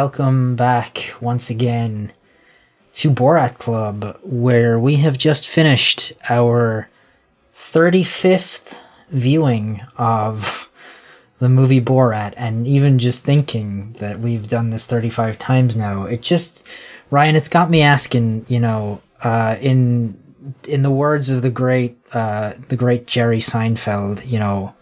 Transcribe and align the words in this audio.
welcome 0.00 0.56
back 0.56 1.12
once 1.20 1.50
again 1.50 2.10
to 2.90 3.10
Borat 3.10 3.58
Club, 3.58 4.18
where 4.22 4.78
we 4.78 4.96
have 4.96 5.18
just 5.18 5.46
finished 5.46 6.14
our 6.30 6.88
35th 7.52 8.78
viewing 9.10 9.82
of 9.98 10.70
the 11.38 11.50
movie 11.50 11.82
Borat. 11.82 12.32
And 12.38 12.66
even 12.66 12.98
just 12.98 13.26
thinking 13.26 13.94
that 13.98 14.20
we've 14.20 14.46
done 14.46 14.70
this 14.70 14.86
35 14.86 15.38
times 15.38 15.76
now, 15.76 16.04
it 16.04 16.22
just, 16.22 16.66
Ryan, 17.10 17.36
it's 17.36 17.50
got 17.50 17.68
me 17.68 17.82
asking, 17.82 18.46
you 18.48 18.58
know, 18.58 19.02
uh, 19.22 19.56
in 19.60 20.16
in 20.66 20.80
the 20.80 20.90
words 20.90 21.28
of 21.28 21.42
the 21.42 21.50
great 21.50 21.98
uh, 22.14 22.54
the 22.70 22.76
great 22.76 23.06
Jerry 23.06 23.40
Seinfeld, 23.40 24.26
you 24.26 24.38
know, 24.38 24.74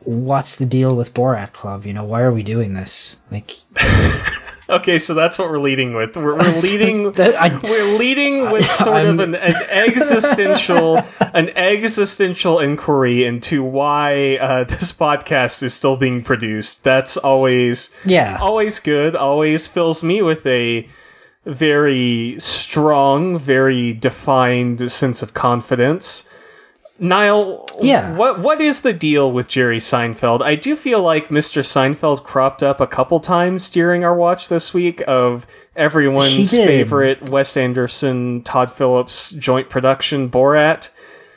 what's 0.00 0.56
the 0.56 0.66
deal 0.66 0.94
with 0.96 1.14
Borat 1.14 1.52
Club? 1.52 1.84
You 1.86 1.92
know, 1.92 2.04
why 2.04 2.22
are 2.22 2.32
we 2.32 2.42
doing 2.42 2.74
this? 2.74 3.18
Like, 3.30 3.52
Okay, 4.70 4.98
so 4.98 5.14
that's 5.14 5.38
what 5.38 5.48
we're 5.48 5.60
leading 5.60 5.94
with. 5.94 6.14
We're, 6.14 6.36
we're 6.36 6.60
leading. 6.60 7.12
That- 7.18 7.40
I- 7.40 7.58
we're 7.58 7.96
leading 7.96 8.50
with 8.50 8.66
sort 8.66 8.96
I'm- 8.98 9.18
of 9.18 9.20
an, 9.20 9.34
an 9.34 9.54
existential, 9.70 10.98
an 11.20 11.48
existential 11.56 12.58
inquiry 12.60 13.24
into 13.24 13.62
why 13.62 14.36
uh, 14.36 14.64
this 14.64 14.92
podcast 14.92 15.62
is 15.62 15.72
still 15.72 15.96
being 15.96 16.22
produced. 16.22 16.84
That's 16.84 17.16
always, 17.16 17.88
yeah, 18.04 18.36
always 18.42 18.78
good. 18.78 19.16
Always 19.16 19.66
fills 19.66 20.02
me 20.02 20.20
with 20.20 20.44
a 20.46 20.86
very 21.46 22.36
strong, 22.38 23.38
very 23.38 23.94
defined 23.94 24.90
sense 24.92 25.22
of 25.22 25.32
confidence. 25.32 26.28
Niall, 27.00 27.66
Yeah. 27.80 28.14
what 28.16 28.40
what 28.40 28.60
is 28.60 28.80
the 28.82 28.92
deal 28.92 29.30
with 29.30 29.46
Jerry 29.48 29.78
Seinfeld? 29.78 30.42
I 30.42 30.56
do 30.56 30.74
feel 30.74 31.00
like 31.00 31.28
Mr. 31.28 31.62
Seinfeld 31.62 32.24
cropped 32.24 32.62
up 32.62 32.80
a 32.80 32.86
couple 32.86 33.20
times 33.20 33.70
during 33.70 34.04
our 34.04 34.14
watch 34.16 34.48
this 34.48 34.74
week 34.74 35.02
of 35.06 35.46
everyone's 35.76 36.50
favorite 36.50 37.22
Wes 37.30 37.56
Anderson, 37.56 38.42
Todd 38.42 38.72
Phillips 38.72 39.30
joint 39.30 39.70
production 39.70 40.28
Borat. 40.28 40.88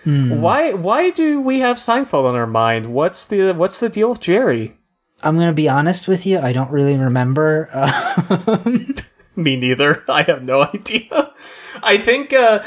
Hmm. 0.03 0.41
Why 0.41 0.73
why 0.73 1.11
do 1.11 1.39
we 1.39 1.59
have 1.59 1.77
Seinfeld 1.77 2.25
on 2.27 2.35
our 2.35 2.47
mind? 2.47 2.87
What's 2.93 3.27
the 3.27 3.51
what's 3.53 3.79
the 3.79 3.89
deal 3.89 4.09
with 4.09 4.19
Jerry? 4.19 4.75
I'm 5.21 5.37
gonna 5.37 5.53
be 5.53 5.69
honest 5.69 6.07
with 6.07 6.25
you. 6.25 6.39
I 6.39 6.53
don't 6.53 6.71
really 6.71 6.97
remember. 6.97 7.69
Uh, 7.71 8.57
Me 9.35 9.55
neither. 9.55 10.03
I 10.09 10.23
have 10.23 10.41
no 10.41 10.63
idea. 10.73 11.33
I 11.83 11.97
think 11.99 12.33
uh 12.33 12.63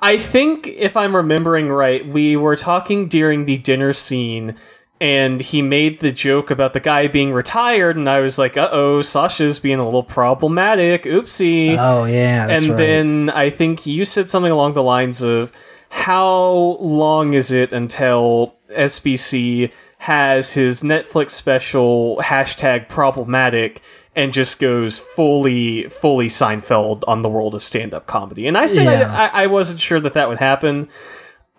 I 0.00 0.18
think 0.18 0.66
if 0.66 0.96
I'm 0.96 1.16
remembering 1.16 1.68
right, 1.68 2.06
we 2.06 2.36
were 2.36 2.56
talking 2.56 3.08
during 3.08 3.46
the 3.46 3.58
dinner 3.58 3.92
scene 3.92 4.56
and 5.00 5.40
he 5.40 5.60
made 5.62 6.00
the 6.00 6.12
joke 6.12 6.50
about 6.50 6.72
the 6.72 6.80
guy 6.80 7.06
being 7.06 7.32
retired 7.32 7.96
and 7.96 8.08
I 8.08 8.20
was 8.20 8.38
like, 8.38 8.56
"Uh-oh, 8.56 9.02
Sacha's 9.02 9.58
being 9.58 9.78
a 9.78 9.84
little 9.84 10.02
problematic. 10.02 11.04
Oopsie." 11.04 11.76
oh 11.78 12.04
yeah, 12.04 12.46
that's 12.46 12.64
and 12.64 12.72
right. 12.72 12.78
then 12.78 13.30
I 13.30 13.50
think 13.50 13.86
you 13.86 14.04
said 14.04 14.30
something 14.30 14.52
along 14.52 14.74
the 14.74 14.82
lines 14.82 15.22
of 15.22 15.52
how 15.88 16.78
long 16.80 17.34
is 17.34 17.50
it 17.50 17.72
until 17.72 18.56
SBC 18.70 19.70
has 19.98 20.52
his 20.52 20.82
Netflix 20.82 21.30
special 21.30 22.18
hashtag 22.22 22.88
problematic 22.88 23.82
and 24.16 24.32
just 24.32 24.58
goes 24.58 24.98
fully 24.98 25.88
fully 25.88 26.26
Seinfeld 26.28 27.04
on 27.06 27.20
the 27.22 27.28
world 27.28 27.54
of 27.54 27.62
stand 27.62 27.92
up 27.94 28.06
comedy. 28.06 28.46
And 28.46 28.56
I 28.56 28.66
said 28.66 28.84
Yeah. 28.84 29.30
I, 29.32 29.44
I, 29.44 29.46
wasn't 29.46 29.78
sure 29.78 30.00
that 30.00 30.14
that 30.14 30.28
would 30.28 30.38
happen. 30.38 30.88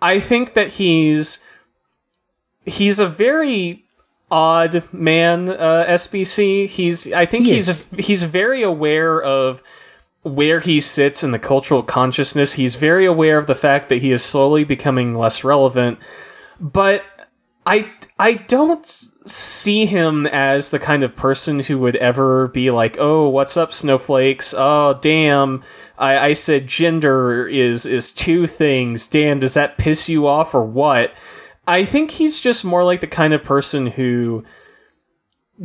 I 0.02 0.20
think 0.20 0.56
that 0.56 0.70
he's 0.70 1.44
he's 2.66 3.00
a 3.00 3.08
very 3.08 3.86
odd 4.32 4.84
man 4.92 5.50
uh, 5.50 5.86
SBC. 5.88 6.68
He's 6.68 7.14
I 7.14 7.28
think 7.28 7.46
He 7.46 7.54
he's 7.54 7.86
he's 7.98 8.24
very 8.24 8.64
aware 8.64 9.22
of 9.22 9.62
where 10.24 10.60
he 10.60 10.82
sits 10.82 11.24
in 11.24 11.32
the 11.32 11.40
cultural 11.40 11.84
consciousness. 11.84 12.54
He's 12.54 12.76
very 12.76 13.06
aware 13.06 13.38
of 13.38 13.48
the 13.48 13.56
fact 13.56 13.90
that 13.90 14.02
he 14.02 14.12
is 14.12 14.24
slowly 14.24 14.64
becoming 14.64 15.16
less 15.16 15.44
relevant. 15.44 16.00
But 16.60 17.04
I 17.68 17.92
I 18.18 18.34
don't 18.34 19.12
see 19.28 19.86
him 19.86 20.26
as 20.28 20.72
the 20.72 20.80
kind 20.80 21.04
of 21.04 21.16
person 21.16 21.60
who 21.60 21.78
would 21.80 21.96
ever 21.98 22.48
be 22.50 22.72
like, 22.72 22.98
"Oh, 23.00 23.30
what's 23.30 23.58
up, 23.58 23.74
snowflakes? 23.74 24.54
Oh, 24.58 24.98
damn." 25.02 25.64
I, 25.98 26.18
I 26.30 26.34
said 26.34 26.68
gender 26.68 27.48
is 27.48 27.86
is 27.86 28.12
two 28.12 28.46
things. 28.48 29.08
Damn, 29.08 29.40
does 29.40 29.56
that 29.56 29.78
piss 29.78 30.08
you 30.10 30.28
off 30.28 30.54
or 30.54 30.64
what? 30.64 31.12
I 31.68 31.84
think 31.86 32.12
he's 32.12 32.40
just 32.40 32.64
more 32.64 32.84
like 32.84 33.02
the 33.02 33.08
kind 33.08 33.34
of 33.34 33.44
person 33.44 33.88
who 33.88 34.46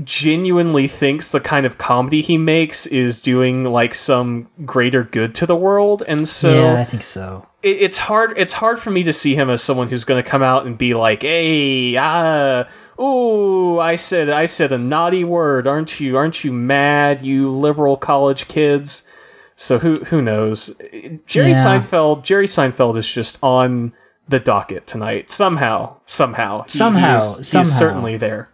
genuinely 0.04 0.88
thinks 0.88 1.32
the 1.32 1.40
kind 1.40 1.66
of 1.66 1.76
comedy 1.76 2.22
he 2.22 2.38
makes 2.38 2.86
is 2.86 3.20
doing 3.20 3.64
like 3.64 3.94
some 3.94 4.48
greater 4.64 5.04
good 5.04 5.34
to 5.34 5.44
the 5.44 5.54
world 5.54 6.02
and 6.08 6.26
so 6.26 6.62
yeah, 6.62 6.80
I 6.80 6.84
think 6.84 7.02
so. 7.02 7.46
it, 7.62 7.76
it's 7.82 7.98
hard 7.98 8.32
it's 8.38 8.54
hard 8.54 8.80
for 8.80 8.90
me 8.90 9.02
to 9.02 9.12
see 9.12 9.34
him 9.34 9.50
as 9.50 9.62
someone 9.62 9.88
who's 9.88 10.04
going 10.04 10.22
to 10.22 10.28
come 10.28 10.42
out 10.42 10.64
and 10.64 10.78
be 10.78 10.94
like 10.94 11.20
hey 11.20 11.94
ah 11.98 12.66
ooh 13.00 13.78
i 13.80 13.96
said 13.96 14.28
i 14.30 14.46
said 14.46 14.72
a 14.72 14.78
naughty 14.78 15.24
word. 15.24 15.66
Aren't 15.66 16.00
you 16.00 16.16
aren't 16.16 16.44
you 16.44 16.52
mad 16.52 17.24
you 17.24 17.50
liberal 17.50 17.96
college 17.96 18.48
kids? 18.48 19.04
So 19.56 19.78
who 19.78 19.94
who 20.06 20.20
knows? 20.22 20.74
Jerry 21.26 21.50
Yeah. 21.50 21.64
seinfeld 21.64 22.22
jerry 22.22 22.46
seinfeld 22.46 22.96
is 22.96 23.08
just 23.10 23.38
on 23.42 23.92
the 24.28 24.40
docket 24.40 24.86
tonight. 24.86 25.30
Somehow 25.30 25.96
somehow. 26.06 26.58
He- 26.62 26.72
he 26.72 26.78
Somehow, 26.78 27.36
he's 27.36 27.76
certainly 27.76 28.16
there. 28.16 28.48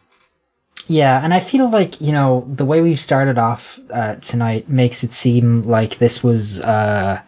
Yeah, 0.91 1.23
and 1.23 1.35
I 1.35 1.41
feel 1.41 1.69
like 1.71 2.01
you 2.01 2.13
know 2.13 2.47
the 2.49 2.65
way 2.65 2.81
we've 2.81 2.99
started 2.99 3.39
off 3.39 3.79
uh, 3.91 4.15
tonight 4.17 4.69
makes 4.71 5.05
it 5.05 5.13
seem 5.13 5.63
like 5.63 5.99
this 5.99 6.25
was 6.25 6.61
uh, 6.63 7.21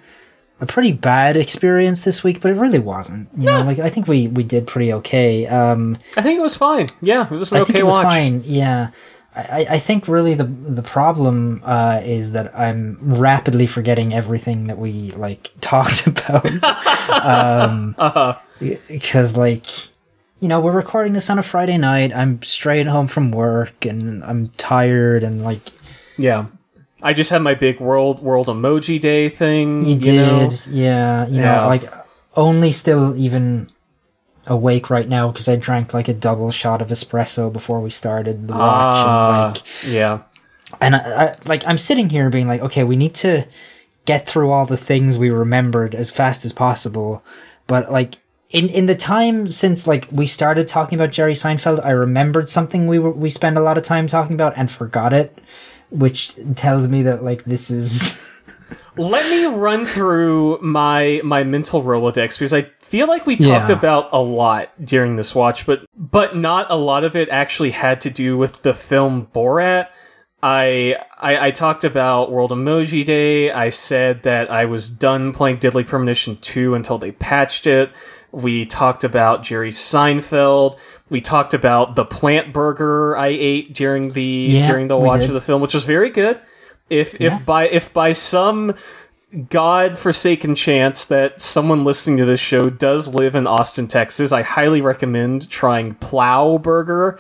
a 0.61 0.67
pretty 0.67 0.93
bad 0.93 1.37
experience 1.37 2.05
this 2.05 2.23
week, 2.23 2.41
but 2.41 2.51
it 2.51 2.55
really 2.55 2.79
wasn't. 2.79 3.29
You 3.37 3.47
know, 3.47 3.63
like 3.63 3.79
I 3.79 3.89
think 3.91 4.07
we 4.09 4.29
we 4.29 4.43
did 4.43 4.67
pretty 4.67 4.93
okay. 4.95 5.47
Um, 5.47 5.97
i 6.17 6.23
think 6.23 6.39
it 6.39 6.43
was 6.43 6.57
fine 6.57 6.87
yeah 7.01 7.25
it 7.27 7.31
was 7.37 7.51
an 7.53 7.59
I 7.59 7.61
okay 7.63 7.73
think 7.73 7.79
it 7.81 7.87
was 7.87 7.97
fine. 7.97 8.41
Yeah. 8.45 8.91
I, 9.35 9.41
I- 9.43 9.67
I 9.75 9.79
think 9.79 10.09
really 10.09 10.35
the 10.35 10.45
the 10.45 10.83
problem 10.83 11.63
uh, 11.65 12.01
is 12.05 12.33
that 12.33 12.53
I'm 12.59 12.99
rapidly 13.01 13.67
forgetting 13.67 14.13
everything 14.13 14.67
that 14.67 14.77
we 14.79 15.13
like 15.13 15.51
talked 15.61 16.07
about 16.07 16.45
um, 17.11 17.95
uh-huh 17.99 18.39
because 18.89 19.37
like 19.37 19.67
you 20.41 20.49
know 20.49 20.61
we're 20.61 20.73
recording 20.73 21.13
this 21.15 21.31
on 21.31 21.39
a 21.39 21.43
Friday 21.43 21.79
night. 21.79 22.13
I'm 22.15 22.43
straight 22.43 22.87
home 22.89 23.07
from 23.07 23.31
work 23.31 23.85
and 23.87 24.23
I'm 24.25 24.49
tired 24.57 25.23
and 25.23 25.43
like 25.45 25.63
yeah 26.19 26.47
i 27.03 27.13
just 27.13 27.31
had 27.31 27.43
my 27.43 27.55
big 27.55 27.81
world 27.81 28.21
world 28.21 28.47
emoji 28.49 29.01
day 29.01 29.29
thing 29.29 29.85
you, 29.85 29.93
you, 29.95 29.99
did, 29.99 30.17
know 30.17 30.51
yeah. 30.71 31.27
You 31.27 31.41
Yeah. 31.41 31.61
know, 31.63 31.67
like 31.69 31.93
only 32.37 32.73
still 32.73 33.17
even 33.17 33.69
awake 34.47 34.89
right 34.91 35.09
now 35.09 35.31
because 35.31 35.49
I 35.49 35.57
drank 35.57 35.93
like 35.95 36.09
a 36.09 36.15
double 36.15 36.51
shot 36.51 36.81
of 36.83 36.89
espresso 36.89 37.53
before 37.53 37.81
we 37.81 37.91
started 37.91 38.49
the 38.49 38.55
watch 38.55 38.95
and 38.97 39.07
Ah, 39.07 39.53
like. 39.55 39.63
yeah 39.87 40.21
and 40.81 40.97
I, 40.97 40.99
I 40.99 41.37
like 41.47 41.67
I'm 41.67 41.79
sitting 41.79 42.09
here 42.11 42.31
being 42.31 42.49
like, 42.49 42.61
okay, 42.63 42.85
we 42.85 42.97
need 42.97 43.15
to 43.17 43.47
get 44.07 44.27
through 44.27 44.51
all 44.51 44.67
the 44.67 44.77
things 44.77 45.19
we 45.19 45.31
remembered 45.31 45.95
as 45.95 46.11
fast 46.11 46.45
as 46.45 46.53
possible, 46.53 47.23
but 47.67 47.91
like 47.93 48.17
in 48.51 48.69
in 48.69 48.87
the 48.87 48.95
time 48.95 49.47
since 49.49 49.87
like 49.87 50.09
we 50.11 50.27
started 50.27 50.67
talking 50.69 50.99
about 50.99 51.13
Jerry 51.13 51.35
Seinfeld, 51.35 51.85
I 51.85 51.91
remembered 51.91 52.49
something 52.49 52.87
we 52.87 52.99
were 52.99 53.11
we 53.13 53.31
spent 53.31 53.57
a 53.59 53.61
lot 53.61 53.77
of 53.79 53.85
time 53.85 54.07
talking 54.07 54.35
about 54.35 54.55
and 54.57 54.71
forgot 54.71 55.13
it, 55.13 55.37
which 55.91 56.35
tells 56.57 56.89
me 56.89 57.03
that 57.03 57.23
like 57.25 57.45
this 57.45 57.71
is 57.71 58.29
Let 58.97 59.31
me 59.31 59.47
run 59.47 59.87
through 59.87 60.59
my 60.61 61.21
my 61.25 61.45
mental 61.45 61.83
Rolodex 61.83 62.35
because 62.35 62.53
I 62.53 62.63
feel 62.83 63.07
like 63.07 63.25
we 63.25 63.37
talked 63.37 63.71
Yeah. 63.71 63.77
about 63.77 64.09
a 64.13 64.21
lot 64.21 64.71
during 64.85 65.17
this 65.17 65.35
watch, 65.35 65.65
but 65.65 65.85
but 65.97 66.37
not 66.37 66.67
a 66.71 66.77
lot 66.77 67.05
of 67.05 67.15
it 67.17 67.29
actually 67.31 67.71
had 67.71 68.01
to 68.03 68.11
do 68.11 68.37
with 68.37 68.63
the 68.63 68.75
film 68.75 69.29
Borat. 69.35 69.89
I, 70.43 70.97
I 71.19 71.49
I 71.49 71.51
talked 71.51 71.85
about 71.85 72.33
World 72.33 72.51
Emoji 72.51 73.05
Day. 73.07 73.51
I 73.53 73.71
said 73.71 74.23
that 74.25 74.51
I 74.51 74.65
was 74.65 74.91
done 74.91 75.33
playing 75.33 75.59
Deadly 75.59 75.85
Premonition 75.85 76.37
2 76.41 76.75
until 76.75 76.99
they 76.99 77.13
patched 77.13 77.67
it. 77.67 77.91
We 78.33 78.65
talked 78.67 79.05
about 79.05 79.43
Jerry 79.43 79.71
Seinfeld. 79.71 80.79
We 81.11 81.21
talked 81.21 81.55
about 81.55 81.97
the 81.97 82.05
plant 82.05 82.53
burger 82.53 83.17
I 83.17 83.29
ate 83.29 83.75
during 83.75 84.13
the 84.13 84.23
Yeah, 84.23 84.69
during 84.69 84.89
the 84.89 84.97
watch 84.97 85.25
of 85.25 85.35
the 85.35 85.41
film, 85.41 85.61
which 85.61 85.75
was 85.75 85.85
very 85.85 86.09
good. 86.11 86.39
If 86.89 87.21
Yeah. 87.21 87.37
if 87.37 87.45
by 87.45 87.69
if 87.69 87.93
by 87.93 88.13
some 88.13 88.75
god 89.49 89.97
forsaken 89.99 90.55
chance 90.57 91.05
that 91.07 91.41
someone 91.41 91.85
listening 91.85 92.17
to 92.17 92.25
this 92.25 92.41
show 92.41 92.71
does 92.71 93.15
live 93.15 93.35
in 93.35 93.47
Austin, 93.47 93.87
Texas, 93.87 94.33
I 94.33 94.43
highly 94.43 94.81
recommend 94.81 95.49
trying 95.51 95.95
Plow 95.95 96.59
Burger. 96.59 97.19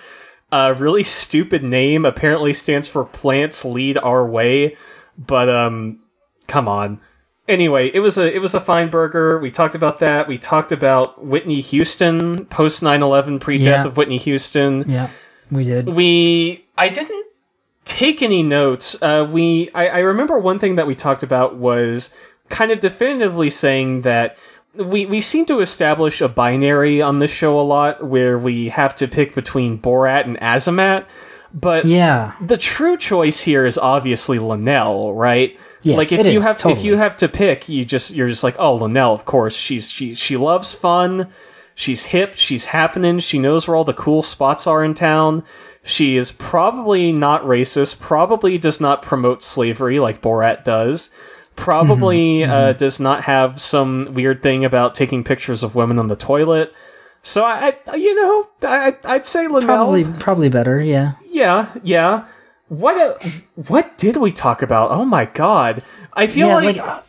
A 0.52 0.74
really 0.74 1.04
stupid 1.04 1.62
name. 1.62 2.04
Apparently 2.04 2.52
stands 2.54 2.88
for 2.88 3.04
Plants 3.04 3.64
Lead 3.64 3.96
Our 3.98 4.26
Way, 4.26 4.76
but 5.16 5.48
um, 5.48 6.00
come 6.48 6.66
on. 6.66 7.00
Anyway, 7.50 7.90
it 7.92 8.00
was 8.00 8.16
a 8.16 8.34
it 8.34 8.38
was 8.40 8.54
a 8.54 8.60
fine 8.60 8.88
burger. 8.90 9.38
We 9.38 9.50
talked 9.50 9.74
about 9.74 9.98
that. 9.98 10.28
We 10.28 10.38
talked 10.38 10.72
about 10.72 11.24
Whitney 11.24 11.60
Houston 11.60 12.44
post 12.46 12.82
9/11 12.82 13.40
pre 13.40 13.58
death 13.58 13.66
Yeah. 13.66 13.86
of 13.86 13.96
Whitney 13.96 14.18
Houston 14.18 14.84
yeah 14.88 15.08
we 15.50 15.64
did 15.64 15.88
we 15.88 16.64
I 16.78 16.88
didn't 16.88 17.26
take 17.84 18.22
any 18.22 18.42
notes, 18.44 18.96
uh, 19.02 19.26
we 19.30 19.68
I, 19.74 19.88
I 19.88 19.98
remember 20.00 20.38
one 20.38 20.58
thing 20.60 20.76
that 20.76 20.86
we 20.86 20.94
talked 20.94 21.22
about 21.24 21.56
was 21.56 22.14
kind 22.48 22.70
of 22.70 22.78
definitively 22.80 23.50
saying 23.50 24.02
that 24.02 24.36
we 24.76 25.06
we 25.06 25.20
seem 25.20 25.44
to 25.46 25.58
establish 25.60 26.20
a 26.20 26.28
binary 26.28 27.02
on 27.02 27.18
this 27.18 27.32
show 27.32 27.58
a 27.58 27.62
lot 27.62 28.06
where 28.06 28.38
we 28.38 28.68
have 28.68 28.94
to 28.96 29.08
pick 29.08 29.34
between 29.34 29.76
Borat 29.78 30.24
and 30.24 30.38
Azamat. 30.38 31.04
But 31.52 31.84
Yeah. 31.84 32.32
the 32.40 32.56
true 32.56 32.96
choice 32.96 33.40
here 33.40 33.66
is 33.66 33.76
obviously 33.76 34.38
Luenell, 34.38 35.12
right? 35.16 35.58
Yes, 35.82 35.96
like 35.96 36.12
if 36.12 36.26
you 36.26 36.38
is, 36.38 36.44
have 36.44 36.64
if 36.66 36.84
you 36.84 36.96
have 36.96 37.16
to 37.16 37.28
pick, 37.28 37.68
you 37.68 37.84
just 37.84 38.12
you're 38.12 38.28
just 38.28 38.44
like, 38.44 38.56
oh, 38.58 38.78
Luenell, 38.78 39.14
of 39.14 39.24
course. 39.24 39.54
She's 39.56 39.90
she 39.90 40.14
she 40.14 40.36
loves 40.36 40.74
fun. 40.74 41.28
She's 41.74 42.04
hip. 42.04 42.34
She's 42.34 42.66
happening. 42.66 43.18
She 43.20 43.38
knows 43.38 43.66
where 43.66 43.74
all 43.76 43.84
the 43.84 43.94
cool 43.94 44.22
spots 44.22 44.66
are 44.66 44.84
in 44.84 44.92
town. 44.92 45.42
She 45.82 46.18
is 46.18 46.30
probably 46.30 47.10
not 47.10 47.42
racist. 47.44 47.98
Probably 48.00 48.58
does 48.58 48.80
not 48.82 49.00
promote 49.00 49.42
slavery 49.42 49.98
like 49.98 50.20
Borat 50.20 50.64
does. 50.64 51.10
Probably 51.56 52.40
Mm-hmm, 52.40 52.52
uh, 52.52 52.72
does 52.74 53.00
not 53.00 53.24
have 53.24 53.60
some 53.60 54.12
weird 54.12 54.42
thing 54.42 54.64
about 54.64 54.94
taking 54.94 55.24
pictures 55.24 55.62
of 55.62 55.74
women 55.74 55.98
on 55.98 56.08
the 56.08 56.16
toilet. 56.16 56.72
So 57.22 57.44
I, 57.44 57.74
I 57.86 57.94
you 57.96 58.14
know, 58.14 58.48
I, 58.62 58.96
I'd 59.04 59.26
say 59.26 59.46
Luenell. 59.46 59.64
Probably 59.64 60.04
probably 60.04 60.48
better, 60.50 60.82
yeah. 60.82 61.14
Yeah, 61.30 61.70
yeah. 61.82 62.26
What 62.70 62.96
a, 62.96 63.28
what 63.68 63.98
did 63.98 64.16
we 64.16 64.30
talk 64.32 64.62
about? 64.62 64.90
Oh 64.92 65.04
my 65.04 65.24
god. 65.26 65.82
I 66.14 66.26
feel 66.28 66.46
yeah, 66.48 66.54
like, 66.54 66.76
like, 66.76 66.86
uh, 66.86 67.00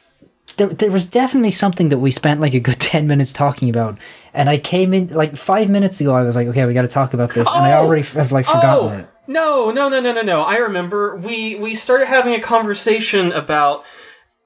there, 0.58 0.68
there 0.68 0.92
was 0.92 1.06
definitely 1.06 1.52
something 1.52 1.90
that 1.90 2.00
we 2.00 2.10
spent 2.12 2.42
like 2.42 2.54
a 2.56 2.60
good 2.60 2.80
10 2.80 3.08
minutes 3.08 3.31
talking 3.31 3.69
about 3.69 3.98
and 4.34 4.50
i 4.50 4.58
came 4.58 4.94
in 4.94 5.08
like 5.08 5.36
five 5.38 5.69
minutes 5.69 6.02
ago 6.02 6.13
i 6.13 6.24
was 6.24 6.36
like 6.36 6.48
okay 6.48 6.66
we 6.66 6.74
got 6.74 6.81
to 6.81 6.88
talk 6.90 7.13
about 7.13 7.34
this 7.34 7.48
and 7.52 7.66
i 7.66 7.72
Oh! 7.74 7.86
already 7.86 8.02
have 8.04 8.31
like 8.31 8.46
forgotten 8.46 8.90
oh, 8.90 8.98
it 8.98 9.08
No, 9.28 9.72
no, 9.72 9.88
no, 9.88 10.00
no, 10.02 10.12
no, 10.13 10.22
no. 10.22 10.42
I 10.42 10.58
remember 10.58 11.16
we 11.16 11.56
we 11.56 11.74
started 11.75 12.08
having 12.08 12.34
a 12.34 12.42
conversation 12.42 13.31
about 13.31 13.84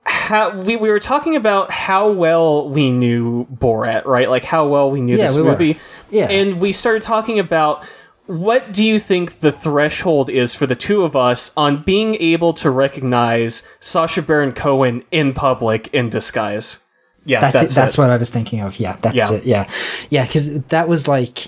how 0.05 0.55
we, 0.55 0.75
we 0.75 0.89
were 0.89 0.99
talking 0.99 1.35
about 1.35 1.71
how 1.71 2.11
well 2.11 2.69
we 2.69 2.91
knew 2.91 3.45
Borat, 3.45 4.05
right? 4.05 4.29
Like 4.29 4.43
how 4.43 4.67
well 4.67 4.91
we 4.91 5.01
knew 5.01 5.17
Yeah, 5.17 5.23
this 5.25 5.35
we 5.35 5.41
were. 5.41 5.51
movie. 5.51 5.79
Yeah. 6.11 6.27
And 6.29 6.61
we 6.61 6.71
started 6.71 7.01
talking 7.01 7.39
about 7.39 7.83
what 8.27 8.71
do 8.73 8.83
you 8.83 8.99
think 8.99 9.39
the 9.41 9.51
threshold 9.51 10.29
is 10.29 10.55
for 10.55 10.65
the 10.65 10.75
two 10.75 11.03
of 11.03 11.15
us 11.15 11.51
on 11.55 11.83
being 11.83 12.15
able 12.15 12.53
to 12.53 12.69
recognize 12.71 13.61
Sacha 13.79 14.21
Baron 14.21 14.51
Cohen 14.51 15.03
in 15.11 15.33
public 15.33 15.87
in 15.93 16.09
disguise? 16.09 16.79
Yeah, 17.27 17.39
that's, 17.41 17.53
that's 17.53 17.71
it 17.71 17.75
that's 17.75 17.97
it. 17.97 18.01
what 18.01 18.09
i 18.11 18.17
was 18.17 18.29
thinking 18.29 18.61
of 18.61 18.79
yeah 18.79 18.97
that's 19.01 19.15
Yeah. 19.15 19.31
it 19.33 19.43
yeah 19.45 19.65
yeah 20.11 20.25
because 20.27 20.61
that 20.65 20.87
was 20.87 21.07
like 21.07 21.47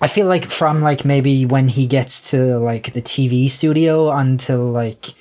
i 0.00 0.08
feel 0.08 0.26
like 0.26 0.46
from 0.46 0.80
like 0.80 1.04
maybe 1.04 1.44
when 1.44 1.68
he 1.68 1.86
gets 1.86 2.30
to 2.30 2.56
like 2.58 2.94
the 2.94 3.02
tv 3.02 3.50
studio 3.50 4.10
until 4.10 4.70
like 4.70 5.12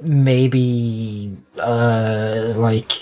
maybe 0.00 1.36
uh 1.58 2.52
like 2.56 2.92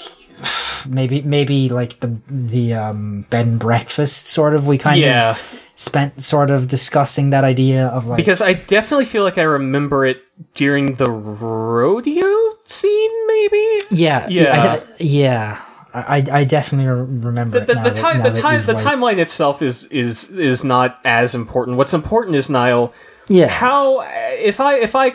maybe 0.88 1.22
maybe 1.22 1.68
like 1.68 2.00
the 2.00 2.16
the 2.28 2.74
um 2.74 3.26
bed 3.30 3.46
and 3.46 3.58
breakfast 3.58 4.26
sort 4.26 4.54
of 4.54 4.66
we 4.66 4.78
kind 4.78 4.98
Yeah. 5.00 5.32
of 5.32 5.63
spent 5.76 6.22
sort 6.22 6.50
of 6.50 6.68
discussing 6.68 7.30
that 7.30 7.42
idea 7.44 7.88
of 7.88 8.06
like 8.06 8.16
Because 8.16 8.40
I 8.40 8.52
definitely 8.54 9.06
feel 9.06 9.24
like 9.24 9.38
I 9.38 9.42
remember 9.42 10.06
it 10.06 10.22
during 10.54 10.94
the 10.94 11.10
rodeo 11.10 12.50
scene, 12.64 13.26
maybe. 13.26 13.80
yeah 13.90 14.26
Yeah. 14.28 14.80
I, 14.82 14.92
yeah 14.98 15.60
I, 15.92 16.24
I 16.30 16.44
definitely 16.44 16.86
remember 16.88 17.60
The, 17.60 17.66
the, 17.66 17.74
the 17.74 17.80
that- 17.90 17.94
time, 17.94 18.18
now 18.18 18.28
the 18.30 18.40
time, 18.40 18.64
the 18.64 18.72
like- 18.74 18.84
timeline 18.84 19.18
itself 19.18 19.62
is 19.62 19.84
is 19.86 20.30
is 20.30 20.64
not 20.64 20.98
as 21.04 21.34
important. 21.34 21.76
What's 21.76 21.94
important 21.94 22.34
is 22.36 22.50
Niall. 22.50 22.92
yeah 23.28 23.46
How 23.46 24.00
if 24.38 24.58
I 24.60 24.78
if 24.78 24.94
I 24.96 25.14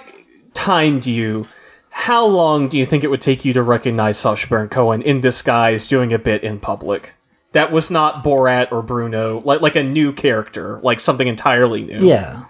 timed 0.54 1.06
you, 1.06 1.48
how 1.90 2.26
long 2.26 2.70
do 2.70 2.78
you 2.78 2.86
think 2.86 3.04
it 3.04 3.08
would 3.08 3.22
take 3.22 3.44
you 3.44 3.52
to 3.54 3.62
recognize 3.64 4.18
Sacha 4.18 4.48
Baron 4.48 4.70
Cohen 4.70 5.02
in 5.02 5.20
disguise 5.22 5.86
doing 5.88 6.14
a 6.14 6.20
bit 6.20 6.44
in 6.44 6.60
public? 6.60 7.14
That 7.54 7.72
was 7.72 7.90
not 7.90 8.24
Borat 8.24 8.72
or 8.72 8.82
Bruno, 8.84 9.42
like 9.44 9.62
like 9.62 9.76
a 9.76 9.84
new 9.84 10.14
character, 10.14 10.80
like 10.84 11.00
something 11.00 11.28
entirely 11.28 11.84
new. 11.84 12.06
Yeah. 12.06 12.46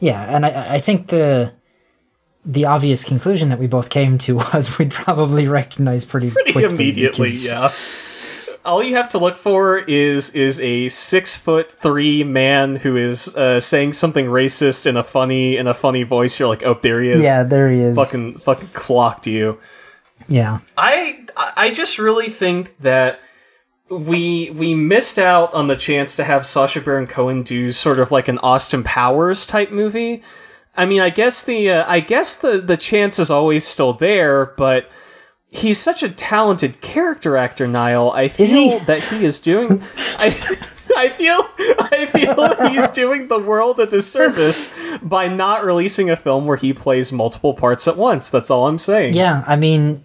Yeah, 0.00 0.22
and 0.24 0.44
I, 0.46 0.74
I 0.74 0.80
think 0.80 1.08
the 1.08 1.52
the 2.44 2.66
obvious 2.66 3.04
conclusion 3.04 3.48
that 3.48 3.58
we 3.58 3.66
both 3.66 3.88
came 3.90 4.18
to 4.18 4.36
was 4.52 4.78
we'd 4.78 4.90
probably 4.92 5.48
recognize 5.48 6.04
pretty, 6.04 6.30
Pretty 6.30 6.52
quickly 6.52 6.74
immediately, 6.74 7.28
because- 7.28 7.52
yeah. 7.52 7.72
All 8.66 8.82
you 8.82 8.96
have 8.96 9.10
to 9.10 9.18
look 9.18 9.36
for 9.36 9.76
is 9.76 10.30
is 10.30 10.58
a 10.60 10.88
six 10.88 11.36
foot 11.36 11.70
three 11.70 12.24
man 12.24 12.76
who 12.76 12.96
is 12.96 13.34
uh, 13.36 13.60
saying 13.60 13.92
something 13.92 14.24
racist 14.24 14.86
in 14.86 14.96
a 14.96 15.04
funny 15.04 15.58
in 15.58 15.66
a 15.66 15.74
funny 15.74 16.02
voice. 16.02 16.38
You're 16.40 16.48
like, 16.48 16.62
oh, 16.62 16.78
there 16.82 17.02
he 17.02 17.10
is. 17.10 17.20
Yeah, 17.20 17.42
there 17.42 17.70
he 17.70 17.80
is. 17.80 17.94
fucking 17.94 18.38
fucking 18.38 18.68
clocked 18.68 19.26
you. 19.26 19.58
yeah. 20.28 20.60
I 20.78 21.26
I 21.36 21.72
just 21.74 21.98
really 21.98 22.30
think 22.30 22.74
that 22.80 23.20
we 23.90 24.50
we 24.50 24.74
missed 24.74 25.18
out 25.18 25.52
on 25.52 25.66
the 25.66 25.76
chance 25.76 26.16
to 26.16 26.24
have 26.24 26.46
Sacha 26.46 26.80
Baron 26.80 27.06
Cohen 27.06 27.42
do 27.42 27.72
sort 27.72 27.98
of 27.98 28.10
like 28.10 28.28
an 28.28 28.38
Austin 28.38 28.82
Powers 28.82 29.46
type 29.46 29.70
movie. 29.70 30.22
I 30.76 30.86
mean, 30.86 31.00
I 31.00 31.10
guess 31.10 31.44
the 31.44 31.70
uh, 31.70 31.84
I 31.86 32.00
guess 32.00 32.36
the 32.36 32.58
the 32.58 32.76
chance 32.76 33.18
is 33.18 33.30
always 33.30 33.66
still 33.66 33.92
there, 33.92 34.46
but 34.56 34.90
he's 35.50 35.78
such 35.78 36.02
a 36.02 36.08
talented 36.08 36.80
character 36.80 37.36
actor, 37.36 37.66
Niall. 37.66 38.10
I 38.10 38.28
feel 38.28 38.78
he? 38.78 38.84
that 38.86 39.02
he 39.02 39.24
is 39.24 39.38
doing. 39.38 39.82
I 40.18 40.28
I 40.96 41.08
feel 41.10 41.46
I 41.78 42.06
feel 42.06 42.70
he's 42.70 42.90
doing 42.90 43.28
the 43.28 43.38
world 43.38 43.80
a 43.80 43.86
disservice 43.86 44.72
by 45.02 45.28
not 45.28 45.64
releasing 45.64 46.10
a 46.10 46.16
film 46.16 46.46
where 46.46 46.56
he 46.56 46.72
plays 46.72 47.12
multiple 47.12 47.54
parts 47.54 47.86
at 47.86 47.96
once. 47.96 48.30
That's 48.30 48.50
all 48.50 48.66
I'm 48.66 48.78
saying. 48.78 49.14
Yeah, 49.14 49.44
I 49.46 49.56
mean 49.56 50.02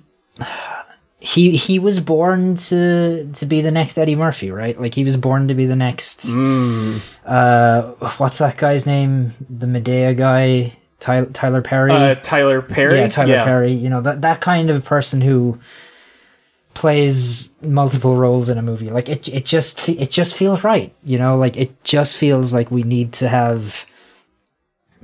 he 1.19 1.57
he 1.57 1.79
was 1.79 1.99
born 1.99 2.55
to 2.55 3.29
to 3.33 3.45
be 3.45 3.59
the 3.61 3.71
next 3.71 3.97
Eddie 3.97 4.15
Murphy, 4.15 4.51
right? 4.51 4.79
Like 4.79 4.93
he 4.95 5.03
was 5.03 5.17
born 5.17 5.47
to 5.49 5.53
be 5.53 5.65
the 5.65 5.75
next 5.75 6.27
Mm. 6.27 7.01
uh 7.25 7.81
what's 8.17 8.37
that 8.37 8.55
guy's 8.57 8.85
name? 8.85 9.33
The 9.49 9.67
Madea 9.67 10.15
guy, 10.15 10.71
Tyler, 10.99 11.25
Tyler 11.27 11.61
Perry. 11.61 11.91
Uh, 11.91 12.15
Tyler 12.15 12.61
Perry. 12.61 12.97
yeah, 12.99 13.07
Tyler 13.09 13.39
Perry. 13.43 13.73
You 13.73 13.89
know 13.89 13.99
that 14.01 14.21
that 14.21 14.39
kind 14.41 14.69
of 14.69 14.85
person 14.85 15.19
who 15.21 15.59
plays 16.73 17.53
multiple 17.61 18.15
roles 18.15 18.47
in 18.47 18.57
a 18.57 18.61
movie. 18.61 18.89
Like 18.89 19.09
it, 19.09 19.27
it 19.27 19.45
just 19.45 19.89
it 19.89 20.11
just 20.11 20.35
feels 20.35 20.63
right. 20.63 20.93
You 21.03 21.17
know, 21.17 21.37
like 21.37 21.57
it 21.57 21.83
just 21.83 22.15
feels 22.15 22.53
like 22.53 22.71
we 22.71 22.83
need 22.83 23.11
to 23.13 23.27
have 23.27 23.85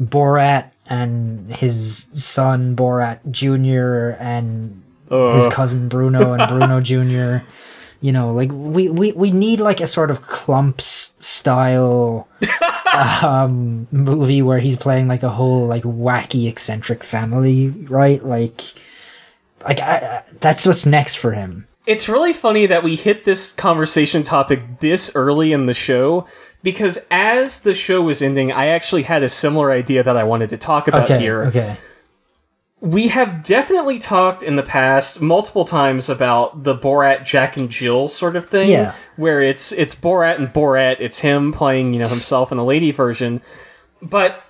Borat 0.02 0.72
and 0.88 1.54
his 1.56 2.08
son 2.14 2.76
Borat 2.76 3.20
Junior 3.32 4.12
and 4.20 4.82
his 5.10 5.48
cousin 5.54 5.88
Bruno 5.90 6.34
and 6.34 6.48
Bruno 6.48 6.82
Junior. 6.92 7.44
You 8.02 8.12
know, 8.12 8.34
like 8.34 8.52
we, 8.54 8.90
we, 8.90 9.14
we 9.14 9.32
need 9.32 9.60
like 9.60 9.82
a 9.82 9.88
sort 9.88 10.12
of 10.12 10.22
Klumps 10.22 11.14
style 11.22 12.28
um 12.94 13.88
movie 13.92 14.42
where 14.42 14.60
he's 14.60 14.76
playing 14.78 15.08
like 15.08 15.24
a 15.24 15.30
whole 15.30 15.66
like 15.66 15.84
wacky 15.84 16.48
eccentric 16.48 17.04
family, 17.04 17.70
right? 17.70 18.24
Like 18.24 18.62
like 19.64 19.80
I, 19.80 19.96
I, 19.98 20.24
that's 20.40 20.66
what's 20.66 20.86
next 20.86 21.16
for 21.16 21.32
him. 21.32 21.68
It's 21.88 22.08
really 22.10 22.34
funny 22.34 22.66
that 22.68 22.84
we 22.84 22.96
hit 22.96 23.24
this 23.26 23.52
conversation 23.52 24.24
topic 24.24 24.62
this 24.80 25.12
early 25.16 25.54
in 25.54 25.66
the 25.66 25.74
show 25.74 26.28
because 26.64 27.00
as 27.12 27.62
the 27.62 27.74
show 27.74 28.02
was 28.02 28.22
ending, 28.22 28.52
I 28.52 28.68
actually 28.68 29.04
had 29.04 29.24
a 29.24 29.30
similar 29.30 29.72
idea 29.72 30.04
that 30.04 30.18
I 30.18 30.24
wanted 30.24 30.50
to 30.52 30.58
talk 30.58 30.88
about 30.88 31.06
Okay, 31.10 31.20
here. 31.20 31.46
okay. 31.46 31.78
We 32.86 33.08
have 33.08 33.44
definitely 33.44 33.98
talked 33.98 34.44
in 34.44 34.56
the 34.56 34.64
past 34.64 35.20
multiple 35.20 35.66
times 35.66 36.10
about 36.10 36.64
the 36.64 36.76
Borat 36.76 37.26
Jack 37.26 37.58
and 37.58 37.70
Jill 37.70 38.08
sort 38.08 38.36
of 38.36 38.46
thing. 38.46 38.70
Yeah. 38.70 38.94
Where 39.16 39.42
it's 39.42 39.72
it's 39.72 39.96
Borat 39.96 40.36
and 40.36 40.50
Borat, 40.50 40.98
it's 41.00 41.20
him 41.20 41.52
playing, 41.52 41.94
you 41.94 42.00
know, 42.00 42.08
himself 42.08 42.52
in 42.52 42.58
a 42.58 42.66
lady 42.66 42.92
version. 42.92 43.42
But 44.02 44.44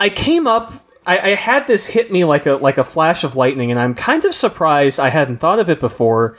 I 0.00 0.08
came 0.08 0.46
up 0.46 0.84
I, 1.06 1.32
I 1.32 1.34
had 1.34 1.66
this 1.66 1.86
hit 1.86 2.10
me 2.10 2.24
like 2.24 2.46
a 2.46 2.54
like 2.54 2.78
a 2.78 2.84
flash 2.84 3.24
of 3.24 3.36
lightning, 3.36 3.70
and 3.70 3.78
I'm 3.78 3.94
kind 3.94 4.24
of 4.24 4.34
surprised 4.34 4.98
I 4.98 5.08
hadn't 5.08 5.38
thought 5.38 5.58
of 5.58 5.68
it 5.68 5.80
before. 5.80 6.36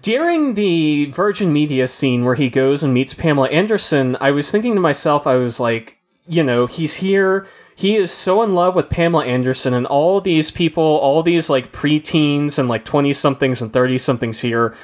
During 0.00 0.54
the 0.54 1.06
Virgin 1.06 1.52
Media 1.52 1.86
scene 1.86 2.24
where 2.24 2.34
he 2.34 2.50
goes 2.50 2.82
and 2.82 2.92
meets 2.92 3.14
Pamela 3.14 3.48
Anderson, 3.48 4.16
I 4.20 4.32
was 4.32 4.50
thinking 4.50 4.74
to 4.74 4.80
myself, 4.80 5.26
I 5.26 5.36
was 5.36 5.60
like, 5.60 5.98
you 6.26 6.42
know, 6.42 6.66
he's 6.66 6.94
here. 6.94 7.46
He 7.76 7.96
is 7.96 8.12
so 8.12 8.42
in 8.42 8.54
love 8.54 8.74
with 8.74 8.88
Pamela 8.88 9.24
Anderson, 9.24 9.74
and 9.74 9.86
all 9.86 10.20
these 10.20 10.50
people, 10.50 10.82
all 10.82 11.22
these 11.22 11.50
like 11.50 11.72
preteens 11.72 12.58
and 12.58 12.68
like 12.68 12.84
twenty 12.84 13.12
somethings 13.12 13.60
and 13.60 13.72
thirty 13.72 13.98
somethings 13.98 14.40
here, 14.40 14.76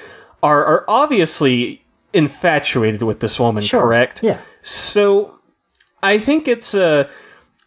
are 0.42 0.64
are 0.64 0.85
obviously 0.88 1.85
infatuated 2.12 3.02
with 3.02 3.20
this 3.20 3.38
woman. 3.38 3.62
Sure. 3.62 3.82
Correct? 3.82 4.23
Yeah. 4.23 4.40
So 4.62 5.38
I 6.02 6.18
think 6.18 6.49
it's 6.49 6.75
a 6.75 7.09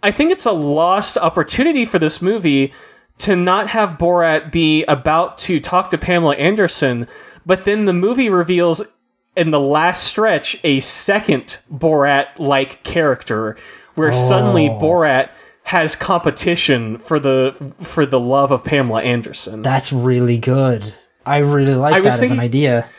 I 0.02 0.12
think 0.12 0.32
it's 0.32 0.46
a 0.46 0.52
lost 0.52 1.18
opportunity 1.18 1.86
for 1.86 2.00
this 2.00 2.22
movie 2.22 2.74
to 3.20 3.36
not 3.36 3.70
have 3.70 3.92
Borat 3.92 4.52
be 4.52 4.84
about 4.86 5.38
to 5.40 5.60
talk 5.60 5.90
to 5.92 5.98
Pamela 5.98 6.36
Anderson, 6.36 7.08
but 7.46 7.64
then 7.64 7.86
the 7.86 7.94
movie 7.94 8.30
reveals 8.30 8.82
in 9.38 9.52
the 9.52 9.60
last 9.60 10.04
stretch 10.04 10.60
a 10.64 10.80
second 10.82 11.60
Borat 11.72 12.28
like 12.38 12.84
character 12.84 13.56
where 13.96 14.14
suddenly 14.14 14.70
Oh. 14.70 14.80
Borat 14.80 15.30
has 15.64 15.96
competition 15.96 16.98
for 16.98 17.20
the 17.20 17.56
for 17.82 18.06
the 18.06 18.20
love 18.20 18.52
of 18.52 18.64
Pamela 18.64 19.02
Anderson. 19.02 19.62
That's 19.62 19.94
really 19.94 20.38
good. 20.38 20.94
I 21.26 21.38
really 21.38 21.76
like 21.76 21.94
I 21.96 22.00
that 22.00 22.06
was 22.06 22.14
as 22.16 22.20
thinking- 22.20 22.38
an 22.40 22.44
idea. 22.44 22.90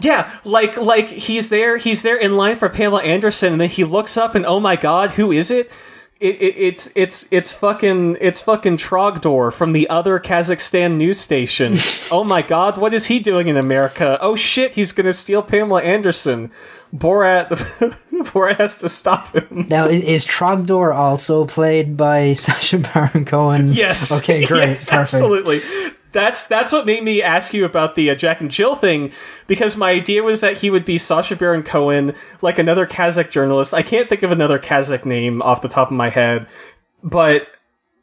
Yeah, 0.00 0.30
like 0.44 0.76
like 0.76 1.06
he's 1.08 1.48
there, 1.50 1.76
he's 1.76 2.02
there 2.02 2.16
in 2.16 2.36
line 2.36 2.56
for 2.56 2.68
Pamela 2.68 3.02
Anderson, 3.02 3.52
and 3.52 3.60
then 3.60 3.68
he 3.70 3.84
looks 3.84 4.16
up 4.16 4.34
and 4.34 4.44
oh 4.44 4.58
my 4.58 4.74
god, 4.76 5.10
who 5.12 5.30
is 5.30 5.50
it? 5.50 5.70
It, 6.18 6.40
it, 6.42 6.54
it's 6.56 6.90
it's 6.96 7.28
it's 7.30 7.52
fucking 7.52 8.16
it's 8.20 8.42
fucking 8.42 8.76
Trogdor 8.78 9.52
from 9.52 9.72
the 9.72 9.88
other 9.90 10.18
Kazakhstan 10.20 10.96
news 10.96 11.18
station. 11.20 11.76
oh 12.12 12.24
my 12.24 12.42
god, 12.42 12.78
what 12.78 12.94
is 12.94 13.06
he 13.06 13.18
doing 13.20 13.46
in 13.48 13.56
America? 13.56 14.18
Oh 14.20 14.34
shit, 14.36 14.72
he's 14.72 14.92
gonna 14.92 15.12
steal 15.12 15.42
Pamela 15.42 15.82
Anderson. 15.82 16.50
Borat 16.94 17.48
Borat 18.10 18.56
has 18.58 18.78
to 18.78 18.88
stop 18.88 19.34
him. 19.34 19.66
Now, 19.68 19.86
is, 19.86 20.02
is 20.02 20.26
Trogdor 20.26 20.94
also 20.94 21.46
played 21.46 21.96
by 21.96 22.32
Sacha 22.34 22.78
Baron 22.78 23.24
Cohen? 23.24 23.72
Yes. 23.72 24.12
Okay, 24.18 24.44
great. 24.46 24.68
Yes, 24.68 24.88
Perfect. 24.88 25.14
absolutely. 25.14 25.60
That's 26.12 26.44
that's 26.44 26.72
what 26.72 26.84
made 26.84 27.02
me 27.02 27.22
ask 27.22 27.54
you 27.54 27.64
about 27.64 27.94
the 27.94 28.10
uh, 28.10 28.14
Jack 28.14 28.42
and 28.42 28.50
Jill 28.50 28.76
thing 28.76 29.12
because 29.46 29.78
my 29.78 29.90
idea 29.90 30.22
was 30.22 30.42
that 30.42 30.58
he 30.58 30.68
would 30.68 30.84
be 30.84 30.98
Sacha 30.98 31.34
Baron 31.34 31.62
Cohen, 31.62 32.14
like 32.42 32.58
another 32.58 32.86
Kazakh 32.86 33.30
journalist. 33.30 33.72
I 33.72 33.80
can't 33.80 34.10
think 34.10 34.22
of 34.22 34.30
another 34.30 34.58
Kazakh 34.58 35.06
name 35.06 35.40
off 35.40 35.62
the 35.62 35.68
top 35.68 35.90
of 35.90 35.96
my 35.96 36.10
head, 36.10 36.46
but 37.02 37.48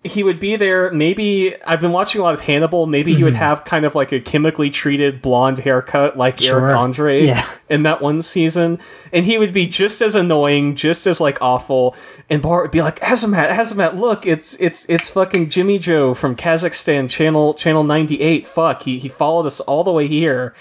he 0.04 0.24
would 0.24 0.40
be 0.40 0.56
there. 0.56 0.92
Maybe 0.92 1.62
I've 1.64 1.82
been 1.82 1.92
watching 1.92 2.22
a 2.22 2.24
lot 2.24 2.34
of 2.34 2.40
Hannibal. 2.40 2.86
Maybe 2.86 3.14
he 3.14 3.24
would 3.26 3.34
mm-hmm. 3.34 3.42
have 3.44 3.66
kind 3.66 3.84
of 3.84 3.96
like 3.96 4.14
a 4.14 4.22
chemically 4.22 4.70
treated 4.70 5.22
blonde 5.22 5.60
haircut, 5.60 6.18
like 6.18 6.40
Sure. 6.40 6.68
Eric 6.68 6.78
Andre 6.78 7.26
Yeah. 7.26 7.46
in 7.70 7.84
that 7.84 8.02
one 8.02 8.22
season, 8.22 8.80
and 9.12 9.26
he 9.26 9.38
would 9.38 9.52
be 9.52 9.68
just 9.68 10.02
as 10.02 10.16
annoying, 10.16 10.76
just 10.76 11.06
as 11.06 11.20
like 11.20 11.38
awful. 11.42 11.98
And 12.30 12.42
Borat 12.42 12.62
would 12.62 12.72
be 12.72 12.82
like, 12.82 13.02
"Azamat, 13.02 13.50
Azamat, 13.50 14.00
look, 14.00 14.26
it's 14.26 14.56
it's 14.56 14.86
it's 14.86 15.10
fucking 15.10 15.50
Jimmy 15.50 15.78
Joe 15.80 16.14
from 16.14 16.34
Kazakhstan, 16.34 17.10
channel 17.10 17.54
channel 17.54 17.84
ninety 17.84 18.22
eight. 18.22 18.48
Fuck, 18.48 18.84
he 18.84 19.00
he 19.00 19.10
followed 19.10 19.48
us 19.48 19.60
all 19.60 19.84
the 19.84 19.92
way 19.92 20.08
here." 20.08 20.56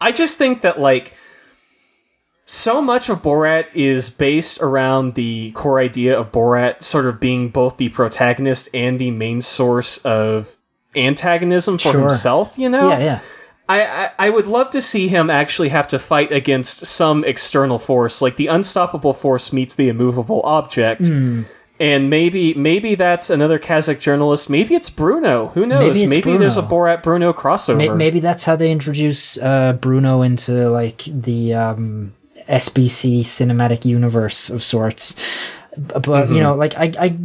I 0.00 0.10
just 0.10 0.36
think 0.36 0.62
that 0.62 0.80
like 0.80 1.14
so 2.52 2.82
much 2.82 3.08
of 3.08 3.22
Borat 3.22 3.66
is 3.74 4.10
based 4.10 4.60
around 4.60 5.14
the 5.14 5.52
core 5.52 5.78
idea 5.78 6.18
of 6.18 6.32
Borat 6.32 6.82
sort 6.82 7.06
of 7.06 7.20
being 7.20 7.48
both 7.48 7.76
the 7.76 7.90
protagonist 7.90 8.68
and 8.74 8.98
the 8.98 9.12
main 9.12 9.40
source 9.40 9.98
of 9.98 10.56
antagonism 10.96 11.78
for 11.78 11.90
Sure. 11.92 12.00
himself. 12.00 12.58
You 12.58 12.68
know, 12.68 12.88
Yeah, 12.90 12.98
yeah. 12.98 13.18
I, 13.68 13.84
I 13.84 14.10
I 14.26 14.30
would 14.30 14.48
love 14.48 14.70
to 14.70 14.80
see 14.80 15.06
him 15.06 15.30
actually 15.30 15.68
have 15.68 15.86
to 15.88 15.98
fight 16.00 16.32
against 16.32 16.86
some 16.86 17.22
external 17.22 17.78
force, 17.78 18.20
like 18.20 18.34
the 18.34 18.48
unstoppable 18.48 19.12
force 19.14 19.52
meets 19.52 19.76
the 19.76 19.88
immovable 19.88 20.40
object. 20.42 21.06
Hmm. 21.06 21.42
And 21.78 22.10
maybe 22.10 22.52
maybe 22.54 22.96
that's 22.96 23.30
another 23.30 23.60
Kazakh 23.60 24.00
journalist. 24.00 24.50
Maybe 24.50 24.74
it's 24.74 24.90
Bruno. 24.90 25.52
Who 25.54 25.66
knows? 25.66 25.96
Maybe 26.02 26.08
Maybe, 26.08 26.36
there's 26.36 26.56
a 26.56 26.62
Borat 26.62 27.04
Bruno 27.04 27.32
crossover. 27.32 27.76
May- 27.76 27.88
Maybe 27.90 28.18
that's 28.18 28.42
how 28.42 28.56
they 28.56 28.72
introduce 28.72 29.38
uh, 29.38 29.74
Bruno 29.74 30.22
into 30.22 30.68
like 30.68 31.04
the 31.06 31.54
um, 31.54 32.12
SBC 32.50 33.20
cinematic 33.20 33.84
universe 33.84 34.50
of 34.50 34.62
sorts. 34.62 35.16
But 35.76 36.30
you 36.30 36.40
know, 36.40 36.54
like 36.54 36.76
I, 36.76 36.92
I, 36.98 37.18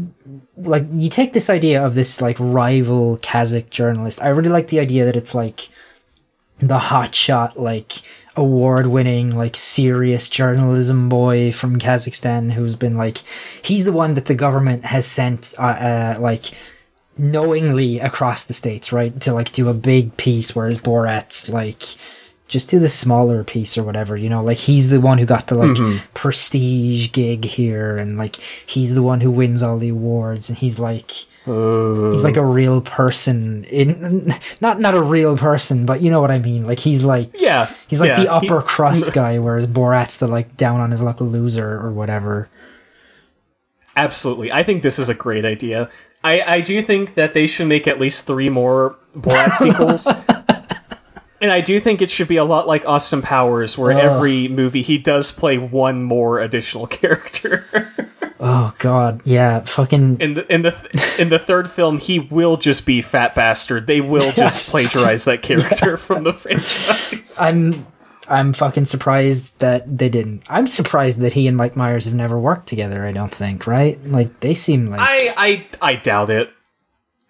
like 0.58 0.86
you 0.94 1.10
take 1.10 1.34
this 1.34 1.50
idea 1.50 1.84
of 1.84 1.96
this 1.96 2.22
like 2.22 2.38
rival 2.40 3.18
Kazakh 3.18 3.70
journalist. 3.70 4.22
I 4.22 4.30
really 4.30 4.50
like 4.50 4.70
the 4.70 4.80
idea 4.80 5.06
that 5.06 5.16
it's 5.16 5.36
like 5.36 5.70
the 6.60 6.78
hotshot, 6.78 7.56
like 7.58 7.94
award-winning, 8.38 9.36
like 9.36 9.56
serious 9.56 10.30
journalism 10.30 11.10
boy 11.10 11.52
from 11.52 11.80
Kazakhstan 11.80 12.52
who's 12.52 12.76
been 12.76 12.98
like, 12.98 13.20
he's 13.62 13.86
the 13.86 13.94
one 13.94 14.14
that 14.14 14.26
the 14.26 14.36
government 14.36 14.86
has 14.86 15.06
sent, 15.06 15.56
uh, 15.58 15.62
uh 15.62 16.18
like 16.20 16.52
knowingly 17.18 18.00
across 18.00 18.46
the 18.46 18.54
states, 18.54 18.92
right? 18.92 19.20
To 19.22 19.34
like 19.34 19.52
do 19.54 19.70
a 19.70 19.74
big 19.74 20.16
piece, 20.18 20.56
whereas 20.56 20.78
Borat's 20.78 21.50
like 21.50 21.84
just 22.48 22.70
do 22.70 22.80
the 22.80 22.90
smaller 22.90 23.44
piece 23.44 23.78
or 23.78 23.84
whatever, 23.84 24.16
you 24.16 24.30
know, 24.30 24.44
like 24.44 24.58
he's 24.58 24.90
the 24.90 25.02
one 25.02 25.18
who 25.18 25.26
got 25.26 25.48
the 25.48 25.56
like 25.56 25.72
mm-hmm. 25.72 26.06
prestige 26.14 27.12
gig 27.12 27.46
here 27.46 27.98
and 27.98 28.18
like 28.18 28.36
he's 28.36 28.94
the 28.94 29.02
one 29.02 29.22
who 29.22 29.32
wins 29.32 29.64
all 29.64 29.78
the 29.78 29.90
awards 29.90 30.50
and 30.50 30.58
he's 30.60 30.80
like 30.80 31.10
he's 31.46 32.24
like 32.24 32.38
a 32.38 32.42
uh. 32.42 32.44
real 32.44 32.82
person 32.82 33.64
in 33.66 34.34
not 34.62 34.80
not 34.80 34.96
a 34.96 35.02
real 35.02 35.38
person, 35.38 35.86
but 35.86 36.02
you 36.02 36.10
know 36.10 36.22
what 36.22 36.32
I 36.32 36.40
mean. 36.40 36.66
Like 36.66 36.80
he's 36.80 37.04
like 37.04 37.30
yeah, 37.40 37.72
he's 37.88 38.00
like 38.00 38.10
yeah. 38.10 38.16
the 38.16 38.22
He- 38.22 38.28
upper 38.50 38.62
crust 38.62 39.14
guy, 39.14 39.40
whereas 39.40 39.68
Borat's 39.68 40.20
the 40.20 40.28
like 40.28 40.56
down 40.58 40.80
on 40.82 40.92
his 40.92 41.02
luck 41.02 41.22
loser 41.22 41.80
or 41.80 41.92
whatever. 41.92 42.50
Absolutely. 43.96 44.52
I 44.52 44.64
think 44.64 44.84
this 44.84 45.00
is 45.00 45.10
a 45.10 45.14
great 45.14 45.46
idea. 45.46 45.90
I, 46.24 46.42
I 46.42 46.62
do 46.62 46.82
think 46.82 47.16
that 47.16 47.34
they 47.34 47.48
should 47.48 47.68
make 47.68 47.88
at 47.88 48.00
least 48.00 48.26
three 48.26 48.50
more 48.50 48.96
Borat 49.16 49.52
sequels. 49.54 50.08
And 51.46 51.52
I 51.52 51.62
do 51.62 51.80
think 51.80 52.02
it 52.02 52.10
should 52.10 52.28
be 52.28 52.38
a 52.38 52.44
lot 52.44 52.66
like 52.66 52.88
Austin 52.88 53.22
Powers, 53.22 53.78
where 53.78 53.92
every 53.92 54.48
movie 54.48 54.82
he 54.82 54.98
does 54.98 55.32
play 55.32 55.60
one 55.60 56.02
more 56.02 56.40
additional 56.40 56.88
character. 56.88 57.64
Oh 58.40 58.74
god, 58.80 59.22
yeah, 59.26 59.60
fucking 59.60 60.20
in 60.20 60.34
the 60.34 60.52
in 60.52 60.64
the 60.64 61.16
in 61.20 61.30
the 61.30 61.38
third 61.38 61.70
film, 61.70 62.00
he 62.00 62.18
will 62.18 62.58
just 62.58 62.88
be 62.88 63.04
fat 63.04 63.36
bastard. 63.36 63.86
They 63.86 64.02
will 64.02 64.32
just 64.36 64.68
plagiarize 64.68 65.26
that 65.26 65.44
character 65.44 65.98
from 65.98 66.24
the 66.24 66.34
franchise. 66.34 67.38
I'm 67.40 67.86
I'm 68.28 68.52
fucking 68.52 68.86
surprised 68.86 69.60
that 69.60 70.00
they 70.00 70.10
didn't. 70.10 70.46
I'm 70.50 70.66
surprised 70.66 71.20
that 71.20 71.34
he 71.34 71.48
and 71.48 71.56
Mike 71.56 71.76
Myers 71.76 72.06
have 72.06 72.16
never 72.16 72.40
worked 72.40 72.66
together. 72.66 73.06
I 73.06 73.12
don't 73.12 73.32
think, 73.32 73.68
right? 73.68 74.04
Like 74.04 74.40
they 74.40 74.56
seem 74.56 74.88
like 74.88 75.00
I, 75.00 75.32
I 75.38 75.92
I 75.92 75.96
doubt 75.98 76.32
it. 76.32 76.50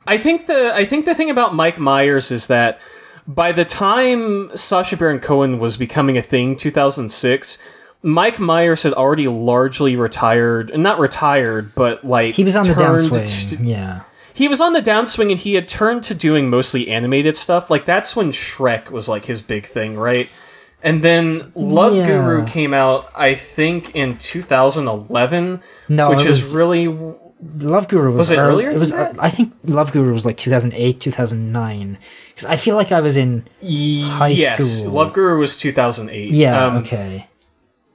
I 0.08 0.18
think 0.18 0.48
the 0.48 0.74
I 0.74 0.86
think 0.86 1.04
the 1.04 1.16
thing 1.16 1.30
about 1.30 1.54
Mike 1.54 1.78
Myers 1.78 2.32
is 2.32 2.48
that 2.48 2.80
by 3.28 3.52
the 3.52 3.66
time 3.66 4.56
Sacha 4.56 4.98
Baron 4.98 5.20
Cohen 5.20 5.60
was 5.60 5.78
becoming 5.78 6.18
a 6.18 6.22
thing, 6.22 6.56
2006, 6.56 7.58
Mike 8.04 8.40
Myers 8.40 8.84
had 8.84 8.94
already 8.94 9.28
largely 9.28 9.96
retired, 9.96 10.78
not 10.78 11.00
retired, 11.00 11.74
but 11.76 12.06
like 12.06 12.36
he 12.36 12.44
was 12.44 12.56
on 12.56 12.66
the 12.68 12.74
downswing. 12.74 13.58
to- 13.58 13.64
yeah, 13.64 14.02
he 14.34 14.48
was 14.48 14.62
on 14.62 14.74
the 14.74 14.82
downswing, 14.82 15.32
and 15.32 15.40
he 15.40 15.56
had 15.56 15.68
turned 15.68 16.04
to 16.04 16.14
doing 16.14 16.50
mostly 16.50 16.90
animated 16.90 17.36
stuff. 17.36 17.70
Like 17.72 17.86
that's 17.86 18.16
when 18.16 18.30
Shrek 18.32 18.92
was 18.92 19.10
like 19.10 19.26
his 19.26 19.42
big 19.42 19.66
thing, 19.66 19.96
right? 19.98 20.30
And 20.84 21.04
then 21.04 21.52
Love 21.56 21.96
Yeah. 21.96 22.06
Guru 22.06 22.46
came 22.46 22.72
out, 22.76 23.10
I 23.16 23.34
think, 23.34 23.96
in 23.96 24.20
2011, 24.20 25.62
no, 25.90 26.10
which 26.12 26.20
it 26.20 26.28
is 26.28 26.38
was, 26.44 26.56
really 26.56 26.86
Love 27.60 27.88
Guru 27.88 28.10
was, 28.10 28.18
Was 28.18 28.32
it 28.32 28.38
early- 28.38 28.66
earlier 28.66 28.72
It 28.72 28.80
was. 28.80 28.92
I 28.94 29.30
think 29.30 29.54
Love 29.66 29.92
Guru 29.92 30.14
was 30.14 30.26
like 30.26 30.38
2008, 30.38 31.00
2009. 31.00 31.98
Because 32.30 32.46
I 32.46 32.56
feel 32.56 32.76
like 32.76 32.92
I 32.92 33.02
was 33.02 33.18
in. 33.18 33.44
High 33.62 34.30
yes, 34.30 34.80
school. 34.80 34.92
Love 34.94 35.14
Guru 35.14 35.40
was 35.40 35.58
2008. 35.58 36.32
Yeah, 36.32 36.66
Um, 36.66 36.78
okay. 36.78 37.28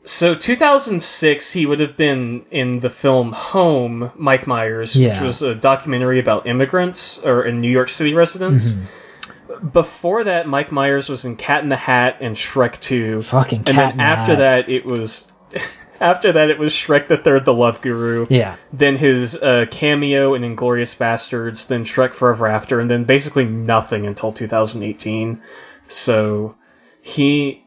So 0.04 0.34
2006, 0.34 1.52
he 1.52 1.66
would 1.66 1.78
have 1.80 1.96
been 1.96 2.44
in 2.50 2.80
the 2.80 2.88
film 2.90 3.32
Home, 3.32 4.10
Mike 4.16 4.46
Myers, 4.46 4.96
which 4.96 5.20
was 5.20 5.42
a 5.42 5.54
documentary 5.54 6.18
about 6.18 6.46
immigrants 6.46 7.18
or 7.18 7.42
in 7.44 7.60
New 7.60 7.70
York 7.70 7.90
City 7.90 8.14
residents. 8.14 8.72
Mm-hmm. 8.72 9.68
Before 9.68 10.24
that, 10.24 10.48
Mike 10.48 10.72
Myers 10.72 11.08
was 11.10 11.24
in 11.26 11.36
Cat 11.36 11.62
in 11.62 11.68
the 11.68 11.76
Hat 11.76 12.16
and 12.20 12.34
Shrek 12.34 12.80
2. 12.80 13.20
Fucking 13.22 13.58
and 13.58 13.66
Cat 13.66 13.74
then 13.76 13.90
in 13.92 13.96
the 13.98 14.02
after 14.02 14.32
Hat. 14.32 14.38
that, 14.38 14.68
it 14.70 14.84
was. 14.86 15.30
After 16.00 16.32
that, 16.32 16.48
it 16.48 16.58
was 16.58 16.72
Shrek 16.72 17.08
the 17.08 17.18
Third, 17.18 17.44
the 17.44 17.52
Love 17.52 17.82
Guru. 17.82 18.26
Yeah, 18.30 18.56
Then 18.72 18.96
his 18.96 19.36
uh, 19.36 19.66
cameo 19.70 20.32
in 20.34 20.42
Inglourious 20.42 20.96
Basterds. 20.96 21.66
Then 21.66 21.84
Shrek 21.84 22.14
Forever 22.14 22.46
After, 22.46 22.80
and 22.80 22.90
then 22.90 23.04
basically 23.04 23.44
nothing 23.44 24.06
until 24.06 24.32
2018. 24.32 25.40
So 25.86 26.56
he 27.02 27.64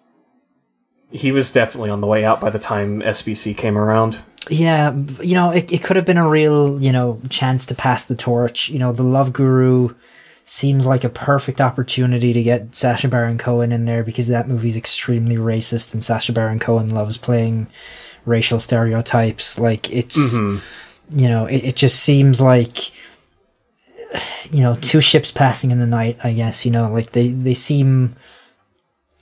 he 1.12 1.32
was 1.32 1.52
definitely 1.52 1.92
on 1.92 2.02
the 2.02 2.08
way 2.08 2.26
out 2.26 2.42
by 2.42 2.50
the 2.50 2.58
time 2.58 3.02
SBC 3.02 3.56
came 3.56 3.78
around. 3.78 4.20
yeah. 4.50 4.92
You 5.22 5.36
know, 5.36 5.52
it, 5.52 5.72
it 5.72 5.84
could 5.84 5.96
have 5.96 6.06
been 6.06 6.18
a 6.18 6.28
real 6.28 6.82
you 6.82 6.92
know 6.92 7.22
chance 7.30 7.68
to 7.68 7.76
pass 7.76 8.06
the 8.06 8.16
torch. 8.16 8.70
You 8.70 8.80
know, 8.80 8.92
the 8.92 9.04
Love 9.04 9.32
Guru 9.32 9.94
seems 10.46 10.86
like 10.86 11.04
a 11.04 11.10
perfect 11.10 11.62
opportunity 11.62 12.34
to 12.34 12.44
get 12.44 12.76
Sacha 12.76 13.08
Baron 13.08 13.38
Cohen 13.38 13.72
in 13.72 13.86
there 13.86 14.04
because 14.04 14.28
that 14.28 14.48
movie's 14.48 14.76
extremely 14.76 15.38
racist 15.38 15.94
and 15.94 16.04
Sacha 16.04 16.34
Baron 16.34 16.60
Cohen 16.60 16.90
loves 16.90 17.18
playing 17.18 17.68
racial 18.26 18.60
stereotypes. 18.60 19.60
Like 19.60 19.92
it's 19.92 20.36
mm-hmm. 20.36 21.20
you 21.20 21.30
know, 21.30 21.46
it, 21.46 21.58
it 21.58 21.76
just 21.76 22.00
seems 22.00 22.42
like 22.42 22.92
you 24.52 24.62
know, 24.62 24.76
two 24.76 25.02
ships 25.02 25.32
passing 25.32 25.72
in 25.72 25.80
the 25.80 25.88
night, 25.88 26.18
I 26.24 26.34
guess, 26.34 26.66
you 26.66 26.72
know, 26.72 26.92
like 26.92 27.12
they 27.12 27.30
they 27.30 27.54
seem 27.54 28.16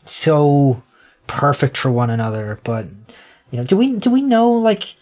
so 0.05 0.83
perfect 1.27 1.77
for 1.77 1.91
one 1.91 2.09
another, 2.09 2.59
but 2.63 2.87
you 3.51 3.57
know, 3.57 3.63
do 3.63 3.77
we 3.77 3.95
do 3.95 4.11
we 4.11 4.21
know 4.21 4.51
like 4.51 4.95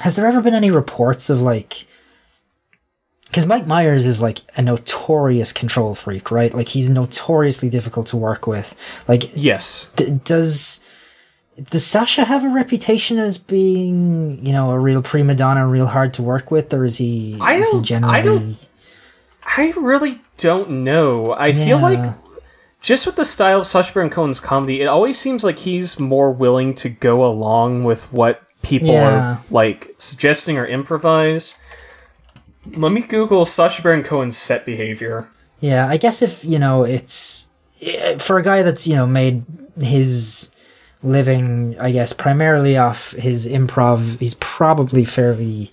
has 0.00 0.16
there 0.16 0.26
ever 0.26 0.40
been 0.40 0.54
any 0.54 0.70
reports 0.70 1.30
of 1.30 1.40
like 1.40 1.86
because 3.26 3.46
Mike 3.46 3.66
Myers 3.66 4.06
is 4.06 4.22
like 4.22 4.40
a 4.56 4.62
notorious 4.62 5.52
control 5.52 5.94
freak, 5.94 6.30
right? 6.30 6.54
Like 6.54 6.68
he's 6.68 6.88
notoriously 6.88 7.68
difficult 7.68 8.06
to 8.08 8.16
work 8.16 8.46
with. 8.46 8.78
Like 9.08 9.30
Yes. 9.34 9.90
D- 9.96 10.20
does 10.24 10.84
does 11.70 11.86
Sacha 11.86 12.24
have 12.24 12.44
a 12.44 12.48
reputation 12.48 13.18
as 13.18 13.38
being, 13.38 14.44
you 14.44 14.52
know, 14.52 14.70
a 14.70 14.78
real 14.78 15.02
prima 15.02 15.34
donna, 15.34 15.66
real 15.66 15.86
hard 15.86 16.14
to 16.14 16.22
work 16.22 16.50
with, 16.50 16.72
or 16.74 16.84
is 16.84 16.96
he? 16.98 17.38
I 17.40 17.54
is 17.56 17.66
he 17.66 17.72
don't- 17.72 18.04
I 18.04 18.20
generally? 18.22 18.38
don't- 18.38 18.68
I 19.46 19.72
really 19.76 20.20
don't 20.38 20.70
know. 20.84 21.32
I 21.32 21.52
feel 21.52 21.78
like 21.78 22.12
just 22.80 23.06
with 23.06 23.16
the 23.16 23.24
style 23.24 23.60
of 23.60 23.66
Sacha 23.66 23.92
Baron 23.92 24.10
Cohen's 24.10 24.40
comedy, 24.40 24.80
it 24.80 24.86
always 24.86 25.18
seems 25.18 25.44
like 25.44 25.58
he's 25.58 25.98
more 26.00 26.30
willing 26.32 26.74
to 26.76 26.88
go 26.88 27.24
along 27.24 27.84
with 27.84 28.12
what 28.12 28.42
people 28.62 28.88
Yeah. 28.88 29.02
are 29.34 29.40
like 29.50 29.94
suggesting 29.98 30.56
or 30.58 30.66
improvise. 30.66 31.54
Let 32.74 32.92
me 32.92 33.02
Google 33.02 33.44
Sacha 33.44 33.82
Baron 33.82 34.02
Cohen's 34.02 34.36
set 34.36 34.64
behavior. 34.64 35.28
Yeah, 35.60 35.86
I 35.86 35.98
guess 35.98 36.22
if 36.22 36.44
you 36.44 36.58
know, 36.58 36.82
it's 36.82 37.48
eh, 37.82 38.16
for 38.18 38.38
a 38.38 38.42
guy 38.42 38.62
that's 38.62 38.86
you 38.86 38.96
know 38.96 39.06
made 39.06 39.44
his 39.78 40.50
living, 41.04 41.76
I 41.78 41.92
guess, 41.92 42.12
primarily 42.12 42.76
off 42.76 43.12
his 43.12 43.46
improv. 43.46 44.18
He's 44.18 44.34
probably 44.34 45.04
fairly 45.04 45.70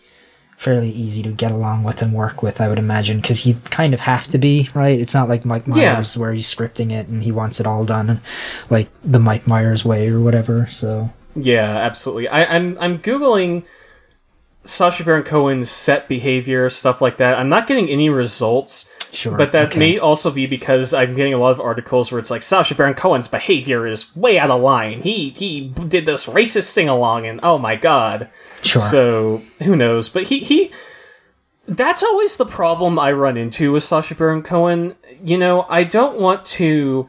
fairly 0.58 0.92
easy 0.92 1.24
to 1.24 1.32
get 1.32 1.52
along 1.52 1.82
with 1.84 2.04
and 2.04 2.14
work 2.14 2.44
with, 2.44 2.62
I 2.62 2.68
would 2.68 2.78
imagine, 2.78 3.20
because 3.20 3.48
you 3.48 3.56
kind 3.72 3.96
of 3.96 4.00
have 4.02 4.28
to 4.28 4.38
be, 4.38 4.70
right? 4.76 5.00
It's 5.00 5.16
not 5.16 5.28
like 5.28 5.44
Mike 5.44 5.64
Yeah. 5.66 5.94
Myers 5.94 6.16
where 6.16 6.34
he's 6.34 6.54
scripting 6.54 6.92
it 6.92 7.08
and 7.08 7.24
he 7.24 7.32
wants 7.32 7.60
it 7.60 7.66
all 7.66 7.84
done, 7.84 8.20
like 8.70 8.88
the 9.04 9.18
Mike 9.18 9.48
Myers 9.48 9.84
way 9.84 10.08
or 10.10 10.20
whatever. 10.20 10.68
So 10.70 11.10
Yeah, 11.36 11.68
absolutely. 11.78 12.28
I, 12.28 12.44
I'm 12.46 12.78
I'm 12.80 13.00
googling 13.00 13.64
Sacha 14.64 15.04
Baron 15.04 15.24
Cohen's 15.24 15.72
set 15.72 16.08
behavior, 16.08 16.70
stuff 16.70 17.02
like 17.02 17.18
that. 17.18 17.40
I'm 17.40 17.50
not 17.50 17.66
getting 17.66 17.90
any 17.90 18.12
results. 18.12 18.86
Sure, 19.12 19.38
But 19.38 19.52
that 19.52 19.70
okay. 19.70 19.80
may 19.80 20.00
also 20.00 20.32
be 20.32 20.48
because 20.48 20.94
I'm 20.94 21.16
getting 21.16 21.34
a 21.34 21.38
lot 21.38 21.52
of 21.52 21.60
articles 21.60 22.12
where 22.12 22.20
it's 22.20 22.32
like 22.32 22.42
Sacha 22.42 22.76
Baron 22.76 22.94
Cohen's 22.94 23.28
behavior 23.28 23.86
is 23.86 24.16
way 24.16 24.40
out 24.40 24.50
of 24.50 24.62
line. 24.62 25.02
He 25.02 25.30
he 25.32 25.70
did 25.70 26.06
this 26.06 26.26
racist 26.26 26.70
sing 26.70 26.90
along, 26.90 27.26
and 27.26 27.40
oh 27.44 27.58
my 27.58 27.76
god. 27.76 28.30
Sure. 28.64 28.82
So 28.82 29.42
who 29.64 29.76
knows? 29.76 30.10
But 30.10 30.24
he 30.24 30.40
he. 30.40 30.72
That's 31.68 32.04
always 32.04 32.38
the 32.38 32.46
problem 32.46 33.00
I 33.00 33.12
run 33.12 33.38
into 33.38 33.72
with 33.72 33.84
Sacha 33.84 34.16
Baron 34.16 34.44
Cohen. 34.44 34.96
You 35.24 35.38
know, 35.38 35.66
I 35.70 35.84
don't 35.84 36.20
want 36.20 36.44
to 36.46 37.08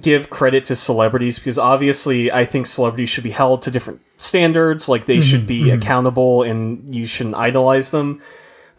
give 0.00 0.30
credit 0.30 0.64
to 0.66 0.76
celebrities 0.76 1.38
because 1.38 1.58
obviously 1.58 2.30
I 2.30 2.44
think 2.44 2.66
celebrities 2.66 3.08
should 3.08 3.24
be 3.24 3.30
held 3.30 3.62
to 3.62 3.70
different 3.70 4.00
standards. 4.18 4.88
Like 4.88 5.06
they 5.06 5.18
mm-hmm, 5.18 5.28
should 5.28 5.46
be 5.46 5.64
mm-hmm. 5.64 5.80
accountable, 5.80 6.42
and 6.42 6.94
you 6.94 7.06
shouldn't 7.06 7.36
idolize 7.36 7.90
them. 7.90 8.22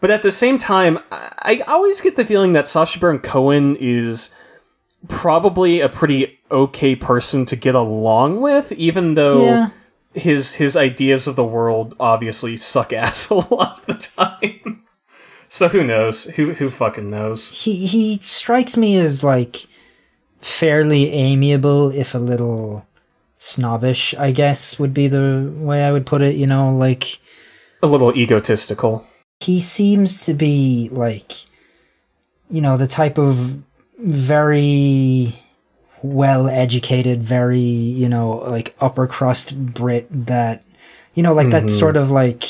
But 0.02 0.10
at 0.10 0.22
the 0.22 0.32
same 0.32 0.58
time, 0.58 0.98
I 1.10 1.62
always 1.66 2.00
get 2.02 2.16
the 2.16 2.24
feeling 2.26 2.52
that 2.52 2.66
Sacha 2.66 2.98
Baron 2.98 3.20
Cohen 3.20 3.76
is 3.80 4.34
probably 5.08 5.80
a 5.80 5.88
pretty 5.88 6.38
okay 6.50 6.94
person 6.96 7.46
to 7.46 7.56
get 7.56 7.74
along 7.74 8.40
with, 8.40 8.72
even 8.72 9.14
though 9.14 9.44
Yeah. 9.44 9.68
his 10.12 10.54
his 10.54 10.76
ideas 10.76 11.26
of 11.28 11.36
the 11.36 11.44
world 11.44 11.94
obviously 11.98 12.56
suck 12.56 12.92
ass 13.04 13.30
a 13.30 13.34
lot 13.36 13.78
of 13.80 13.86
the 13.86 13.94
time. 13.94 14.82
so 15.48 15.68
who 15.68 15.82
knows? 15.84 16.24
Who 16.24 16.52
who 16.52 16.68
fucking 16.68 17.08
knows? 17.08 17.48
he 17.50 17.86
he 17.86 18.16
strikes 18.18 18.76
me 18.76 18.96
as 18.98 19.22
like 19.24 19.66
fairly 20.40 21.10
amiable 21.12 21.90
if 21.90 22.14
a 22.14 22.18
little 22.18 22.84
snobbish 23.38 24.12
i 24.18 24.30
guess 24.32 24.78
would 24.78 24.92
be 24.92 25.06
the 25.08 25.48
way 25.56 25.84
i 25.84 25.90
would 25.92 26.04
put 26.06 26.20
it 26.22 26.34
you 26.36 26.46
know 26.46 26.74
like 26.76 27.18
A 27.82 27.86
little 27.86 28.12
egotistical. 28.16 29.06
He 29.42 29.60
seems 29.60 30.24
to 30.24 30.34
be 30.34 30.88
like 30.92 31.32
you 32.50 32.60
know 32.60 32.76
the 32.76 32.86
type 32.86 33.18
of 33.18 33.62
very 33.98 35.34
well 36.02 36.48
educated 36.48 37.22
very 37.22 37.60
you 37.60 38.08
know 38.08 38.30
like 38.30 38.74
upper 38.80 39.06
crust 39.06 39.56
brit 39.74 40.06
that 40.10 40.64
you 41.14 41.22
know 41.22 41.32
like 41.32 41.50
that 41.50 41.70
sort 41.70 41.96
of 41.96 42.10
like 42.10 42.44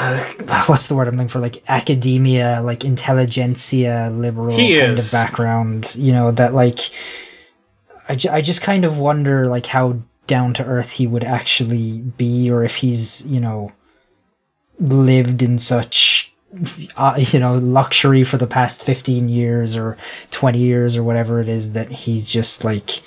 uh, 0.00 0.18
what's 0.66 0.88
the 0.88 0.94
word 0.94 1.06
i'm 1.08 1.16
looking 1.16 1.28
for 1.28 1.38
like 1.38 1.62
academia 1.68 2.60
like 2.62 2.84
intelligentsia 2.84 4.10
liberal 4.12 4.56
He 4.56 4.78
kind 4.78 4.92
is. 4.98 5.12
of 5.12 5.16
background 5.16 5.94
you 5.96 6.12
know 6.12 6.32
that 6.32 6.54
like 6.54 6.78
I, 8.08 8.18
I 8.30 8.40
just 8.40 8.62
kind 8.62 8.84
of 8.84 8.98
wonder 8.98 9.46
like 9.46 9.66
how 9.66 10.00
down 10.26 10.54
to 10.54 10.64
earth 10.64 10.92
he 10.92 11.06
would 11.06 11.24
actually 11.24 11.98
be 11.98 12.50
or 12.50 12.64
if 12.64 12.76
he's 12.76 13.24
you 13.26 13.40
know 13.40 13.70
lived 14.88 15.42
in 15.42 15.58
such 15.58 16.32
uh, 16.96 17.14
you 17.18 17.38
know 17.38 17.54
luxury 17.56 18.24
for 18.24 18.36
the 18.36 18.46
past 18.46 18.82
15 18.82 19.28
years 19.28 19.76
or 19.76 19.96
20 20.32 20.58
years 20.58 20.96
or 20.96 21.02
whatever 21.02 21.40
it 21.40 21.48
is 21.48 21.72
that 21.72 21.90
he's 21.90 22.28
just 22.28 22.62
like 22.62 23.02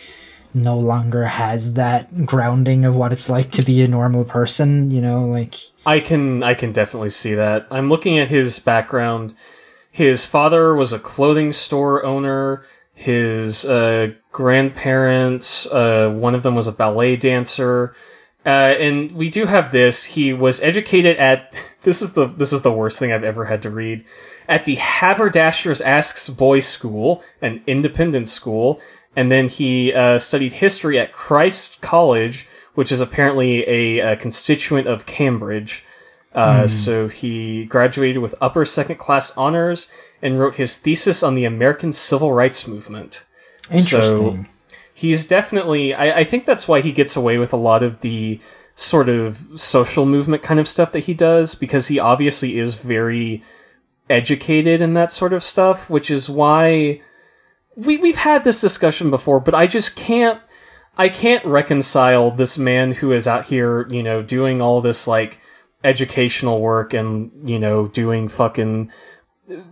no 0.53 0.77
longer 0.77 1.25
has 1.25 1.73
that 1.75 2.25
grounding 2.25 2.85
of 2.85 2.95
what 2.95 3.11
it's 3.11 3.29
like 3.29 3.51
to 3.51 3.61
be 3.61 3.83
a 3.83 3.87
normal 3.87 4.23
person 4.23 4.89
you 4.89 5.01
know 5.01 5.25
like 5.25 5.55
I 5.85 5.99
can 5.99 6.41
I 6.41 6.55
can 6.55 6.71
definitely 6.71 7.11
see 7.11 7.35
that. 7.35 7.67
I'm 7.69 7.89
looking 7.89 8.17
at 8.17 8.29
his 8.29 8.59
background. 8.59 9.35
His 9.91 10.25
father 10.25 10.75
was 10.75 10.93
a 10.93 10.99
clothing 10.99 11.51
store 11.51 12.03
owner. 12.03 12.65
His 12.93 13.65
uh, 13.65 14.13
grandparents, 14.31 15.65
uh, 15.67 16.09
one 16.09 16.33
of 16.33 16.43
them 16.43 16.55
was 16.55 16.67
a 16.67 16.71
ballet 16.71 17.17
dancer, 17.17 17.93
uh, 18.45 18.75
and 18.79 19.11
we 19.13 19.29
do 19.29 19.45
have 19.45 19.71
this. 19.71 20.03
He 20.03 20.33
was 20.33 20.61
educated 20.61 21.17
at 21.17 21.55
this 21.83 22.01
is 22.01 22.13
the 22.13 22.27
this 22.27 22.53
is 22.53 22.61
the 22.61 22.71
worst 22.71 22.99
thing 22.99 23.11
I've 23.11 23.23
ever 23.23 23.45
had 23.45 23.61
to 23.63 23.69
read 23.69 24.05
at 24.47 24.65
the 24.65 24.75
Haberdashers 24.75 25.81
Aske's 25.81 26.29
Boys 26.29 26.67
School, 26.67 27.23
an 27.41 27.63
independent 27.67 28.27
school, 28.27 28.79
and 29.15 29.31
then 29.31 29.47
he 29.47 29.93
uh, 29.93 30.19
studied 30.19 30.53
history 30.53 30.99
at 30.99 31.13
Christ 31.13 31.81
College, 31.81 32.47
which 32.75 32.91
is 32.91 33.01
apparently 33.01 33.67
a, 33.67 34.13
a 34.13 34.15
constituent 34.15 34.87
of 34.87 35.05
Cambridge. 35.05 35.83
Uh, 36.33 36.67
So 36.67 37.07
he 37.07 37.65
graduated 37.65 38.21
with 38.21 38.35
upper 38.41 38.65
second 38.65 38.97
class 38.97 39.35
honors 39.37 39.87
and 40.21 40.39
wrote 40.39 40.55
his 40.55 40.77
thesis 40.77 41.23
on 41.23 41.35
the 41.35 41.45
American 41.45 41.91
Civil 41.91 42.33
Rights 42.33 42.67
Movement. 42.67 43.23
interesting 43.71 44.47
He's 44.97 45.27
definitely. 45.27 45.93
I, 45.93 46.19
I 46.19 46.23
think 46.23 46.45
that's 46.45 46.69
why 46.69 46.79
he 46.79 46.93
gets 46.93 47.17
away 47.17 47.37
with 47.37 47.51
a 47.51 47.57
lot 47.57 47.83
of 47.83 47.99
the 47.99 48.39
sort 48.75 49.09
of 49.09 49.45
social 49.55 50.05
movement 50.05 50.41
kind 50.41 50.59
of 50.59 50.69
stuff 50.69 50.93
that 50.93 51.01
he 51.01 51.13
does 51.13 51.53
because 51.53 51.87
he 51.87 51.99
obviously 51.99 52.57
is 52.57 52.75
very 52.75 53.43
educated 54.09 54.79
in 54.79 54.93
that 54.93 55.11
sort 55.11 55.33
of 55.33 55.43
stuff, 55.43 55.89
which 55.89 56.09
is 56.09 56.29
why 56.29 57.01
we 57.75 57.97
we've 57.97 58.15
had 58.15 58.45
this 58.45 58.61
discussion 58.61 59.09
before, 59.09 59.41
but 59.41 59.53
I 59.53 59.67
just 59.67 59.97
can't 59.97 60.39
I 60.97 61.09
can't 61.09 61.45
reconcile 61.45 62.31
this 62.31 62.57
man 62.57 62.93
who 62.93 63.11
is 63.11 63.27
out 63.27 63.45
here, 63.45 63.87
you 63.89 64.01
know, 64.01 64.23
doing 64.23 64.61
all 64.61 64.79
this 64.79 65.07
like 65.07 65.39
educational 65.83 66.61
work 66.61 66.93
and, 66.93 67.31
you 67.47 67.59
know, 67.59 67.87
doing 67.87 68.29
fucking 68.29 68.91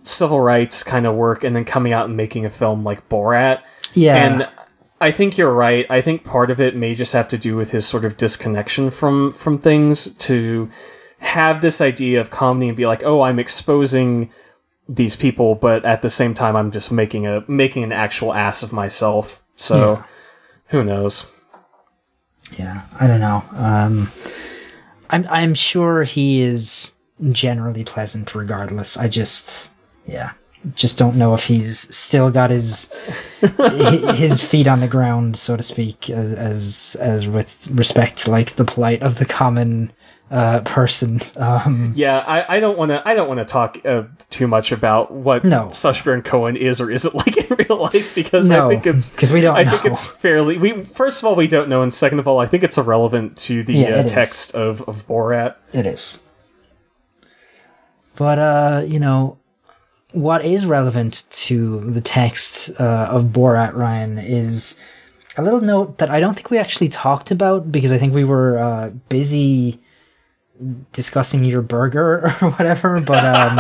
civil 0.03 0.41
rights 0.41 0.83
kind 0.83 1.07
of 1.07 1.15
work 1.15 1.43
and 1.43 1.55
then 1.55 1.65
coming 1.65 1.93
out 1.93 2.07
and 2.07 2.17
making 2.17 2.45
a 2.45 2.49
film 2.49 2.83
like 2.83 3.07
Borat. 3.07 3.61
yeah 3.93 4.15
And 4.15 4.49
I 5.03 5.11
think 5.11 5.37
you're 5.37 5.53
right. 5.53 5.85
I 5.89 6.01
think 6.01 6.23
part 6.23 6.49
of 6.49 6.59
it 6.61 6.75
may 6.75 6.95
just 6.95 7.13
have 7.13 7.27
to 7.29 7.37
do 7.37 7.55
with 7.55 7.71
his 7.71 7.85
sort 7.85 8.05
of 8.05 8.15
disconnection 8.17 8.89
from 8.89 9.33
from 9.33 9.57
things 9.59 10.11
to 10.27 10.69
have 11.19 11.61
this 11.61 11.81
idea 11.81 12.21
of 12.21 12.29
comedy 12.29 12.67
and 12.69 12.77
be 12.77 12.85
like, 12.85 13.03
"Oh, 13.03 13.21
I'm 13.21 13.39
exposing 13.39 14.29
these 14.89 15.15
people, 15.15 15.55
but 15.55 15.83
at 15.85 16.01
the 16.01 16.09
same 16.09 16.33
time 16.33 16.55
I'm 16.55 16.71
just 16.71 16.91
making 16.91 17.27
a 17.27 17.43
making 17.47 17.83
an 17.83 17.91
actual 17.91 18.33
ass 18.33 18.63
of 18.63 18.71
myself." 18.73 19.41
So, 19.55 19.75
Yeah. 19.77 20.03
who 20.67 20.83
knows? 20.83 21.27
yeah 22.57 22.81
i 22.99 23.07
don't 23.07 23.21
know 23.21 23.41
um 23.55 24.11
i'm 25.09 25.25
i'm 25.29 25.53
sure 25.53 26.03
he 26.03 26.41
is 26.41 26.93
generally 27.31 27.83
pleasant 27.85 28.35
regardless 28.35 28.97
i 28.97 29.07
just 29.07 29.73
yeah 30.05 30.31
just 30.75 30.97
don't 30.97 31.15
know 31.15 31.33
if 31.33 31.45
he's 31.45 31.93
still 31.95 32.29
got 32.31 32.49
his 32.49 32.91
his 34.15 34.43
feet 34.43 34.67
on 34.67 34.79
the 34.79 34.87
ground 34.87 35.35
so 35.37 35.57
to 35.57 35.63
speak 35.63 36.09
as 36.09 36.33
as, 36.33 36.97
as 37.01 37.27
with 37.27 37.67
respect 37.71 38.17
to 38.17 38.31
like 38.31 38.51
the 38.53 38.65
plight 38.65 39.01
of 39.03 39.17
the 39.17 39.25
common 39.25 39.91
uh 40.31 40.61
person 40.61 41.19
um 41.35 41.91
Yeah, 41.95 42.19
I, 42.25 42.57
I 42.57 42.59
don't 42.61 42.77
want 42.77 42.89
to 42.91 43.05
I 43.07 43.13
don't 43.13 43.27
want 43.27 43.39
to 43.39 43.45
talk 43.45 43.77
uh, 43.85 44.03
too 44.29 44.47
much 44.47 44.71
about 44.71 45.11
what 45.11 45.43
No. 45.43 45.69
Baron 46.05 46.21
Cohen 46.21 46.55
is 46.55 46.79
or 46.79 46.89
isn't 46.89 47.13
like 47.23 47.35
in 47.37 47.55
real 47.57 47.77
life 47.77 48.15
because 48.15 48.49
No, 48.49 48.67
I 48.67 48.69
think 48.69 48.87
it's 48.87 49.09
'cause 49.09 49.31
we 49.33 49.41
don't 49.41 49.55
I 49.57 49.65
think 49.69 49.83
it's 49.85 50.05
fairly 50.05 50.57
we 50.57 50.81
first 50.83 51.21
of 51.21 51.25
all 51.27 51.35
we 51.35 51.47
don't 51.47 51.67
know 51.67 51.81
and 51.83 51.93
second 51.93 52.19
of 52.19 52.27
all 52.27 52.39
I 52.39 52.47
think 52.47 52.63
it's 52.63 52.77
irrelevant 52.77 53.35
to 53.39 53.63
the 53.63 53.73
Yeah, 53.73 53.87
uh, 53.95 54.03
is. 54.03 54.11
text 54.11 54.55
of 54.55 54.81
of 54.83 55.05
Borat. 55.07 55.55
It 55.73 55.85
is. 55.85 56.21
But 58.15 58.39
uh, 58.39 58.83
you 58.87 58.99
know, 58.99 59.37
what 60.13 60.45
is 60.45 60.65
relevant 60.65 61.25
to 61.31 61.81
the 61.81 62.01
text 62.01 62.69
uh, 62.79 63.07
of 63.09 63.25
Borat 63.25 63.73
Ryan 63.73 64.17
is 64.17 64.79
a 65.37 65.41
little 65.41 65.61
note 65.61 65.97
that 65.97 66.09
I 66.09 66.19
don't 66.19 66.35
think 66.35 66.51
we 66.51 66.59
actually 66.59 66.89
talked 66.89 67.31
about 67.31 67.71
because 67.71 67.91
I 67.91 67.97
think 67.97 68.13
we 68.13 68.23
were 68.23 68.59
uh, 68.59 68.89
busy 69.09 69.79
discussing 70.91 71.43
your 71.43 71.61
burger 71.61 72.35
or 72.41 72.51
whatever. 72.51 73.01
But 73.01 73.25
um, 73.25 73.57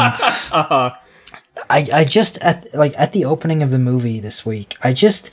I 1.69 1.87
I 1.91 2.05
just 2.05 2.37
at 2.39 2.67
like 2.73 2.93
at 2.97 3.13
the 3.13 3.25
opening 3.25 3.63
of 3.63 3.71
the 3.71 3.79
movie 3.79 4.19
this 4.19 4.45
week, 4.45 4.77
I 4.83 4.93
just 4.93 5.31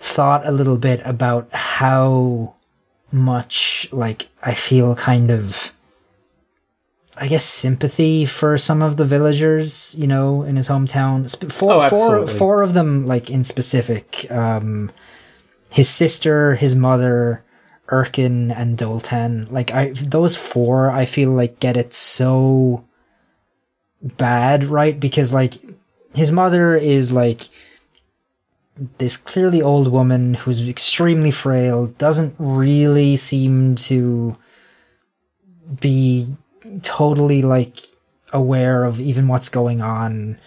thought 0.00 0.46
a 0.46 0.50
little 0.50 0.78
bit 0.78 1.00
about 1.04 1.52
how 1.52 2.54
much 3.12 3.88
like 3.92 4.28
I 4.42 4.54
feel 4.54 4.94
kind 4.94 5.30
of 5.30 5.72
I 7.18 7.28
guess 7.28 7.44
sympathy 7.44 8.26
for 8.26 8.58
some 8.58 8.82
of 8.82 8.96
the 8.98 9.04
villagers, 9.06 9.94
you 9.96 10.06
know, 10.06 10.42
in 10.42 10.56
his 10.56 10.68
hometown. 10.68 11.28
Four, 11.50 11.72
Oh, 11.72 11.88
four, 11.88 12.26
four 12.26 12.62
of 12.62 12.74
them, 12.74 13.06
like 13.06 13.30
in 13.30 13.42
specific. 13.44 14.30
Um, 14.30 14.90
his 15.70 15.88
sister, 15.88 16.54
his 16.56 16.74
mother, 16.74 17.42
Erkin, 17.88 18.54
and 18.56 18.76
Doltan. 18.76 19.50
Like 19.50 19.72
I, 19.72 19.90
those 19.92 20.36
four, 20.36 20.90
I 20.90 21.06
feel 21.06 21.30
like 21.30 21.58
get 21.58 21.76
it 21.76 21.94
so 21.94 22.84
bad, 24.02 24.64
right? 24.64 24.98
Because 25.00 25.32
like 25.32 25.54
his 26.14 26.32
mother 26.32 26.76
is 26.76 27.12
like 27.12 27.48
this 28.98 29.16
clearly 29.16 29.62
old 29.62 29.90
woman 29.90 30.34
who's 30.34 30.68
extremely 30.68 31.30
frail, 31.30 31.86
doesn't 31.98 32.34
really 32.38 33.16
seem 33.16 33.74
to 33.76 34.36
be 35.80 36.36
totally 36.82 37.42
like 37.42 37.78
aware 38.32 38.84
of 38.84 39.00
even 39.00 39.28
what's 39.28 39.48
going 39.48 39.80
on. 39.82 40.38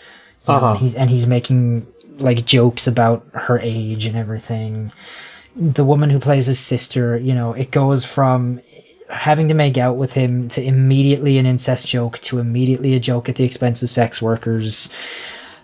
You 0.47 0.53
know, 0.53 0.53
Uh-huh. 0.55 0.67
and, 0.71 0.79
he's, 0.79 0.95
and 0.95 1.09
he's 1.09 1.27
making 1.27 1.85
like 2.19 2.45
jokes 2.45 2.87
about 2.87 3.25
her 3.33 3.59
age 3.61 4.05
and 4.05 4.15
everything. 4.17 4.91
The 5.55 5.83
woman 5.85 6.09
who 6.09 6.19
plays 6.19 6.45
his 6.47 6.59
sister, 6.59 7.17
you 7.17 7.33
know, 7.33 7.53
it 7.53 7.71
goes 7.71 8.05
from 8.05 8.61
having 9.09 9.47
to 9.47 9.53
make 9.53 9.77
out 9.77 9.95
with 9.97 10.13
him 10.13 10.47
to 10.49 10.61
immediately 10.61 11.37
an 11.37 11.45
incest 11.45 11.87
joke 11.87 12.19
to 12.19 12.39
immediately 12.39 12.93
a 12.93 12.99
joke 12.99 13.27
at 13.27 13.35
the 13.35 13.43
expense 13.43 13.81
of 13.81 13.89
sex 13.89 14.21
workers. 14.21 14.89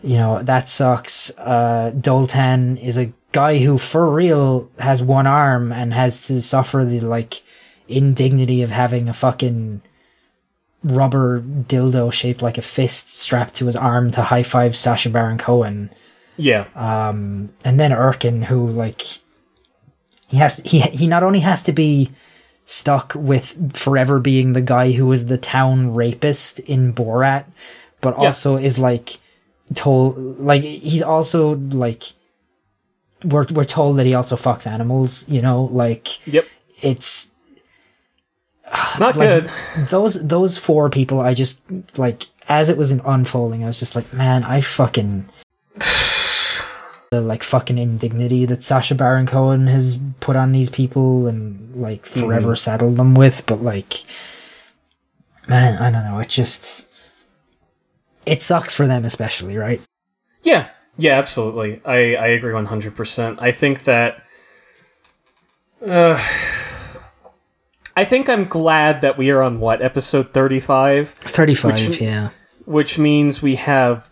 You 0.04 0.18
know, 0.18 0.42
that 0.44 0.68
sucks. 0.70 1.38
Uh, 1.40 1.92
Doltan 1.96 2.82
is 2.82 2.98
a 2.98 3.12
guy 3.32 3.60
who, 3.60 3.78
for 3.78 4.10
real, 4.10 4.70
has 4.80 5.02
one 5.04 5.28
arm 5.28 5.72
and 5.72 5.94
has 5.94 6.26
to 6.28 6.42
suffer 6.42 6.86
the, 6.86 7.00
like, 7.02 7.42
indignity 7.88 8.62
of 8.62 8.72
having 8.72 9.10
a 9.10 9.14
fucking 9.14 9.82
rubber 10.86 11.42
dildo 11.42 12.14
shaped 12.14 12.42
like 12.42 12.58
a 12.58 12.62
fist 12.62 13.10
strapped 13.20 13.56
to 13.56 13.66
his 13.66 13.76
arm 13.76 14.12
to 14.12 14.22
high 14.22 14.44
five 14.44 14.76
Sacha 14.78 15.10
Baron 15.10 15.38
Cohen. 15.38 15.90
Yeah. 16.38 16.66
Um, 16.76 17.50
and 17.64 17.80
then 17.80 17.92
Erkin, 17.92 18.46
who 18.46 18.68
like 18.70 19.02
he 20.28 20.38
has 20.38 20.58
he 20.58 20.80
he 20.82 21.08
not 21.08 21.24
only 21.24 21.40
has 21.40 21.64
to 21.64 21.72
be 21.72 22.12
stuck 22.66 23.14
with 23.16 23.76
forever 23.78 24.20
being 24.20 24.54
the 24.54 24.62
guy 24.62 24.92
who 24.92 25.06
was 25.06 25.28
the 25.28 25.38
town 25.38 25.94
rapist 25.94 26.60
in 26.62 26.94
Borat, 26.94 27.46
but 28.02 28.16
Yeah. 28.18 28.26
also 28.26 28.58
is 28.58 28.78
like 28.80 29.18
told 29.74 30.18
like 30.40 30.62
he's 30.64 31.02
also 31.04 31.56
like 31.56 32.04
we're 33.24 33.46
we're 33.52 33.64
told 33.66 33.98
that 33.98 34.06
he 34.06 34.14
also 34.14 34.36
fucks 34.36 34.68
animals. 34.68 35.28
You 35.30 35.42
know, 35.42 35.64
like 35.72 36.26
Yep. 36.28 36.46
it's 36.82 37.32
It's 38.72 39.00
not 39.00 39.16
like, 39.16 39.30
good. 39.46 39.52
those 39.90 40.28
those 40.28 40.58
four 40.58 40.90
people 40.90 41.20
i 41.20 41.34
just 41.34 41.62
like 41.98 42.24
as 42.50 42.70
it 42.70 42.78
was 42.78 42.92
unfolding 42.92 43.64
i 43.64 43.68
was 43.68 43.78
just 43.78 43.96
like 43.96 44.12
man 44.14 44.44
i 44.44 44.60
fucking 44.62 45.30
the 47.12 47.22
like 47.22 47.44
fucking 47.44 47.78
indignity 47.78 48.46
that 48.46 48.64
sacha 48.64 48.96
baron 48.96 49.28
cohen 49.28 49.68
has 49.68 50.00
put 50.20 50.36
on 50.36 50.52
these 50.52 50.70
people 50.70 51.28
and 51.28 51.76
like 51.76 52.06
forever 52.06 52.56
saddled 52.56 52.98
them 52.98 53.14
with 53.14 53.46
but 53.46 53.62
like 53.62 54.04
man 55.48 55.78
i 55.78 55.92
don't 55.92 56.04
know 56.04 56.20
it 56.20 56.30
just 56.30 56.90
it 58.26 58.42
sucks 58.42 58.74
for 58.74 58.88
them 58.88 59.06
especially 59.06 59.56
right 59.58 59.82
Yeah, 60.44 60.70
yeah, 60.98 61.18
absolutely. 61.18 61.82
I, 61.86 62.16
I 62.16 62.28
agree 62.28 62.52
100%. 62.54 63.42
I 63.42 63.52
think 63.52 63.84
that. 63.84 64.24
Uh, 65.86 66.18
I 67.98 68.06
think 68.06 68.30
I'm 68.30 68.46
glad 68.46 69.02
that 69.02 69.18
we 69.18 69.30
are 69.32 69.42
on 69.42 69.60
what, 69.60 69.82
episode 69.82 70.34
35? 70.34 71.10
35 71.10 71.88
Which- 71.88 72.02
yeah 72.02 72.30
Which 72.66 72.98
means 72.98 73.42
we 73.42 73.56
have 73.56 74.10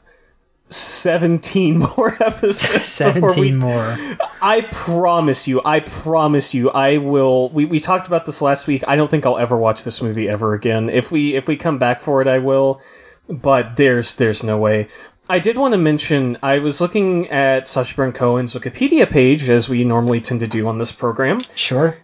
17 0.69 1.79
more 1.97 2.15
episodes. 2.23 2.85
17 2.85 3.39
we, 3.39 3.51
more 3.51 3.97
I 4.41 4.61
promise 4.71 5.47
you, 5.47 5.61
I 5.65 5.81
promise 5.81 6.53
you, 6.53 6.69
I 6.71 6.97
will. 6.97 7.49
We, 7.49 7.65
we 7.65 7.79
talked 7.79 8.07
about 8.07 8.25
this 8.25 8.41
last 8.41 8.67
week. 8.67 8.83
I 8.87 8.95
don't 8.95 9.11
think 9.11 9.25
I'll 9.25 9.37
ever 9.37 9.57
watch 9.57 9.83
this 9.83 10.01
movie 10.01 10.27
ever 10.29 10.53
again. 10.53 10.89
If 10.89 11.11
we 11.11 11.35
if 11.35 11.47
we 11.47 11.55
come 11.55 11.77
back 11.77 11.99
for 11.99 12.21
it, 12.21 12.27
I 12.27 12.39
will. 12.39 12.81
But 13.29 13.77
there's 13.77 14.15
there's 14.15 14.43
no 14.43 14.57
way. 14.57 14.89
I 15.29 15.39
did 15.39 15.57
want 15.57 15.71
to 15.73 15.77
mention 15.77 16.37
I 16.43 16.59
was 16.59 16.81
looking 16.81 17.29
at 17.29 17.67
Sacha 17.67 17.95
Baron 17.95 18.11
Cohen's 18.11 18.53
Wikipedia 18.53 19.09
page 19.09 19.49
as 19.49 19.69
we 19.69 19.85
normally 19.85 20.19
tend 20.19 20.41
to 20.41 20.47
do 20.47 20.67
on 20.67 20.77
this 20.77 20.91
program, 20.91 21.41
sure 21.55 21.97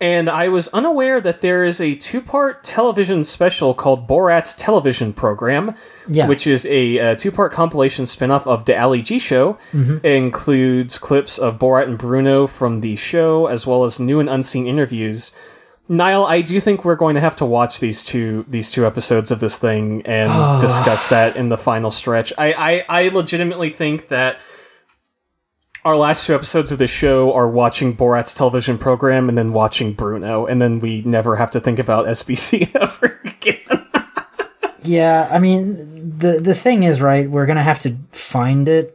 and 0.00 0.28
I 0.28 0.48
was 0.48 0.68
unaware 0.68 1.20
that 1.22 1.40
there 1.40 1.64
is 1.64 1.80
a 1.80 1.94
two-part 1.94 2.62
television 2.62 3.24
special 3.24 3.72
called 3.74 4.06
Borat's 4.06 4.54
television 4.54 5.12
program, 5.12 5.74
Yeah. 6.06 6.26
which 6.28 6.46
is 6.46 6.66
a, 6.66 6.98
uh 6.98 7.14
two-part 7.16 7.52
compilation 7.52 8.04
spin-off 8.06 8.46
of 8.46 8.64
the 8.66 8.78
Ali 8.78 9.02
G 9.02 9.18
Show. 9.18 9.56
Mm-hmm. 9.72 9.98
It 10.04 10.12
includes 10.12 10.98
clips 10.98 11.38
of 11.38 11.58
Borat 11.58 11.84
and 11.84 11.96
Bruno 11.98 12.46
from 12.46 12.80
the 12.82 12.96
show, 12.96 13.46
as 13.46 13.66
well 13.66 13.84
as 13.84 13.98
new 13.98 14.20
and 14.20 14.28
unseen 14.28 14.66
interviews. 14.66 15.32
Niall, 15.88 16.26
I 16.26 16.40
do 16.40 16.58
think 16.58 16.84
we're 16.84 16.96
going 16.96 17.14
to 17.14 17.20
have 17.20 17.36
to 17.36 17.46
watch 17.46 17.78
these 17.80 18.04
two 18.04 18.44
these 18.48 18.70
two 18.72 18.84
episodes 18.86 19.30
of 19.30 19.38
this 19.40 19.56
thing 19.56 20.02
and 20.04 20.60
discuss 20.60 21.06
that 21.08 21.36
in 21.36 21.48
the 21.48 21.56
final 21.56 21.90
stretch. 21.90 22.32
I, 22.36 22.84
I, 22.88 23.04
I 23.04 23.08
legitimately 23.08 23.70
think 23.70 24.08
that 24.08 24.38
our 25.86 25.96
last 25.96 26.26
two 26.26 26.34
episodes 26.34 26.70
of 26.72 26.78
the 26.78 26.86
show 26.86 27.32
are 27.32 27.48
watching 27.48 27.96
Borat's 27.96 28.34
television 28.34 28.76
program 28.76 29.28
and 29.28 29.38
then 29.38 29.52
watching 29.52 29.92
Bruno, 29.94 30.44
and 30.44 30.60
then 30.60 30.80
we 30.80 31.02
never 31.02 31.36
have 31.36 31.50
to 31.52 31.60
think 31.60 31.78
about 31.78 32.06
SBC 32.06 32.74
ever 32.80 33.20
again. 33.24 33.86
yeah 34.82 35.28
i 35.32 35.38
mean 35.40 36.14
the 36.18 36.38
the 36.40 36.54
thing 36.54 36.82
is 36.84 37.00
right 37.00 37.28
we're 37.30 37.46
gonna 37.46 37.62
have 37.62 37.80
to 37.80 37.96
find 38.12 38.68
it 38.68 38.92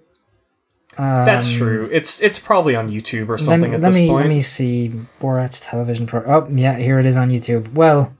That's 0.97 1.51
true. 1.51 1.89
It's 1.91 2.21
it's 2.21 2.37
probably 2.39 2.75
on 2.75 2.89
YouTube 2.89 3.27
or 3.29 3.33
Um, 3.33 3.39
Let 3.39 3.39
something 3.39 3.73
at 3.73 3.81
let 3.81 3.87
this 3.89 3.97
me 3.97 4.07
point. 4.07 4.25
let 4.25 4.29
me 4.29 4.41
see 4.41 4.91
Borat's 5.19 5.65
television 5.65 6.05
pro. 6.05 6.21
Oh, 6.25 6.47
yeah, 6.53 6.77
here 6.77 6.99
it 6.99 7.05
is 7.07 7.17
on 7.17 7.29
YouTube. 7.31 7.73
Well, 7.73 8.13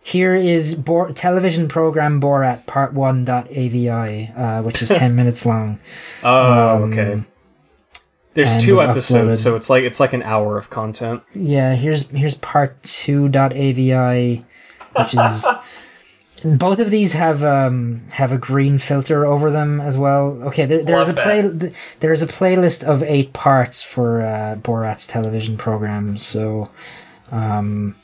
here 0.00 0.34
is 0.34 0.74
Bor- 0.76 1.12
television 1.12 1.68
program 1.68 2.20
Borat 2.20 2.64
Part 2.66 2.92
One 2.94 3.24
dot 3.24 3.48
AVI, 3.50 4.32
uh, 4.34 4.62
which 4.62 4.80
is 4.82 4.88
ten 5.02 5.14
minutes 5.14 5.44
long. 5.44 5.78
Oh, 6.22 6.84
okay. 6.84 7.22
There's 8.36 8.52
and 8.52 8.62
two 8.62 8.80
episodes, 8.80 9.40
uploaded. 9.40 9.42
so 9.42 9.56
it's 9.56 9.68
like 9.68 9.82
it's 9.84 9.98
like 9.98 10.12
an 10.12 10.22
hour 10.22 10.56
of 10.58 10.70
content. 10.70 11.22
Yeah, 11.34 11.74
here's 11.74 12.08
here's 12.10 12.34
Part 12.34 12.80
Two 12.84 13.28
dot 13.28 13.52
AVI, 13.52 14.44
which 14.96 15.14
is. 15.14 15.46
Both 16.44 16.80
of 16.80 16.90
these 16.90 17.14
have 17.14 17.42
um 17.42 18.02
have 18.10 18.30
a 18.30 18.36
green 18.36 18.76
filter 18.76 19.24
over 19.24 19.50
them 19.50 19.80
as 19.80 19.96
well. 19.96 20.38
Okay, 20.44 20.66
there, 20.66 20.84
there's 20.84 21.08
a 21.08 21.14
play 21.14 21.40
th- 21.42 21.72
there's 22.00 22.20
a 22.20 22.26
playlist 22.26 22.84
of 22.84 23.02
eight 23.02 23.32
parts 23.32 23.82
for 23.82 24.20
uh, 24.20 24.56
Borat's 24.56 25.06
television 25.06 25.56
program. 25.56 26.18
So, 26.18 26.70
um, 27.32 27.96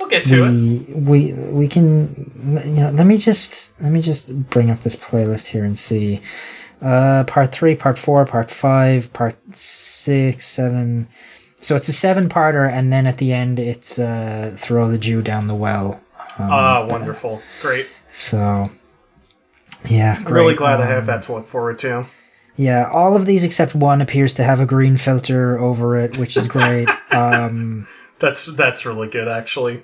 We'll 0.00 0.08
get 0.08 0.24
to 0.26 0.44
it. 0.46 0.50
we, 0.96 1.32
we 1.32 1.32
we 1.32 1.68
can 1.68 2.62
you 2.64 2.80
know 2.82 2.90
let 2.92 3.06
me 3.06 3.18
just 3.18 3.78
let 3.80 3.92
me 3.92 4.00
just 4.00 4.48
bring 4.48 4.70
up 4.70 4.80
this 4.80 4.96
playlist 4.96 5.48
here 5.48 5.62
and 5.64 5.78
see 5.78 6.22
uh 6.82 7.24
part 7.24 7.52
three 7.52 7.74
part 7.74 7.98
four 7.98 8.24
part 8.26 8.50
five 8.50 9.12
part 9.12 9.36
six 9.56 10.46
seven 10.46 11.08
so 11.60 11.74
it's 11.74 11.88
a 11.88 11.92
seven 11.92 12.28
parter 12.28 12.70
and 12.70 12.92
then 12.92 13.06
at 13.06 13.18
the 13.18 13.32
end 13.32 13.58
it's 13.58 13.98
uh 13.98 14.52
throw 14.56 14.88
the 14.90 14.98
jew 14.98 15.22
down 15.22 15.46
the 15.48 15.54
well 15.54 16.00
Ah, 16.38 16.86
wonderful. 16.90 17.40
Great. 17.62 17.86
so 18.10 18.70
yeah 19.88 20.16
great. 20.22 20.32
Really 20.42 20.54
glad 20.54 20.80
I 20.80 20.84
Um, 20.84 20.88
have 20.90 21.06
that 21.06 21.22
to 21.22 21.32
look 21.32 21.46
forward 21.48 21.78
to. 21.78 22.06
yeah 22.56 22.88
all 22.92 23.16
of 23.16 23.24
these 23.26 23.42
except 23.44 23.74
one 23.74 24.00
appears 24.02 24.34
to 24.34 24.44
have 24.44 24.60
a 24.60 24.66
green 24.66 24.96
filter 24.98 25.58
over 25.58 25.96
it 25.96 26.18
which 26.18 26.36
is 26.36 26.46
great 26.46 26.88
um 27.10 27.86
That's 28.18 28.46
that's 28.46 28.84
really 28.86 29.08
good 29.08 29.28
actually. 29.28 29.82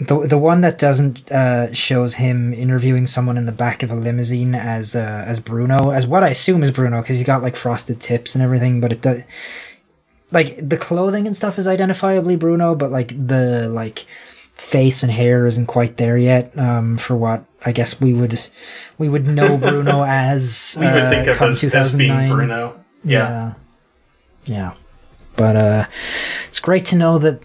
The 0.00 0.26
the 0.26 0.38
one 0.38 0.62
that 0.62 0.78
doesn't 0.78 1.30
uh, 1.30 1.72
shows 1.74 2.14
him 2.14 2.54
interviewing 2.54 3.06
someone 3.06 3.36
in 3.36 3.44
the 3.44 3.52
back 3.52 3.82
of 3.82 3.90
a 3.90 3.94
limousine 3.94 4.54
as 4.54 4.96
uh, 4.96 5.24
as 5.26 5.40
Bruno, 5.40 5.90
as 5.90 6.06
what 6.06 6.24
I 6.24 6.28
assume 6.28 6.62
is 6.62 6.70
Bruno, 6.70 7.02
because 7.02 7.18
he's 7.18 7.26
got 7.26 7.42
like 7.42 7.54
frosted 7.54 8.00
tips 8.00 8.34
and 8.34 8.42
everything. 8.42 8.80
But 8.80 8.92
it 8.92 9.02
does 9.02 9.22
like 10.32 10.56
the 10.66 10.76
clothing 10.78 11.26
and 11.26 11.36
stuff 11.36 11.58
is 11.58 11.66
identifiably 11.66 12.38
Bruno, 12.38 12.74
but 12.74 12.90
like 12.90 13.08
the 13.08 13.68
like 13.68 14.06
face 14.52 15.02
and 15.02 15.12
hair 15.12 15.46
isn't 15.46 15.66
quite 15.66 15.96
there 15.96 16.16
yet. 16.16 16.56
Um, 16.58 16.96
for 16.96 17.16
what 17.16 17.44
I 17.66 17.72
guess 17.72 18.00
we 18.00 18.12
would 18.14 18.38
we 18.96 19.08
would 19.08 19.26
know 19.26 19.56
Bruno 19.58 20.02
as 20.04 20.76
We 20.80 20.86
would 20.86 20.94
uh, 20.94 21.10
think 21.10 21.26
of 21.28 21.42
as, 21.42 21.62
as 21.62 21.94
being 21.94 22.10
2009. 22.10 22.30
Bruno. 22.30 22.84
Yeah. 23.04 23.28
Yeah. 23.28 23.54
Yeah. 24.44 24.74
But 25.36 25.56
uh 25.56 25.86
it's 26.48 26.60
great 26.60 26.84
to 26.86 26.96
know 26.96 27.18
that 27.18 27.42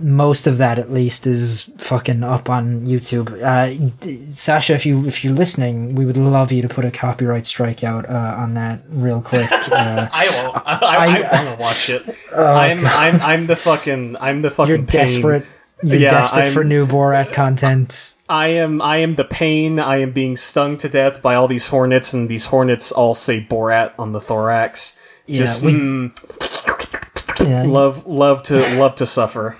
most 0.00 0.46
of 0.46 0.58
that 0.58 0.78
at 0.78 0.92
least 0.92 1.26
is 1.26 1.70
fucking 1.78 2.22
up 2.22 2.50
on 2.50 2.86
YouTube. 2.86 3.32
Uh, 3.42 4.30
Sacha, 4.30 4.74
if 4.74 4.84
you 4.84 5.06
if 5.06 5.24
you're 5.24 5.32
listening, 5.32 5.94
we 5.94 6.04
would 6.04 6.16
love 6.16 6.52
you 6.52 6.60
to 6.62 6.68
put 6.68 6.84
a 6.84 6.90
copyright 6.90 7.46
strike 7.46 7.82
out 7.82 8.08
uh, 8.08 8.34
on 8.36 8.54
that 8.54 8.80
real 8.90 9.20
quick. 9.22 9.48
Uh, 9.70 10.08
I 10.12 10.28
won't. 10.28 10.56
I, 10.66 10.78
I, 10.82 11.06
I, 11.06 11.44
want 11.44 11.56
to 11.56 11.62
watch 11.62 11.90
it. 11.90 12.16
I'm, 12.36 12.84
I'm, 12.86 13.20
I'm 13.22 13.46
the 13.46 13.54
fucking, 13.56 14.16
I'm 14.16 14.42
the 14.42 14.50
fucking. 14.50 14.68
you're 14.68 14.78
pain. 14.78 14.86
desperate. 14.86 15.46
You're 15.82 16.00
Yeah, 16.00 16.10
desperate 16.10 16.48
for 16.48 16.60
I'm- 16.60 16.68
new 16.68 16.86
Borat 16.86 17.32
content. 17.32 18.16
I 18.28 18.48
am, 18.48 18.82
I 18.82 18.98
am 18.98 19.14
the 19.14 19.24
pain. 19.24 19.78
I 19.78 19.98
am 19.98 20.10
being 20.12 20.36
stung 20.36 20.76
to 20.78 20.88
death 20.88 21.22
by 21.22 21.34
all 21.36 21.46
these 21.48 21.66
hornets, 21.68 22.12
and 22.12 22.28
these 22.28 22.44
hornets 22.46 22.90
all 22.92 23.14
say 23.14 23.40
Borat 23.44 23.92
on 23.98 24.12
the 24.12 24.20
thorax. 24.20 24.98
Yeah, 25.26 25.38
Just 25.38 25.62
we- 25.62 25.72
mm, 25.72 27.46
Yeah, 27.48 27.62
love, 27.62 28.06
love 28.06 28.42
to, 28.44 28.58
love 28.76 28.96
to 28.96 29.06
suffer. 29.06 29.56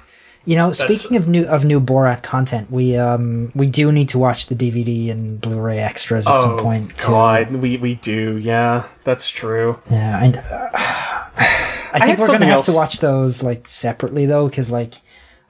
You 0.50 0.56
know, 0.56 0.72
speaking 0.72 1.16
of 1.16 1.28
new 1.28 1.44
of 1.46 1.64
new 1.64 1.80
Borat 1.80 2.24
content, 2.24 2.72
we 2.72 2.96
um 2.96 3.52
we 3.54 3.66
do 3.68 3.92
need 3.92 4.08
to 4.08 4.18
watch 4.18 4.46
the 4.48 4.56
DVD 4.56 5.08
and 5.08 5.40
Blu-ray 5.40 5.78
extras 5.78 6.26
at 6.26 6.40
some 6.40 6.58
point. 6.58 6.90
too. 6.98 7.06
Oh, 7.06 7.10
God, 7.12 7.52
we 7.52 7.76
we 7.76 7.94
do. 7.94 8.36
Yeah, 8.36 8.86
that's 9.04 9.28
true. 9.30 9.78
Yeah, 9.88 10.24
and 10.24 10.36
uh, 10.38 10.68
I 10.74 11.98
think 12.00 12.02
had 12.10 12.18
we're 12.18 12.26
gonna 12.26 12.46
have 12.46 12.64
to 12.64 12.72
watch 12.72 12.98
those 12.98 13.44
like 13.44 13.68
separately 13.68 14.26
though, 14.26 14.48
because 14.48 14.72
like 14.72 14.94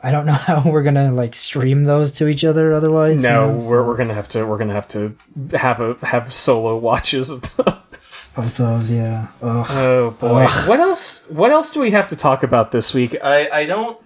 I 0.02 0.10
don't 0.10 0.26
know 0.26 0.32
how 0.50 0.70
we're 0.70 0.82
gonna 0.82 1.12
like 1.12 1.34
stream 1.34 1.84
those 1.84 2.12
to 2.12 2.28
each 2.28 2.44
other 2.44 2.74
otherwise. 2.74 3.22
you 3.22 3.28
No, 3.30 3.52
know, 3.54 3.58
so- 3.58 3.70
we're, 3.70 3.82
we're 3.86 3.96
gonna 3.96 4.12
have 4.12 4.28
to 4.28 4.44
we're 4.44 4.58
gonna 4.58 4.74
have 4.74 4.88
to 4.88 5.16
have 5.54 5.80
a 5.80 5.96
have 6.04 6.30
solo 6.30 6.76
watches 6.76 7.30
of 7.30 7.40
those. 7.56 8.32
of 8.36 8.54
those. 8.58 8.90
Yeah. 8.90 9.28
Ugh. 9.40 9.66
Oh 9.70 10.10
boy. 10.10 10.44
Ugh. 10.46 10.68
What 10.68 10.80
else 10.80 11.26
what 11.30 11.50
else 11.52 11.72
do 11.72 11.80
we 11.80 11.90
have 11.92 12.08
to 12.08 12.16
talk 12.16 12.42
about 12.42 12.70
this 12.70 12.92
week? 12.92 13.16
I, 13.24 13.48
I 13.48 13.64
don't 13.64 13.98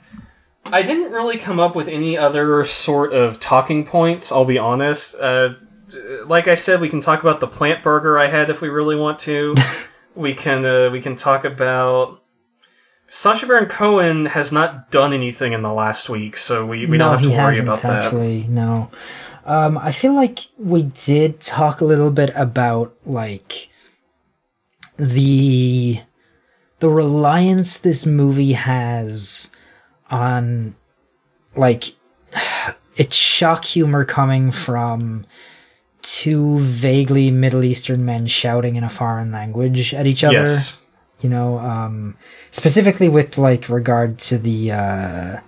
I 0.66 0.82
didn't 0.82 1.12
really 1.12 1.38
come 1.38 1.60
up 1.60 1.76
with 1.76 1.88
any 1.88 2.16
other 2.16 2.64
sort 2.64 3.12
of 3.12 3.38
talking 3.38 3.84
points, 3.84 4.32
I'll 4.32 4.44
be 4.44 4.58
honest. 4.58 5.14
Uh, 5.14 5.54
like 6.26 6.48
I 6.48 6.54
said, 6.54 6.80
we 6.80 6.88
can 6.88 7.00
talk 7.00 7.20
about 7.20 7.40
the 7.40 7.46
plant 7.46 7.82
burger 7.82 8.18
I 8.18 8.28
had 8.28 8.50
if 8.50 8.60
we 8.60 8.68
really 8.68 8.96
want 8.96 9.18
to. 9.20 9.54
we 10.14 10.34
can 10.34 10.64
uh, 10.64 10.90
we 10.90 11.00
can 11.00 11.16
talk 11.16 11.44
about 11.44 12.22
Sacha 13.08 13.46
Baron 13.46 13.68
Cohen 13.68 14.26
has 14.26 14.50
not 14.50 14.90
done 14.90 15.12
anything 15.12 15.52
in 15.52 15.62
the 15.62 15.72
last 15.72 16.08
week, 16.08 16.36
so 16.36 16.66
we, 16.66 16.86
we 16.86 16.96
no, 16.96 17.10
don't 17.10 17.12
have 17.14 17.22
to 17.22 17.30
he 17.30 17.36
worry 17.36 17.54
hasn't. 17.56 17.68
about 17.68 17.82
that. 17.82 18.00
Thankfully, 18.02 18.46
no. 18.48 18.90
Um, 19.44 19.76
I 19.78 19.92
feel 19.92 20.14
like 20.14 20.40
we 20.58 20.84
did 20.84 21.40
talk 21.40 21.80
a 21.80 21.84
little 21.84 22.10
bit 22.10 22.30
about 22.34 22.96
like 23.04 23.68
the 24.96 26.00
the 26.78 26.88
reliance 26.88 27.78
this 27.78 28.06
movie 28.06 28.54
has 28.54 29.52
on 30.14 30.74
like 31.56 31.84
it's 32.96 33.16
shock 33.16 33.64
humor 33.64 34.04
coming 34.04 34.50
from 34.50 35.26
two 36.02 36.58
vaguely 36.60 37.30
Middle 37.30 37.64
Eastern 37.64 38.04
men 38.04 38.26
shouting 38.26 38.76
in 38.76 38.84
a 38.84 38.90
foreign 38.90 39.32
language 39.32 39.94
at 39.94 40.06
each 40.06 40.22
other 40.22 40.34
Yes. 40.34 40.82
you 41.20 41.28
know 41.30 41.58
um 41.58 42.16
specifically 42.50 43.08
with 43.08 43.38
like 43.38 43.68
regard 43.68 44.18
to 44.18 44.38
the 44.38 44.72
uh 44.72 45.40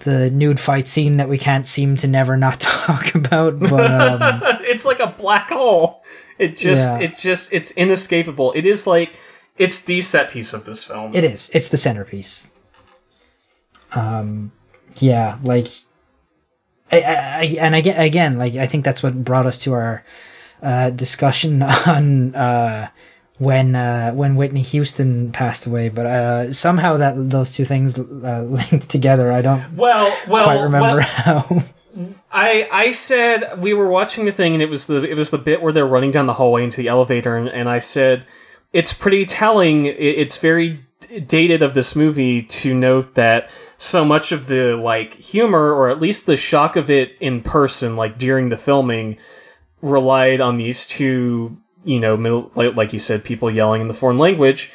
the 0.00 0.30
nude 0.30 0.60
fight 0.60 0.86
scene 0.86 1.16
that 1.16 1.28
we 1.28 1.36
can't 1.36 1.66
seem 1.66 1.96
to 1.96 2.06
never 2.06 2.36
not 2.36 2.60
talk 2.86 3.14
about 3.14 3.58
but 3.58 3.90
um 3.90 4.40
it's 4.62 4.84
like 4.84 5.00
a 5.00 5.08
black 5.18 5.50
hole. 5.50 6.02
It 6.38 6.54
just, 6.54 7.00
Yeah. 7.00 7.06
it 7.06 7.16
just, 7.16 7.50
it's 7.50 7.70
inescapable. 7.70 8.52
It 8.52 8.66
is 8.66 8.86
like, 8.86 9.16
it's 9.56 9.80
the 9.80 10.02
set 10.02 10.30
piece 10.30 10.52
of 10.52 10.66
this 10.66 10.84
film. 10.84 11.14
it 11.14 11.24
is 11.24 11.50
it's 11.54 11.70
the 11.70 11.78
centerpiece 11.78 12.50
um 13.92 14.52
yeah 14.96 15.38
like 15.42 15.68
I, 16.90 17.00
I, 17.00 17.14
I 17.14 17.56
and 17.60 17.74
again 17.74 18.00
again 18.00 18.38
like 18.38 18.54
i 18.54 18.66
think 18.66 18.84
that's 18.84 19.02
what 19.02 19.24
brought 19.24 19.46
us 19.46 19.58
to 19.58 19.74
our 19.74 20.04
uh 20.62 20.90
discussion 20.90 21.62
on 21.86 22.34
uh 22.34 22.88
when 23.38 23.74
uh 23.74 24.12
when 24.12 24.36
whitney 24.36 24.62
houston 24.62 25.32
passed 25.32 25.66
away 25.66 25.88
but 25.88 26.06
uh 26.06 26.52
somehow 26.52 26.96
that 26.96 27.14
those 27.30 27.52
two 27.52 27.64
things 27.64 27.98
uh, 27.98 28.42
linked 28.70 28.88
together 28.90 29.30
i 29.32 29.42
don't 29.42 29.74
well, 29.74 30.14
well, 30.28 30.44
quite 30.44 30.60
remember 30.60 30.96
well, 30.96 31.00
how 31.00 31.62
I, 32.30 32.68
I 32.70 32.90
said 32.90 33.62
we 33.62 33.72
were 33.72 33.88
watching 33.88 34.26
the 34.26 34.32
thing, 34.32 34.52
and 34.52 34.62
it 34.62 34.68
was 34.68 34.84
the, 34.84 35.02
it 35.02 35.14
was 35.14 35.30
the 35.30 35.38
bit 35.38 35.62
where 35.62 35.72
they're 35.72 35.86
running 35.86 36.10
down 36.10 36.26
the 36.26 36.34
hallway 36.34 36.62
into 36.62 36.76
the 36.76 36.88
elevator, 36.88 37.36
and, 37.36 37.48
and 37.48 37.68
I 37.68 37.78
said, 37.78 38.26
it's 38.72 38.92
pretty 38.92 39.24
telling. 39.24 39.86
It, 39.86 39.96
it's 39.96 40.36
very 40.36 40.84
dated 41.26 41.62
of 41.62 41.74
this 41.74 41.96
movie 41.96 42.42
to 42.42 42.74
note 42.74 43.14
that 43.14 43.48
so 43.78 44.04
much 44.04 44.32
of 44.32 44.46
the 44.46 44.76
like 44.76 45.14
humor, 45.14 45.72
or 45.72 45.88
at 45.88 46.00
least 46.00 46.26
the 46.26 46.36
shock 46.36 46.76
of 46.76 46.90
it 46.90 47.16
in 47.20 47.42
person, 47.42 47.96
like 47.96 48.18
during 48.18 48.48
the 48.48 48.56
filming, 48.56 49.18
relied 49.82 50.40
on 50.40 50.56
these 50.56 50.86
two, 50.86 51.56
you 51.84 52.00
know, 52.00 52.16
middle, 52.16 52.50
like, 52.54 52.92
you 52.92 53.00
said, 53.00 53.24
people 53.24 53.50
yelling 53.50 53.80
in 53.80 53.88
the 53.88 53.94
foreign 53.94 54.18
language. 54.18 54.70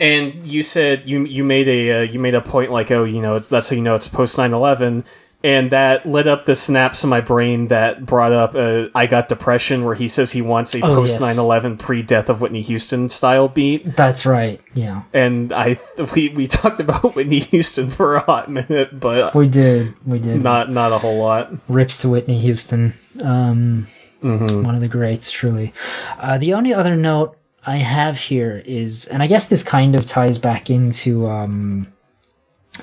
And 0.00 0.46
you 0.46 0.62
said 0.62 1.04
you 1.06 1.24
you 1.26 1.44
made 1.44 1.68
a 1.68 1.92
uh, 1.92 2.00
you 2.02 2.18
made 2.18 2.34
a 2.34 2.40
point 2.40 2.72
like 2.72 2.90
oh 2.90 3.04
you 3.04 3.20
know 3.20 3.38
that's 3.38 3.68
how 3.68 3.76
you 3.76 3.82
know 3.82 3.94
it's 3.94 4.08
post 4.08 4.36
9-11 4.36 5.04
and 5.44 5.70
that 5.72 6.06
lit 6.06 6.26
up 6.26 6.44
the 6.44 6.54
snaps 6.54 7.02
in 7.04 7.10
my 7.10 7.20
brain 7.20 7.68
that 7.68 8.06
brought 8.06 8.32
up 8.32 8.54
uh, 8.54 8.88
I 8.94 9.06
got 9.06 9.28
depression 9.28 9.84
where 9.84 9.94
he 9.94 10.08
says 10.08 10.30
he 10.30 10.42
wants 10.42 10.74
a 10.74 10.78
Oh, 10.82 10.94
post 10.94 11.20
yes. 11.20 11.36
9-11 11.36 11.78
pre 11.78 12.02
death 12.02 12.28
of 12.28 12.40
Whitney 12.40 12.62
Houston 12.62 13.08
style 13.08 13.48
beat 13.48 13.96
That's 13.96 14.24
right. 14.24 14.60
Yeah, 14.74 15.02
and 15.12 15.52
I 15.52 15.78
we 16.14 16.28
we 16.30 16.46
talked 16.46 16.80
about 16.80 17.14
Whitney 17.16 17.40
Houston 17.40 17.90
for 17.90 18.16
a 18.16 18.20
hot 18.20 18.50
minute 18.50 18.98
but 19.00 19.34
we 19.34 19.48
did. 19.48 19.94
We 20.06 20.18
did. 20.18 20.42
not 20.42 20.70
not 20.70 20.92
a 20.92 20.98
whole 20.98 21.18
lot 21.18 21.52
Rips 21.68 21.98
to 22.02 22.08
Whitney 22.08 22.38
Houston. 22.40 22.94
Um, 23.22 23.86
Mm-hmm. 24.22 24.62
One 24.62 24.76
of 24.76 24.80
the 24.80 24.86
greats, 24.86 25.32
truly. 25.32 25.72
Uh, 26.16 26.38
the 26.38 26.54
only 26.54 26.72
other 26.72 26.94
note 26.94 27.36
I 27.66 27.78
have 27.78 28.16
here 28.16 28.62
is, 28.64 29.06
and 29.06 29.20
I 29.20 29.26
guess 29.26 29.48
this 29.48 29.64
kind 29.64 29.96
of 29.96 30.06
ties 30.06 30.38
back 30.38 30.70
into 30.70 31.26
um, 31.26 31.92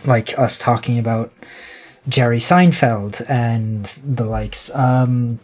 like 0.06 0.38
us 0.38 0.58
talking 0.60 1.00
about 1.00 1.32
Jerry 2.10 2.39
Seinfeld 2.39 3.22
and 3.30 3.86
the 4.06 4.26
likes. 4.26 4.74
Um, 4.76 5.39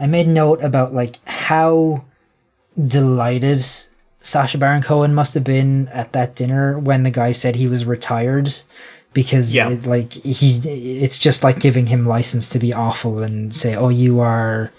I 0.00 0.06
made 0.06 0.26
note 0.28 0.62
about 0.62 0.92
like 0.94 1.22
how 1.26 2.04
delighted 2.86 3.64
Sacha 4.22 4.58
Baron 4.58 4.82
Cohen 4.82 5.14
must 5.14 5.34
have 5.34 5.44
been 5.44 5.88
at 5.88 6.12
that 6.12 6.34
dinner 6.34 6.78
when 6.78 7.02
the 7.02 7.10
guy 7.10 7.32
said 7.32 7.56
he 7.56 7.66
was 7.66 7.84
retired 7.84 8.54
because 9.12 9.54
Yeah. 9.54 9.70
it, 9.70 9.86
like 9.86 10.12
he 10.12 10.58
it's 11.00 11.18
just 11.18 11.42
like 11.42 11.58
giving 11.60 11.86
him 11.86 12.06
license 12.06 12.48
to 12.50 12.58
be 12.58 12.72
awful 12.72 13.22
and 13.22 13.54
say 13.54 13.74
oh 13.74 13.88
you 13.88 14.20
are 14.20 14.70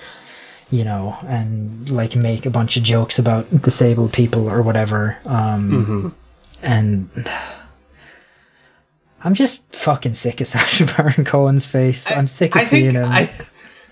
you 0.72 0.84
know 0.86 1.18
and 1.28 1.90
like 1.90 2.16
make 2.16 2.46
a 2.46 2.50
bunch 2.52 2.78
of 2.78 2.84
jokes 2.84 3.18
about 3.18 3.64
disabled 3.64 4.14
people 4.14 4.48
or 4.50 4.62
whatever 4.62 5.18
um 5.26 6.16
and 6.62 7.10
I'm 9.24 9.34
just 9.34 9.76
fucking 9.76 10.14
sick 10.14 10.42
of 10.42 10.48
Sacha 10.54 10.86
Baron 10.86 11.26
Cohen's 11.26 11.66
face. 11.66 12.12
I'm 12.12 12.28
sick 12.28 12.56
of 12.56 12.62
I 12.62 12.64
seeing 12.64 12.92
think 12.92 12.96
him. 12.96 13.12
I, 13.12 13.30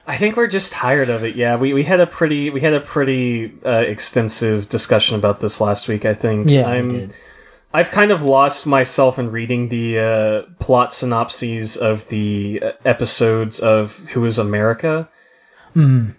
I 0.06 0.18
think 0.18 0.38
we're 0.38 0.48
just 0.48 0.72
tired 0.72 1.10
of 1.10 1.24
it. 1.24 1.36
Yeah, 1.36 1.58
we, 1.58 1.74
we 1.74 1.84
had 1.84 2.00
a 2.00 2.08
pretty 2.08 2.50
we 2.50 2.62
had 2.62 2.74
a 2.74 2.80
pretty 2.80 3.54
uh, 3.66 3.84
extensive 3.88 4.70
discussion 4.70 5.16
about 5.16 5.42
this 5.42 5.60
last 5.60 5.88
week. 5.88 6.06
I 6.06 6.14
think. 6.14 6.50
yeah, 6.50 6.68
I 6.68 6.76
I'm. 6.76 7.12
I've 7.74 7.92
kind 7.92 8.12
of 8.12 8.24
lost 8.24 8.66
myself 8.66 9.20
in 9.20 9.30
reading 9.30 9.68
the 9.68 10.00
uh, 10.00 10.42
plot 10.60 10.94
synopses 10.94 11.76
of 11.76 12.08
the 12.08 12.62
uh, 12.64 12.72
episodes 12.86 13.60
of 13.60 13.98
Who 14.10 14.24
Is 14.24 14.40
America. 14.40 15.10
Hmm. 15.74 16.12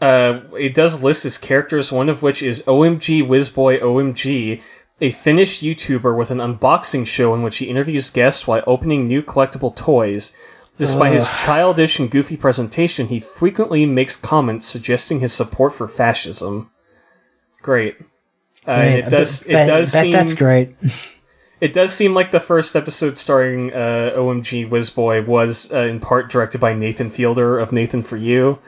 Uh, 0.00 0.40
it 0.58 0.74
does 0.74 1.02
list 1.02 1.24
his 1.24 1.38
characters, 1.38 1.92
one 1.92 2.08
of 2.08 2.22
which 2.22 2.42
is 2.42 2.62
OMG 2.62 3.22
Whizboy 3.26 3.80
OMG, 3.80 4.62
a 5.02 5.10
Finnish 5.10 5.60
YouTuber 5.60 6.16
with 6.16 6.30
an 6.30 6.38
unboxing 6.38 7.06
show 7.06 7.34
in 7.34 7.42
which 7.42 7.58
he 7.58 7.66
interviews 7.66 8.08
guests 8.08 8.46
while 8.46 8.62
opening 8.66 9.06
new 9.06 9.22
collectible 9.22 9.74
toys. 9.76 10.32
Despite 10.78 11.12
his 11.12 11.28
childish 11.44 11.98
and 11.98 12.10
goofy 12.10 12.36
presentation, 12.36 13.08
he 13.08 13.20
frequently 13.20 13.84
makes 13.84 14.16
comments 14.16 14.66
suggesting 14.66 15.20
his 15.20 15.32
support 15.32 15.74
for 15.74 15.86
fascism. 15.86 16.70
Great. 17.60 17.96
Uh, 18.66 18.76
Great. 18.76 18.98
it 19.00 19.10
does. 19.10 19.42
Bet- 19.42 19.50
it 19.50 19.70
does 19.70 19.92
bet 19.92 20.02
seem. 20.04 20.12
that's 20.12 20.34
great. 20.34 20.74
It 21.60 21.72
does 21.72 21.92
seem 21.94 22.12
like 22.12 22.32
the 22.32 22.40
first 22.40 22.74
episode 22.74 23.16
starring 23.16 23.72
uh, 23.72 24.14
OMG 24.16 24.68
Whizboy 24.68 25.24
was 25.24 25.70
uh, 25.72 25.82
in 25.82 26.00
part 26.00 26.28
directed 26.28 26.60
by 26.60 26.74
Nathan 26.74 27.08
Fielder 27.08 27.56
of 27.60 27.70
Nathan 27.70 28.02
for 28.02 28.16
You. 28.16 28.58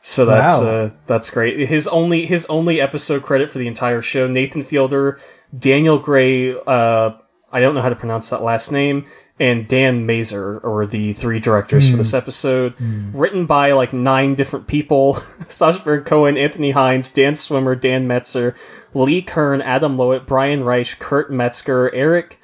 So 0.00 0.24
that's 0.24 0.58
Wow. 0.58 0.66
uh, 0.66 0.90
that's 1.06 1.28
great. 1.28 1.68
His 1.68 1.86
only 1.88 2.24
his 2.24 2.46
only 2.46 2.80
episode 2.80 3.22
credit 3.22 3.50
for 3.50 3.58
the 3.58 3.66
entire 3.66 4.00
show: 4.00 4.26
Nathan 4.26 4.62
Fielder, 4.62 5.20
Daniel 5.56 5.98
Gray. 5.98 6.54
Uh, 6.54 7.12
I 7.52 7.60
don't 7.60 7.74
know 7.74 7.82
how 7.82 7.88
to 7.88 7.96
pronounce 7.96 8.30
that 8.30 8.42
last 8.42 8.72
name. 8.72 9.06
And 9.40 9.68
Dan 9.68 10.04
Mazer 10.04 10.60
are 10.64 10.84
the 10.84 11.12
three 11.12 11.38
directors 11.38 11.88
for 11.88 11.96
this 11.96 12.12
episode. 12.12 12.74
Written 13.12 13.46
by 13.46 13.70
like 13.70 13.92
nine 13.92 14.34
different 14.34 14.66
people: 14.66 15.14
Sacha 15.48 15.84
Baron 15.84 16.02
Cohen, 16.02 16.36
Anthony 16.36 16.72
Hines, 16.72 17.12
Dan 17.12 17.36
Swimmer, 17.36 17.76
Dan 17.76 18.08
Metzer, 18.08 18.56
Lee 18.94 19.22
Kern, 19.22 19.62
Adam 19.62 19.96
Lowitt, 19.96 20.26
Brian 20.26 20.64
Reich, 20.64 20.98
Kurt 20.98 21.30
Metzger, 21.30 21.94
Eric 21.94 22.40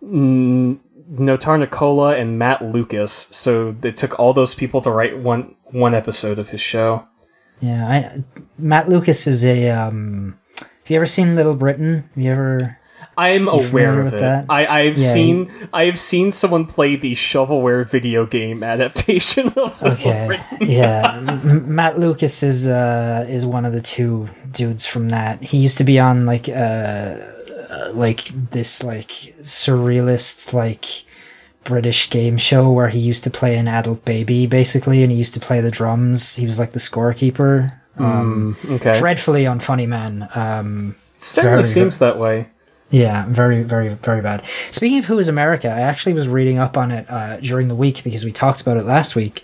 N- 0.00 0.78
Notarnicola 1.12 2.18
and 2.18 2.38
Matt 2.38 2.62
Lucas. 2.64 3.12
So 3.12 3.72
they 3.72 3.90
took 3.90 4.16
all 4.18 4.32
those 4.32 4.54
people 4.54 4.80
to 4.82 4.90
write 4.92 5.18
one 5.18 5.56
one 5.64 5.92
episode 5.92 6.38
of 6.38 6.50
his 6.50 6.60
show. 6.60 7.04
Yeah, 7.60 7.88
I 7.88 8.24
Matt 8.58 8.88
Lucas 8.88 9.26
is 9.26 9.44
a. 9.44 9.70
Um, 9.70 10.38
have 10.88 10.90
you 10.90 10.96
ever 10.96 11.06
seen 11.06 11.36
Little 11.36 11.54
Britain? 11.54 12.08
Have 12.14 12.24
you 12.24 12.30
ever? 12.30 12.78
I'm 13.18 13.46
aware 13.48 14.00
of 14.00 14.14
it. 14.14 14.20
that? 14.20 14.46
I, 14.48 14.66
I've 14.66 14.96
Yeah, 14.96 15.12
seen 15.12 15.50
I 15.72 15.84
have 15.84 15.98
seen 15.98 16.30
someone 16.32 16.66
play 16.66 16.96
the 16.96 17.12
shovelware 17.12 17.86
video 17.86 18.24
game 18.26 18.62
adaptation 18.62 19.48
of 19.56 19.56
Little 19.82 19.88
Okay, 19.92 20.26
Britain. 20.28 20.68
yeah. 20.68 21.20
Matt 21.20 21.98
Lucas 21.98 22.42
is 22.42 22.66
uh 22.66 23.26
is 23.28 23.44
one 23.44 23.64
of 23.64 23.72
the 23.72 23.82
two 23.82 24.28
dudes 24.50 24.86
from 24.86 25.08
that. 25.10 25.42
He 25.42 25.58
used 25.58 25.78
to 25.78 25.84
be 25.84 25.98
on 25.98 26.26
like 26.26 26.48
uh, 26.48 26.52
uh 26.52 27.90
like 27.92 28.24
this 28.50 28.82
like 28.82 29.08
surrealist 29.42 30.54
like 30.54 30.84
British 31.64 32.08
game 32.08 32.38
show 32.38 32.70
where 32.70 32.88
he 32.88 32.98
used 32.98 33.24
to 33.24 33.30
play 33.30 33.56
an 33.58 33.68
adult 33.68 34.04
baby 34.04 34.46
basically, 34.46 35.02
and 35.02 35.12
he 35.12 35.18
used 35.18 35.34
to 35.34 35.40
play 35.40 35.60
the 35.60 35.70
drums. 35.70 36.36
He 36.36 36.46
was 36.46 36.58
like 36.58 36.72
the 36.72 36.78
scorekeeper. 36.80 37.74
Um, 37.98 38.56
Okay, 38.70 38.98
dreadfully 38.98 39.44
unfunny 39.44 39.86
man. 39.88 40.28
Um, 40.34 40.94
certainly 41.16 41.56
very- 41.56 41.64
seems 41.64 41.98
that 41.98 42.18
way. 42.18 42.46
Yeah, 42.90 43.26
very, 43.28 43.62
very, 43.64 43.90
very 43.90 44.22
bad. 44.22 44.42
Speaking 44.70 44.98
of 44.98 45.04
Who 45.04 45.18
is 45.18 45.28
America, 45.28 45.68
I 45.68 45.80
actually 45.80 46.14
was 46.14 46.26
reading 46.26 46.58
up 46.58 46.78
on 46.78 46.90
it 46.90 47.04
uh, 47.10 47.36
during 47.38 47.68
the 47.68 47.74
week 47.74 48.02
because 48.02 48.24
we 48.24 48.32
talked 48.32 48.62
about 48.62 48.78
it 48.78 48.84
last 48.86 49.14
week. 49.14 49.42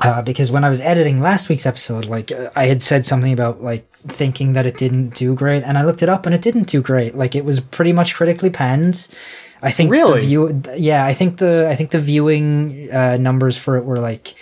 Uh, 0.00 0.22
because 0.22 0.50
when 0.50 0.64
I 0.64 0.68
was 0.70 0.80
editing 0.80 1.20
last 1.20 1.48
week's 1.48 1.66
episode, 1.66 2.06
like 2.06 2.32
uh, 2.32 2.48
I 2.56 2.64
had 2.64 2.82
said 2.82 3.06
something 3.06 3.32
about 3.32 3.62
like 3.62 3.88
thinking 3.92 4.54
that 4.54 4.66
it 4.66 4.76
didn't 4.76 5.14
do 5.14 5.34
great, 5.34 5.62
and 5.62 5.78
I 5.78 5.84
looked 5.84 6.02
it 6.02 6.08
up 6.08 6.26
and 6.26 6.34
it 6.34 6.42
didn't 6.42 6.66
do 6.66 6.80
great. 6.82 7.14
Like 7.14 7.36
it 7.36 7.44
was 7.44 7.60
pretty 7.60 7.92
much 7.92 8.14
critically 8.14 8.50
panned. 8.50 9.06
I 9.62 9.70
think 9.70 9.90
Really? 9.92 10.20
the 10.22 10.26
view, 10.26 10.62
yeah, 10.76 11.04
I 11.04 11.14
think 11.14 11.38
the 11.38 11.68
I 11.70 11.76
think 11.76 11.90
the 11.92 12.00
viewing 12.00 12.88
uh, 12.90 13.18
numbers 13.18 13.56
for 13.56 13.76
it 13.76 13.84
were 13.84 14.00
like 14.00 14.34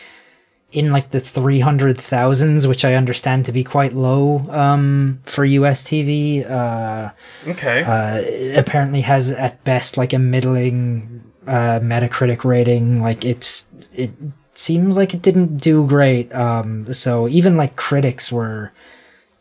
in 0.73 0.93
like 0.93 1.11
the 1.11 1.19
300,000s, 1.19 2.67
which 2.69 2.85
I 2.85 2.95
understand 2.95 3.47
to 3.47 3.53
be 3.53 3.65
quite 3.65 3.93
low 3.93 4.39
um, 4.51 5.21
for 5.25 5.45
US 5.45 5.85
TV. 5.85 6.49
Uh, 6.49 7.11
Okay, 7.47 7.83
uh, 7.83 8.59
apparently 8.59 9.01
has 9.01 9.31
at 9.31 9.63
best 9.65 9.97
like 9.97 10.13
a 10.13 10.19
middling 10.19 11.25
uh, 11.47 11.81
Metacritic 11.83 12.45
rating. 12.45 13.01
Like 13.03 13.25
it's 13.25 13.69
it 13.93 14.11
seems 14.55 14.97
like 14.97 15.15
it 15.15 15.23
didn't 15.23 15.57
do 15.57 15.87
great. 15.87 16.33
Um, 16.35 16.93
so 16.93 17.29
even 17.29 17.57
like 17.57 17.77
critics 17.77 18.31
were 18.31 18.73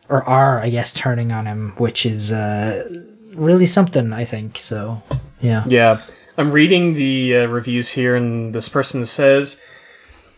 or 0.08 0.24
are, 0.24 0.58
I 0.58 0.70
guess, 0.70 0.92
turning 0.92 1.30
on 1.30 1.46
him, 1.46 1.72
which 1.78 2.04
is 2.04 2.32
uh, 2.32 2.88
really 3.34 3.66
something. 3.66 4.12
I 4.12 4.24
think 4.24 4.58
so. 4.58 5.00
Yeah. 5.40 5.62
Yeah, 5.66 6.00
I'm 6.36 6.50
reading 6.50 6.94
the 6.94 7.36
uh, 7.36 7.46
reviews 7.46 7.90
here, 7.90 8.16
and 8.16 8.52
this 8.54 8.68
person 8.68 9.06
says 9.06 9.60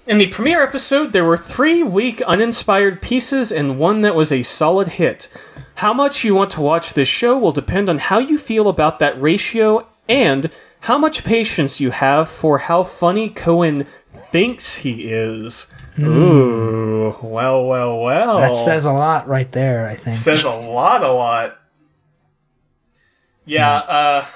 In 0.04 0.18
the 0.18 0.26
premiere 0.26 0.62
episode, 0.62 1.12
there 1.12 1.24
were 1.24 1.36
three 1.36 1.84
weak, 1.84 2.20
uninspired 2.22 3.00
pieces 3.00 3.52
and 3.52 3.78
one 3.78 4.00
that 4.00 4.16
was 4.16 4.32
a 4.32 4.42
solid 4.42 4.88
hit. 4.88 5.28
How 5.76 5.94
much 5.94 6.24
you 6.24 6.34
want 6.34 6.50
to 6.52 6.60
watch 6.60 6.94
this 6.94 7.08
show 7.08 7.38
will 7.38 7.52
depend 7.52 7.88
on 7.88 7.98
how 7.98 8.18
you 8.18 8.36
feel 8.36 8.68
about 8.68 8.98
that 8.98 9.20
ratio 9.22 9.86
and 10.08 10.50
how 10.80 10.98
much 10.98 11.22
patience 11.22 11.78
you 11.78 11.92
have 11.92 12.28
for 12.28 12.58
how 12.58 12.82
funny 12.82 13.28
Cohen 13.28 13.86
thinks 14.32 14.76
he 14.76 15.04
is. 15.04 15.72
Ooh, 16.00 17.16
well, 17.22 17.64
well, 17.64 18.00
well. 18.00 18.38
That 18.38 18.56
says 18.56 18.84
a 18.84 18.92
lot 18.92 19.28
right 19.28 19.50
there. 19.52 19.86
I 19.86 19.94
think. 19.94 20.16
says 20.16 20.44
a 20.44 20.50
lot, 20.50 21.04
a 21.04 21.12
lot. 21.12 21.58
Yeah, 23.44 23.76
uh, 23.76 24.26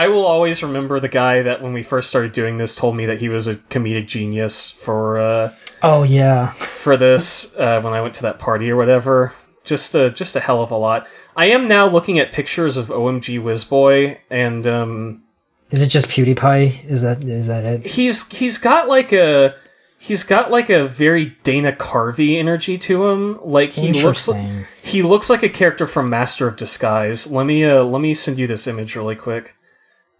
I 0.00 0.08
will 0.08 0.24
always 0.24 0.62
remember 0.62 0.98
the 0.98 1.10
guy 1.10 1.42
that 1.42 1.60
when 1.60 1.74
we 1.74 1.82
first 1.82 2.08
started 2.08 2.32
doing 2.32 2.56
this 2.56 2.74
told 2.74 2.96
me 2.96 3.04
that 3.04 3.18
he 3.18 3.28
was 3.28 3.48
a 3.48 3.56
comedic 3.56 4.06
genius 4.06 4.70
for 4.70 5.20
uh, 5.20 5.54
oh 5.82 6.04
yeah. 6.04 6.52
for 6.52 6.96
this 6.96 7.54
uh, 7.56 7.82
when 7.82 7.92
I 7.92 8.00
went 8.00 8.14
to 8.14 8.22
that 8.22 8.38
party 8.38 8.70
or 8.70 8.76
whatever. 8.76 9.34
Just 9.62 9.94
a 9.94 10.10
just 10.10 10.34
a 10.36 10.40
hell 10.40 10.62
of 10.62 10.70
a 10.70 10.76
lot. 10.78 11.06
I 11.36 11.50
am 11.50 11.68
now 11.68 11.86
looking 11.86 12.18
at 12.18 12.32
pictures 12.32 12.78
of 12.78 12.86
OMG 12.86 13.42
Whizboy, 13.42 14.16
and 14.30 14.66
um, 14.66 15.22
Is 15.68 15.82
it 15.82 15.88
just 15.88 16.08
PewDiePie? 16.08 16.86
Is 16.86 17.02
that 17.02 17.22
is 17.22 17.48
that 17.48 17.66
it? 17.66 17.84
he's 17.84 18.26
he's 18.28 18.56
got 18.56 18.88
like 18.88 19.12
a 19.12 19.54
he's 19.98 20.22
got 20.22 20.50
like 20.50 20.70
a 20.70 20.86
very 20.86 21.36
Dana 21.42 21.72
Carvey 21.72 22.38
energy 22.38 22.78
to 22.78 23.06
him. 23.06 23.38
Like 23.44 23.72
he 23.72 23.92
looks 23.92 24.28
like 24.28 24.66
He 24.82 25.02
looks 25.02 25.28
like 25.28 25.42
a 25.42 25.50
character 25.50 25.86
from 25.86 26.08
Master 26.08 26.48
of 26.48 26.56
Disguise. 26.56 27.30
Let 27.30 27.44
me 27.44 27.66
uh, 27.66 27.84
let 27.84 28.00
me 28.00 28.14
send 28.14 28.38
you 28.38 28.46
this 28.46 28.66
image 28.66 28.96
really 28.96 29.14
quick. 29.14 29.54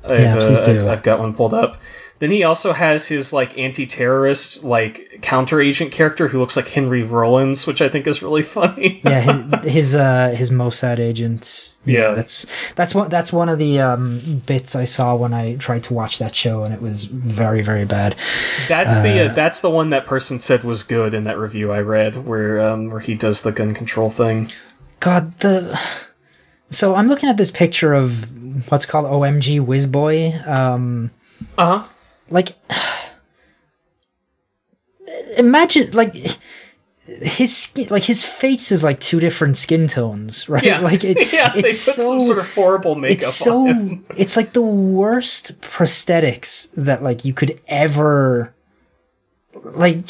I've, 0.04 0.20
Yeah, 0.20 0.36
uh, 0.36 0.66
do. 0.66 0.72
I've, 0.72 0.86
I've 0.88 1.02
got 1.02 1.18
one 1.20 1.34
pulled 1.34 1.54
up. 1.54 1.80
Then 2.20 2.30
he 2.30 2.42
also 2.44 2.74
has 2.74 3.08
his 3.08 3.32
like 3.32 3.56
anti-terrorist 3.56 4.62
like 4.62 5.20
counter 5.22 5.58
agent 5.58 5.90
character 5.90 6.28
who 6.28 6.38
looks 6.38 6.54
like 6.54 6.68
Henry 6.68 7.02
Rollins, 7.02 7.66
which 7.66 7.80
I 7.80 7.88
think 7.88 8.06
is 8.06 8.22
really 8.22 8.42
funny. 8.58 9.00
yeah, 9.02 9.20
his 9.62 9.72
his 9.72 9.94
uh 9.94 10.28
his 10.36 10.50
Mossad 10.50 10.98
agent. 10.98 11.78
Yeah. 11.86 12.10
that's 12.12 12.44
that's 12.74 12.94
one 12.94 13.08
that's 13.08 13.32
one 13.32 13.48
of 13.48 13.58
the 13.58 13.80
um 13.80 14.42
bits 14.44 14.76
I 14.76 14.84
saw 14.84 15.14
when 15.14 15.32
I 15.32 15.56
tried 15.56 15.82
to 15.84 15.94
watch 15.94 16.18
that 16.18 16.36
show, 16.36 16.62
and 16.62 16.74
it 16.74 16.82
was 16.82 17.06
very 17.06 17.62
very 17.62 17.86
bad. 17.86 18.16
that's 18.68 19.00
the 19.00 19.30
uh, 19.30 19.32
that's 19.32 19.62
the 19.62 19.70
one 19.70 19.88
that 19.88 20.04
person 20.04 20.38
said 20.38 20.62
was 20.62 20.82
good 20.82 21.14
in 21.14 21.24
that 21.24 21.38
review 21.38 21.72
I 21.72 21.80
read, 21.80 22.26
where 22.26 22.60
um, 22.60 22.90
where 22.90 23.00
he 23.00 23.14
does 23.14 23.40
the 23.40 23.50
gun 23.50 23.72
control 23.72 24.10
thing. 24.10 24.50
God, 25.00 25.38
the 25.38 25.80
so 26.70 26.94
I'm 26.94 27.08
looking 27.08 27.28
at 27.28 27.36
this 27.36 27.50
picture 27.50 27.94
of 27.94 28.70
what's 28.70 28.86
called 28.86 29.06
OMG 29.06 29.60
Whizboy. 29.64 30.46
Um, 30.46 31.10
Uh 31.58 31.82
huh. 31.82 31.88
like 32.30 32.54
imagine 35.36 35.90
like 35.92 36.14
his 37.22 37.56
skin, 37.56 37.88
like 37.90 38.04
his 38.04 38.24
face 38.24 38.70
is 38.70 38.84
like 38.84 39.00
two 39.00 39.20
different 39.20 39.56
skin 39.56 39.88
tones, 39.88 40.48
right? 40.48 40.62
Yeah. 40.62 40.80
Like 40.80 41.04
it, 41.04 41.18
yeah, 41.32 41.50
they 41.52 41.62
put 41.62 41.70
it's 41.70 41.80
so 41.80 41.92
some 41.92 42.20
sort 42.20 42.38
of 42.38 42.52
horrible 42.54 42.94
makeup 42.94 43.22
it's 43.22 43.34
so 43.34 43.98
it's 44.16 44.36
like 44.36 44.52
the 44.52 44.62
worst 44.62 45.60
prosthetics 45.60 46.70
that 46.74 47.02
like 47.02 47.24
you 47.24 47.32
could 47.34 47.60
ever 47.68 48.54
like 49.62 50.04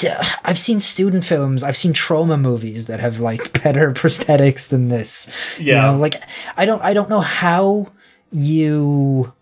i've 0.44 0.59
seen 0.59 0.79
student 0.81 1.24
films 1.24 1.62
i've 1.64 1.76
seen 1.76 1.92
trauma 1.94 2.37
movies 2.37 2.87
that 2.88 3.00
have 3.00 3.20
like 3.20 3.62
better 3.64 3.90
prosthetics 3.90 4.68
than 4.68 4.88
this 4.88 5.35
you 5.59 5.72
Yeah. 5.72 5.87
know 5.87 5.96
like 5.98 6.22
i 6.57 6.64
don't 6.66 6.83
i 6.83 6.92
don't 6.92 7.09
know 7.09 7.20
how 7.22 7.88
you 8.31 9.33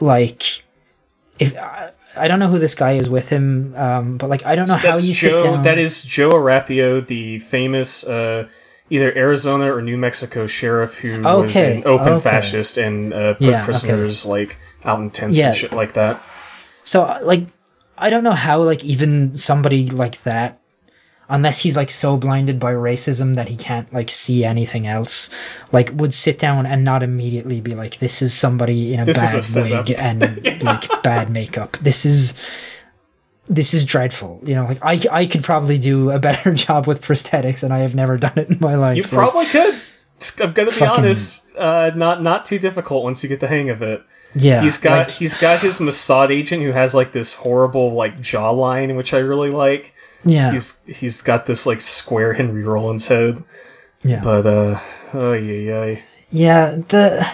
like 0.00 0.62
if 1.38 1.56
I, 1.56 1.90
I 2.16 2.28
don't 2.28 2.38
know 2.38 2.48
who 2.48 2.58
this 2.58 2.74
guy 2.74 2.92
is 2.92 3.08
with 3.10 3.28
him 3.28 3.74
um 3.76 4.16
but 4.16 4.30
like 4.30 4.44
i 4.46 4.54
don't 4.54 4.68
know 4.68 4.74
how 4.76 4.82
That's 4.94 5.04
you 5.04 5.14
Joe. 5.14 5.40
sit 5.40 5.44
down 5.44 5.62
That 5.62 5.78
is 5.78 6.02
Joe 6.02 6.30
Arpaio, 6.30 7.04
the 7.06 7.38
famous 7.40 8.04
uh, 8.06 8.48
either 8.90 9.16
Arizona 9.16 9.72
or 9.72 9.80
New 9.82 9.96
Mexico 9.96 10.46
sheriff 10.46 10.98
who 10.98 11.20
was 11.20 11.56
an 11.56 11.82
open 11.86 12.14
okay. 12.14 12.20
fascist 12.30 12.76
and 12.78 13.12
uh, 13.12 13.34
put 13.34 13.42
Yeah, 13.42 13.56
okay. 13.56 13.64
prisoners 13.64 14.26
like 14.26 14.56
out 14.84 14.98
in 15.00 15.10
tents 15.10 15.38
Yeah. 15.38 15.48
and 15.48 15.56
shit 15.56 15.72
like 15.72 15.92
that. 15.94 16.20
So 16.84 17.04
uh, 17.04 17.18
like 17.22 17.46
I 18.00 18.10
don't 18.10 18.24
know 18.24 18.32
how 18.32 18.62
like 18.62 18.84
even 18.84 19.34
somebody 19.34 19.86
like 19.88 20.22
that 20.22 20.60
unless 21.28 21.60
he's 21.60 21.76
like 21.76 21.90
so 21.90 22.16
blinded 22.16 22.58
by 22.58 22.72
racism 22.72 23.36
that 23.36 23.48
he 23.48 23.56
can't 23.56 23.90
like 23.92 24.10
see 24.10 24.44
anything 24.44 24.86
else 24.86 25.30
like 25.70 25.90
would 25.94 26.12
sit 26.12 26.38
down 26.38 26.66
and 26.66 26.82
not 26.82 27.02
immediately 27.02 27.60
be 27.60 27.74
like 27.74 27.98
this 27.98 28.20
is 28.20 28.34
somebody 28.34 28.92
in 28.92 29.00
a 29.00 29.04
This 29.04 29.22
is 29.34 29.56
a 29.56 29.62
bad 29.62 29.88
wig 29.88 29.98
and 30.00 30.62
like 30.62 31.02
bad 31.02 31.30
makeup. 31.30 31.76
This 31.78 32.04
is 32.04 32.34
this 33.46 33.74
is 33.74 33.84
dreadful. 33.84 34.40
You 34.44 34.56
know, 34.56 34.64
like 34.64 34.78
I 34.82 35.00
I 35.10 35.26
could 35.26 35.44
probably 35.44 35.78
do 35.78 36.10
a 36.10 36.18
better 36.18 36.52
job 36.66 36.86
with 36.86 37.00
prosthetics 37.02 37.62
and 37.62 37.72
I 37.72 37.78
have 37.78 37.94
never 37.94 38.18
done 38.18 38.36
it 38.36 38.48
in 38.48 38.58
my 38.60 38.74
life. 38.74 38.96
You 38.96 39.02
Like, 39.04 39.12
probably 39.12 39.46
could. 39.46 39.80
I'm 40.40 40.52
gonna 40.52 40.70
be 40.70 40.84
honest. 40.84 41.50
Uh, 41.56 41.90
not 41.94 42.22
not 42.22 42.44
too 42.44 42.58
difficult 42.58 43.04
once 43.04 43.22
you 43.22 43.28
get 43.28 43.40
the 43.40 43.48
hang 43.48 43.70
of 43.70 43.82
it. 43.82 44.02
Yeah. 44.34 44.62
He's 44.62 44.76
got 44.76 45.08
like, 45.08 45.10
he's 45.10 45.36
got 45.36 45.60
his 45.60 45.80
Mossad 45.80 46.30
agent 46.30 46.62
who 46.62 46.72
has 46.72 46.94
like 46.94 47.12
this 47.12 47.34
horrible 47.34 47.92
like 47.92 48.18
jawline, 48.18 48.96
which 48.96 49.12
I 49.12 49.18
really 49.18 49.50
like. 49.50 49.94
yeah. 50.24 50.52
He's 50.52 50.80
he's 50.86 51.22
got 51.22 51.46
this 51.46 51.66
like 51.66 51.80
square 51.80 52.32
Henry 52.32 52.62
Rollins 52.62 53.08
head, 53.08 53.42
yeah. 54.02 54.22
but 54.22 54.46
uh, 54.46 54.80
oh 55.14 55.32
yeah, 55.32 55.86
yeah. 55.86 56.00
Yeah, 56.30 56.76
the 56.88 57.26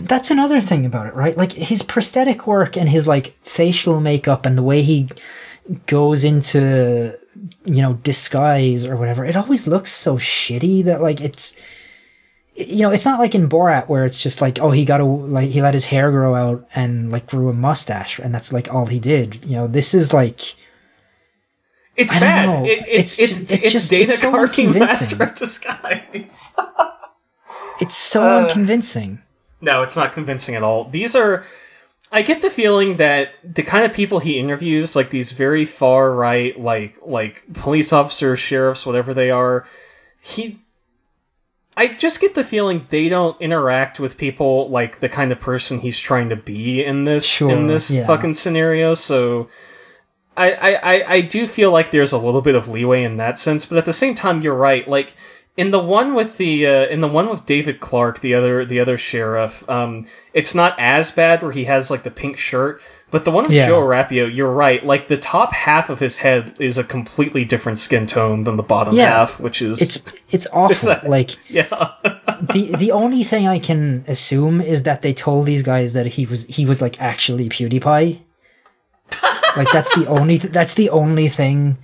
that's 0.00 0.30
another 0.30 0.60
thing 0.60 0.84
about 0.84 1.06
it, 1.06 1.14
right? 1.14 1.36
Like 1.36 1.52
his 1.52 1.82
prosthetic 1.82 2.46
work 2.46 2.76
and 2.76 2.88
his 2.88 3.08
like 3.08 3.34
facial 3.42 4.00
makeup 4.00 4.46
and 4.46 4.58
the 4.58 4.62
way 4.62 4.82
he 4.82 5.08
goes 5.86 6.24
into 6.24 7.16
you 7.64 7.82
know 7.82 7.94
disguise 7.94 8.84
or 8.84 8.96
whatever. 8.96 9.24
It 9.24 9.36
always 9.36 9.66
looks 9.66 9.92
so 9.92 10.18
shitty 10.18 10.84
that 10.84 11.00
like 11.00 11.20
it's 11.20 11.56
you 12.54 12.82
know, 12.82 12.90
it's 12.90 13.04
not 13.04 13.18
like 13.18 13.34
in 13.34 13.48
Borat 13.48 13.88
where 13.88 14.04
it's 14.04 14.22
just 14.22 14.40
like, 14.40 14.60
oh, 14.60 14.70
he 14.70 14.84
got 14.84 15.00
a 15.00 15.04
like 15.04 15.50
he 15.50 15.60
let 15.62 15.74
his 15.74 15.86
hair 15.86 16.10
grow 16.10 16.34
out 16.34 16.66
and 16.74 17.10
like 17.10 17.26
grew 17.26 17.48
a 17.48 17.52
mustache 17.54 18.18
and 18.18 18.34
that's 18.34 18.52
like 18.52 18.72
all 18.72 18.86
he 18.86 18.98
did. 19.00 19.44
You 19.44 19.56
know, 19.56 19.66
this 19.66 19.92
is 19.94 20.12
like 20.12 20.40
It's 21.96 22.12
I 22.12 22.20
bad. 22.20 22.46
know. 22.46 22.64
It, 22.64 22.84
it's 22.86 23.18
It's 23.18 23.40
it's 23.40 23.40
just- 23.40 23.52
it's, 23.52 23.62
it 23.64 23.70
just- 23.70 23.90
Dana 23.90 24.02
it's 24.12 24.20
so. 24.20 24.30
Master 24.78 25.22
of 25.22 25.34
Disguise. 25.34 26.54
it's 27.80 27.94
so 27.96 28.22
Uh, 28.22 28.40
unconvincing. 28.42 29.20
no, 29.60 29.82
it's 29.82 29.96
not 29.96 30.12
convincing 30.12 30.54
at 30.54 30.62
all. 30.62 30.84
These 30.90 31.16
are. 31.16 31.44
I 32.12 32.22
get 32.22 32.42
the 32.42 32.50
feeling 32.50 32.98
that 32.98 33.30
the 33.42 33.64
kind 33.64 33.84
of 33.84 33.92
people 33.92 34.20
he 34.20 34.38
interviews, 34.38 34.94
like 34.94 35.10
these 35.10 35.32
very 35.32 35.64
far 35.64 36.12
right, 36.12 36.58
like 36.60 36.96
like 37.04 37.42
police 37.54 37.92
officers, 37.92 38.38
sheriffs, 38.38 38.86
whatever 38.86 39.12
they 39.14 39.32
are, 39.32 39.66
he 40.22 40.60
I 41.76 41.88
just 41.88 42.20
get 42.20 42.34
the 42.34 42.44
feeling 42.44 42.86
they 42.90 43.08
don't 43.08 43.40
interact 43.40 43.98
with 43.98 44.16
people 44.16 44.68
like 44.70 45.00
the 45.00 45.08
kind 45.08 45.32
of 45.32 45.40
person 45.40 45.80
he's 45.80 45.98
trying 45.98 46.28
to 46.28 46.36
be 46.36 46.84
in 46.84 47.04
this 47.04 47.24
Sure, 47.24 47.50
in 47.50 47.66
this 47.66 47.90
yeah. 47.90 48.06
fucking 48.06 48.34
scenario. 48.34 48.94
So 48.94 49.48
I, 50.36 50.52
I, 50.52 50.72
I, 50.74 51.12
I 51.14 51.20
do 51.20 51.46
feel 51.46 51.70
like 51.70 51.90
there's 51.90 52.12
a 52.12 52.18
little 52.18 52.42
bit 52.42 52.54
of 52.54 52.68
leeway 52.68 53.02
in 53.02 53.16
that 53.16 53.38
sense, 53.38 53.66
but 53.66 53.78
at 53.78 53.84
the 53.84 53.92
same 53.92 54.14
time, 54.14 54.42
you're 54.42 54.54
right. 54.54 54.86
Like 54.86 55.14
in 55.56 55.70
the 55.70 55.78
one 55.78 56.14
with 56.14 56.36
the 56.36 56.66
uh, 56.66 56.86
in 56.86 57.00
the 57.00 57.08
one 57.08 57.28
with 57.28 57.46
David 57.46 57.80
Clarke, 57.80 58.20
the 58.20 58.34
other 58.34 58.64
the 58.64 58.80
other 58.80 58.96
sheriff, 58.96 59.68
um, 59.68 60.06
it's 60.32 60.54
not 60.54 60.74
as 60.78 61.10
bad 61.10 61.42
where 61.42 61.52
he 61.52 61.64
has 61.64 61.90
like 61.90 62.02
the 62.02 62.10
pink 62.10 62.36
shirt. 62.36 62.80
But 63.14 63.24
the 63.24 63.30
one 63.30 63.44
with 63.44 63.52
Yeah. 63.52 63.66
Joe 63.68 63.80
Arpaio, 63.80 64.26
you're 64.34 64.50
right. 64.50 64.84
Like 64.84 65.06
the 65.06 65.16
top 65.16 65.52
half 65.52 65.88
of 65.88 66.00
his 66.00 66.16
head 66.16 66.52
is 66.58 66.78
a 66.78 66.82
completely 66.82 67.44
different 67.44 67.78
skin 67.78 68.08
tone 68.08 68.42
than 68.42 68.56
the 68.56 68.64
bottom 68.64 68.92
Yeah. 68.96 69.06
half, 69.18 69.38
which 69.38 69.62
is 69.62 69.80
It's 69.80 69.96
it's 70.30 70.48
awful. 70.52 70.90
a- 70.90 71.00
like 71.08 71.30
yeah. 71.48 71.68
the 72.52 72.74
the 72.76 72.90
only 72.90 73.22
thing 73.22 73.46
I 73.46 73.60
can 73.60 74.04
assume 74.08 74.60
is 74.60 74.82
that 74.82 75.02
they 75.02 75.12
told 75.12 75.46
these 75.46 75.62
guys 75.62 75.92
that 75.92 76.06
he 76.16 76.26
was 76.26 76.46
he 76.46 76.66
was 76.66 76.82
like 76.82 77.00
actually 77.00 77.48
PewDiePie. 77.48 78.18
like 79.56 79.70
that's 79.72 79.94
the 79.94 80.06
only 80.08 80.38
th- 80.40 80.52
that's 80.52 80.74
the 80.74 80.90
only 80.90 81.28
thing 81.28 81.78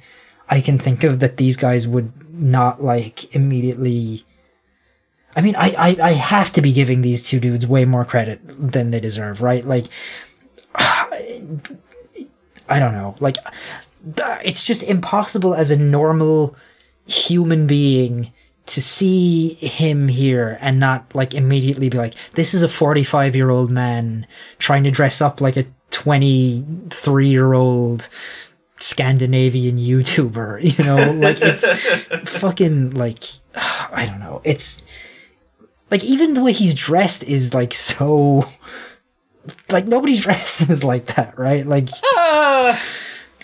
I 0.48 0.60
can 0.60 0.80
think 0.80 1.04
of 1.04 1.20
that 1.20 1.36
these 1.36 1.56
guys 1.56 1.86
would 1.86 2.10
not 2.34 2.82
like 2.82 3.32
immediately. 3.36 4.24
I 5.36 5.42
mean, 5.42 5.54
I, 5.54 5.68
I 5.78 5.96
I 6.10 6.12
have 6.14 6.50
to 6.54 6.60
be 6.60 6.72
giving 6.72 7.02
these 7.02 7.22
two 7.22 7.38
dudes 7.38 7.68
way 7.68 7.84
more 7.84 8.04
credit 8.04 8.40
than 8.72 8.90
they 8.90 8.98
deserve, 8.98 9.42
right? 9.42 9.64
Like, 9.64 9.84
I 12.68 12.78
don't 12.78 12.92
know, 12.92 13.16
like, 13.20 13.36
it's 14.44 14.64
just 14.64 14.82
impossible 14.82 15.54
as 15.54 15.70
a 15.70 15.76
normal 15.76 16.56
human 17.06 17.66
being 17.66 18.32
to 18.66 18.80
see 18.80 19.54
him 19.54 20.06
here 20.06 20.56
and 20.60 20.78
not 20.78 21.12
like 21.12 21.34
immediately 21.34 21.88
be 21.88 21.98
like 21.98 22.14
this 22.34 22.54
is 22.54 22.62
a 22.62 22.68
45 22.68 23.34
year 23.34 23.50
old 23.50 23.68
man 23.68 24.26
trying 24.58 24.84
to 24.84 24.92
dress 24.92 25.20
up 25.20 25.40
like 25.40 25.56
a 25.56 25.66
23 25.90 27.26
year 27.26 27.52
old 27.52 28.08
scandinavian 28.78 29.76
youtuber 29.76 30.62
you 30.78 30.84
know? 30.84 31.12
Like 31.12 31.40
it's 31.40 31.68
fucking 32.30 32.92
like 32.92 33.24
i 33.54 34.06
don't 34.06 34.20
know. 34.20 34.40
It's 34.44 34.82
like 35.90 36.04
even 36.04 36.34
the 36.34 36.42
way 36.42 36.52
he's 36.52 36.74
dressed 36.74 37.24
is 37.24 37.52
like 37.52 37.74
so 37.74 38.48
like 39.72 39.86
nobody 39.86 40.18
dresses 40.26 40.82
like 40.84 41.06
that 41.16 41.38
right 41.38 41.66
like 41.66 41.88
Uh, 42.16 42.78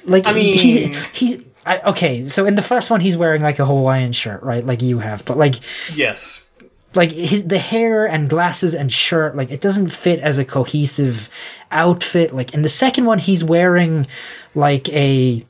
like 0.04 0.26
I 0.26 0.32
mean- 0.32 0.56
he's 0.58 1.06
he's 1.12 1.42
I, 1.68 1.80
okay. 1.80 2.24
So 2.28 2.46
in 2.46 2.54
the 2.54 2.62
first 2.62 2.92
one, 2.92 3.00
he's 3.00 3.16
wearing 3.16 3.42
like 3.42 3.58
a 3.58 3.66
Hawaiian 3.66 4.12
shirt, 4.12 4.40
right? 4.44 4.64
Like 4.64 4.82
you 4.82 5.00
have, 5.00 5.24
but 5.24 5.36
like 5.36 5.56
yes. 5.92 6.48
like 6.94 7.10
his 7.10 7.48
the 7.48 7.58
hair 7.58 8.06
and 8.06 8.30
glasses 8.30 8.72
and 8.72 8.92
shirt, 8.92 9.34
like 9.34 9.50
it 9.50 9.60
doesn't 9.62 9.88
fit 9.88 10.20
as 10.20 10.38
a 10.38 10.44
cohesive 10.44 11.28
outfit. 11.72 12.32
Like 12.32 12.54
in 12.54 12.62
the 12.62 12.68
second 12.68 13.06
one, 13.06 13.18
he's 13.18 13.42
wearing 13.42 14.06
like 14.54 14.88
a 14.90 15.44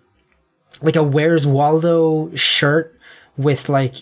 like 0.81 0.97
a 0.97 1.03
Where's 1.03 1.47
Waldo 1.47 2.35
shirt 2.35 2.99
with 3.37 3.69
like 3.69 3.97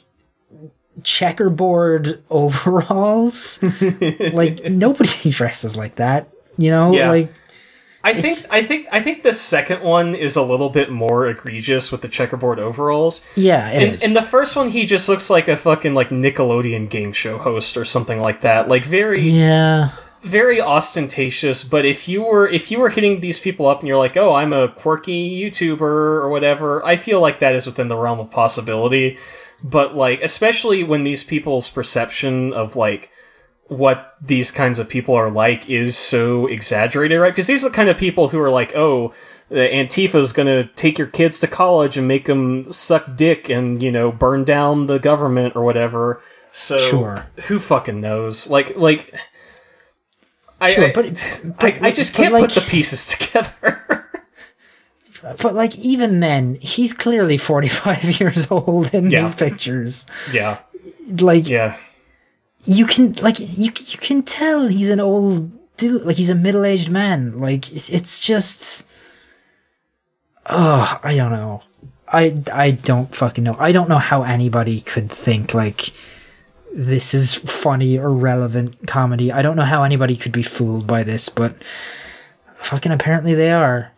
checkerboard 1.03 2.23
overalls. 2.31 3.61
like 4.33 4.65
nobody 4.71 5.31
dresses 5.31 5.77
like 5.77 5.97
that, 5.97 6.29
you 6.59 6.71
know? 6.71 6.93
Yeah. 6.93 7.11
Like 7.11 7.33
I 8.03 8.13
think 8.13 8.25
It's- 8.27 8.47
I 8.51 8.63
think 8.63 8.87
I 8.93 9.01
think 9.01 9.23
the 9.23 9.33
second 9.33 9.83
one 9.83 10.15
is 10.15 10.37
a 10.37 10.43
little 10.43 10.69
bit 10.69 10.91
more 10.91 11.27
egregious 11.27 11.91
with 11.91 12.03
the 12.03 12.09
checkerboard 12.09 12.59
overalls. 12.59 13.25
yeah, 13.35 13.71
is. 13.71 14.05
in 14.05 14.13
the 14.13 14.21
first 14.23 14.57
one, 14.57 14.69
he 14.69 14.85
just 14.85 15.09
looks 15.09 15.31
like 15.31 15.49
a 15.49 15.57
fucking 15.57 15.95
like 15.95 16.11
Nickelodeon 16.11 16.91
game 16.91 17.13
show 17.13 17.39
host 17.39 17.79
or 17.79 17.85
something 17.87 18.21
like 18.21 18.43
that. 18.43 18.69
Like 18.69 18.85
very 18.85 19.23
yeah. 19.23 19.89
very 20.23 20.61
ostentatious. 20.61 21.65
But 21.65 21.87
if 21.87 22.07
you 22.07 22.23
were 22.23 22.47
if 22.47 22.71
you 22.71 22.79
were 22.79 22.91
hitting 22.91 23.21
these 23.21 23.41
people 23.41 23.67
up 23.67 23.79
and 23.79 23.89
you're 23.89 23.97
like, 23.97 24.19
oh, 24.19 24.35
I'm 24.35 24.53
a 24.53 24.69
quirky 24.69 25.43
YouTuber 25.43 25.81
or 25.81 26.29
whatever, 26.29 26.85
I 26.85 26.97
feel 26.97 27.21
like 27.21 27.39
that 27.41 27.55
is 27.55 27.65
within 27.65 27.89
the 27.89 27.97
realm 27.97 28.21
of 28.21 28.31
possibility. 28.31 29.17
But 29.63 29.97
like, 29.97 30.23
especially 30.23 30.85
when 30.85 31.05
these 31.05 31.25
people's 31.25 31.71
perception 31.71 32.53
of 32.53 32.77
like 32.77 33.11
what 33.69 34.15
these 34.21 34.51
kinds 34.51 34.79
of 34.79 34.89
people 34.89 35.15
are 35.15 35.31
like 35.31 35.69
is 35.71 35.97
so 35.97 36.47
exaggerated, 36.47 37.19
right? 37.21 37.31
Because 37.31 37.47
these 37.47 37.65
are 37.65 37.71
the 37.71 37.75
kind 37.75 37.89
of 37.89 37.97
people 37.97 38.29
who 38.29 38.39
are 38.39 38.51
like, 38.51 38.75
oh, 38.77 39.13
the 39.49 39.73
Antifa's 39.73 40.33
gonna 40.33 40.65
take 40.65 40.99
your 40.99 41.07
kids 41.07 41.41
to 41.41 41.47
college 41.47 41.97
and 41.97 42.07
make 42.09 42.27
them 42.27 42.71
suck 42.73 43.17
dick 43.17 43.49
and 43.49 43.83
you 43.83 43.91
know 43.91 44.11
burn 44.13 44.45
down 44.45 44.87
the 44.87 44.99
government 44.99 45.55
or 45.57 45.65
whatever. 45.65 46.23
So 46.53 46.79
Sure. 46.79 47.27
who 47.47 47.59
fucking 47.59 48.01
knows? 48.01 48.49
Like, 48.49 48.77
like. 48.77 49.15
I, 50.61 50.71
Sure, 50.71 50.87
I, 50.87 50.93
but- 50.93 51.07
I, 51.45 51.51
but- 51.73 51.83
I 51.83 51.91
just 51.91 52.15
can't 52.15 52.33
like- 52.33 52.45
put 52.45 52.55
the 52.55 52.61
pieces 52.63 53.09
together. 53.19 54.07
But 55.41 55.55
like 55.55 55.75
even 55.79 56.21
then, 56.21 56.57
he's 56.57 56.93
clearly 56.93 57.39
forty 57.39 57.69
five 57.69 58.05
years 58.21 58.51
old 58.51 58.93
in 58.95 59.11
Yeah. 59.11 59.23
these 59.23 59.35
pictures. 59.35 60.07
yeah, 60.33 60.59
Like 61.19 61.49
yeah, 61.49 61.77
you 62.65 62.87
can 62.87 63.13
like 63.15 63.39
you 63.39 63.73
you 63.77 63.99
can 63.99 64.23
tell 64.23 64.69
he's 64.69 64.91
an 64.91 65.01
old 65.01 65.51
dude. 65.77 66.03
Like 66.03 66.17
he's 66.17 66.31
a 66.31 66.35
middle 66.35 66.65
aged 66.65 66.91
man. 66.91 67.39
Like 67.39 67.71
it's 67.91 68.21
just, 68.21 68.87
oh, 70.47 70.99
I 71.03 71.17
don't 71.17 71.33
know. 71.33 71.63
I 72.09 72.43
I 72.53 72.71
don't 72.73 73.15
fucking 73.15 73.45
know. 73.45 73.57
I 73.59 73.73
don't 73.73 73.89
know 73.89 73.99
how 73.99 74.23
anybody 74.23 74.81
could 74.81 75.11
think 75.11 75.55
like 75.55 75.93
this 76.73 77.15
is 77.15 77.35
funny 77.35 77.99
or 77.99 78.11
relevant 78.13 78.87
comedy. 78.87 79.31
I 79.31 79.43
don't 79.43 79.57
know 79.57 79.63
how 79.65 79.85
anybody 79.85 80.17
could 80.17 80.33
be 80.33 80.43
fooled 80.43 80.87
by 80.87 81.03
this, 81.03 81.29
but 81.29 81.55
fucking 82.57 82.93
apparently 82.93 83.35
they 83.35 83.53
are. 83.53 83.93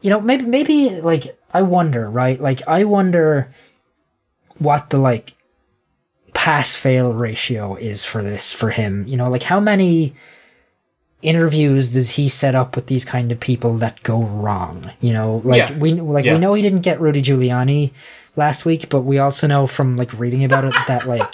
You 0.00 0.10
know, 0.10 0.20
maybe 0.20 0.44
maybe 0.44 1.00
like 1.00 1.38
I 1.52 1.62
wonder, 1.62 2.08
right? 2.10 2.40
Like 2.40 2.66
I 2.68 2.84
wonder 2.84 3.54
what 4.58 4.90
the 4.90 4.98
like 4.98 5.32
pass 6.34 6.74
fail 6.74 7.14
ratio 7.14 7.74
is 7.76 8.04
for 8.04 8.22
this 8.22 8.52
for 8.52 8.70
him. 8.70 9.04
You 9.08 9.16
know, 9.16 9.30
like 9.30 9.44
how 9.44 9.60
many 9.60 10.14
interviews 11.22 11.92
does 11.92 12.10
he 12.10 12.28
set 12.28 12.54
up 12.54 12.76
with 12.76 12.86
these 12.86 13.04
kind 13.04 13.32
of 13.32 13.40
people 13.40 13.78
that 13.78 14.02
go 14.02 14.22
wrong? 14.22 14.90
You 15.00 15.12
know, 15.14 15.40
like 15.44 15.70
Yeah. 15.70 15.78
we 15.78 15.92
like 15.94 16.24
Yeah. 16.24 16.34
we 16.34 16.38
know 16.38 16.54
he 16.54 16.62
didn't 16.62 16.80
get 16.82 17.00
Rudy 17.00 17.22
Giuliani 17.22 17.92
last 18.36 18.64
week, 18.66 18.88
but 18.90 19.00
we 19.02 19.18
also 19.18 19.46
know 19.46 19.66
from 19.66 19.96
like 19.96 20.12
reading 20.18 20.44
about 20.44 20.64
it 20.64 20.74
that 20.86 21.06
like 21.08 21.32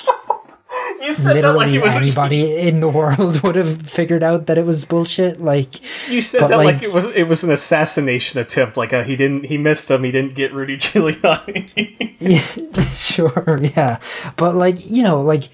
you 1.01 1.13
said 1.13 1.37
that 1.37 1.43
like 1.55 1.69
literally 1.69 1.77
it 1.77 1.83
was 1.83 1.97
anybody 1.97 2.59
in 2.59 2.81
the 2.81 2.89
world 2.89 3.41
would 3.43 3.57
have 3.57 3.83
figured 3.83 4.23
out 4.23 4.47
that 4.47 4.59
it 4.59 4.67
was 4.67 4.85
bullshit. 4.85 5.41
Like 5.41 5.81
You 6.11 6.21
said 6.21 6.43
that 6.43 6.51
like, 6.51 6.75
like- 6.77 6.83
it 6.83 6.93
was 6.93 7.07
it 7.09 7.25
was 7.25 7.45
an 7.45 7.51
assassination 7.51 8.39
attempt. 8.39 8.77
Like 8.77 8.93
uh, 8.93 9.05
he 9.05 9.17
didn't 9.17 9.47
he 9.47 9.57
missed 9.59 9.91
him. 9.91 10.05
He 10.05 10.11
didn't 10.11 10.35
get 10.35 10.53
Rudy 10.53 10.77
Giuliani. 10.79 12.95
sure, 13.15 13.59
yeah. 13.63 13.99
But 14.37 14.55
like, 14.57 14.77
you 14.91 15.03
know, 15.03 15.21
like 15.23 15.45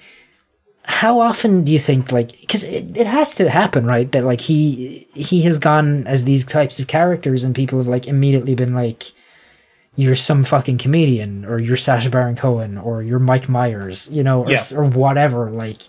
how 0.88 1.18
often 1.20 1.64
do 1.64 1.72
you 1.72 1.80
think 1.80 2.12
like 2.12 2.38
because 2.40 2.62
it, 2.62 2.96
it 2.96 3.08
has 3.08 3.34
to 3.34 3.50
happen 3.50 3.84
right 3.86 4.12
that 4.12 4.24
like 4.24 4.40
he 4.40 5.06
he 5.14 5.42
has 5.42 5.58
gone 5.58 6.06
as 6.06 6.24
these 6.24 6.44
types 6.44 6.78
of 6.78 6.86
characters 6.86 7.42
and 7.42 7.56
people 7.56 7.78
have 7.78 7.88
like 7.88 8.06
immediately 8.06 8.54
been 8.54 8.72
like 8.72 9.12
you're 9.96 10.14
some 10.14 10.44
fucking 10.44 10.78
comedian 10.78 11.44
or 11.46 11.58
you're 11.58 11.76
Sacha 11.76 12.10
Baron 12.10 12.36
Cohen 12.36 12.76
or 12.78 13.02
you're 13.02 13.18
Mike 13.18 13.48
Myers 13.48 14.08
you 14.12 14.22
know 14.22 14.44
or, 14.44 14.50
Yeah. 14.50 14.62
or 14.74 14.84
whatever 14.84 15.50
like 15.50 15.80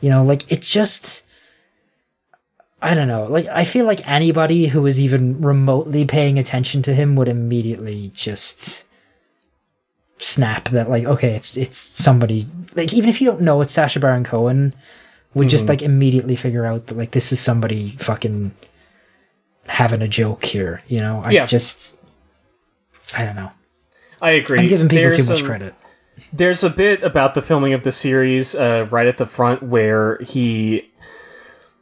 you 0.00 0.08
know 0.08 0.24
like 0.24 0.50
it 0.50 0.62
just 0.62 1.24
I 2.80 2.94
don't 2.94 3.08
know 3.08 3.24
like 3.24 3.46
I 3.48 3.64
feel 3.64 3.84
like 3.86 4.06
anybody 4.08 4.66
who 4.68 4.86
is 4.86 5.00
even 5.00 5.40
remotely 5.40 6.04
paying 6.04 6.38
attention 6.38 6.82
to 6.82 6.94
him 6.94 7.16
would 7.16 7.28
immediately 7.28 8.10
just 8.14 8.86
snap 10.18 10.68
that 10.70 10.88
like 10.88 11.04
okay 11.04 11.34
it's 11.34 11.56
it's 11.56 11.78
somebody 11.78 12.46
like 12.74 12.92
even 12.94 13.10
if 13.10 13.20
you 13.20 13.26
don't 13.30 13.40
know 13.42 13.60
it's 13.60 13.72
Sacha 13.72 13.98
Baron 14.00 14.24
Cohen 14.24 14.74
would 15.34 15.48
just 15.48 15.64
mm-hmm. 15.64 15.70
like 15.70 15.82
immediately 15.82 16.36
figure 16.36 16.64
out 16.64 16.86
that 16.86 16.96
like 16.96 17.10
this 17.10 17.32
is 17.32 17.40
somebody 17.40 17.90
fucking 17.98 18.52
having 19.66 20.00
a 20.00 20.08
joke 20.08 20.44
here 20.44 20.82
you 20.86 21.00
know 21.00 21.20
I 21.24 21.32
Yeah. 21.32 21.46
just 21.46 21.98
I 23.14 23.24
don't 23.24 23.36
know 23.36 23.50
I 24.20 24.30
agree. 24.32 24.60
I'm 24.60 24.68
giving 24.68 24.88
people 24.88 25.08
There's 25.10 25.16
too 25.26 25.32
much 25.32 25.38
some- 25.40 25.46
credit 25.46 25.74
There's 26.32 26.64
a 26.64 26.70
bit 26.70 27.02
about 27.02 27.34
the 27.34 27.42
filming 27.42 27.72
of 27.74 27.82
the 27.82 27.92
series 27.92 28.54
uh, 28.54 28.86
right 28.90 29.06
at 29.06 29.18
the 29.18 29.26
front 29.26 29.62
where 29.62 30.18
he, 30.22 30.90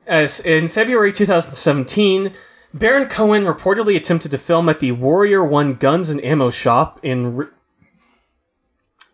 as 0.06 0.40
in 0.40 0.66
February 0.68 1.12
2017, 1.12 2.32
Baron 2.74 3.08
Cohen 3.08 3.44
reportedly 3.44 3.94
attempted 3.94 4.32
to 4.32 4.38
film 4.38 4.68
at 4.68 4.80
the 4.80 4.90
Warrior 4.90 5.44
One 5.44 5.74
Guns 5.74 6.10
and 6.10 6.22
Ammo 6.24 6.50
shop 6.50 6.98
in 7.04 7.48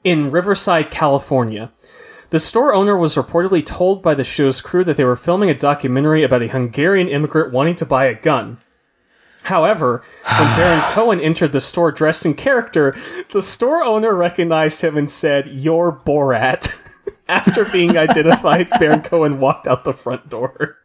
in 0.03 0.31
Riverside, 0.31 0.91
California. 0.91 1.71
The 2.31 2.41
store 2.41 2.73
owner 2.73 2.97
was 2.97 3.17
reportedly 3.17 3.65
told 3.65 4.03
by 4.03 4.15
the 4.15 4.25
show's 4.25 4.63
crew 4.63 4.85
that 4.85 4.97
they 4.97 5.05
were 5.05 5.17
filming 5.17 5.51
a 5.51 5.55
documentary 5.55 6.23
about 6.23 6.43
a 6.43 6.49
Hungarian 6.49 7.09
immigrant 7.09 7.53
wanting 7.53 7.77
to 7.77 7.85
buy 7.85 8.07
a 8.07 8.15
gun. 8.15 8.57
However, 9.43 10.03
when 10.39 10.57
Baron 10.57 10.81
Cohen 10.93 11.21
entered 11.21 11.53
the 11.53 11.61
store 11.61 11.91
dressed 11.93 12.27
in 12.27 12.35
character, 12.35 12.97
the 13.33 13.43
store 13.43 13.83
owner 13.83 14.15
recognized 14.15 14.83
him 14.83 14.97
and 14.97 15.11
said, 15.11 15.49
You're 15.49 15.93
Borat. 15.93 16.77
After 17.29 17.65
being 17.67 17.97
identified, 17.97 18.69
Baron 18.79 19.03
Cohen 19.03 19.39
walked 19.41 19.69
out 19.69 19.85
the 19.85 19.93
front 19.93 20.29
door. 20.29 20.77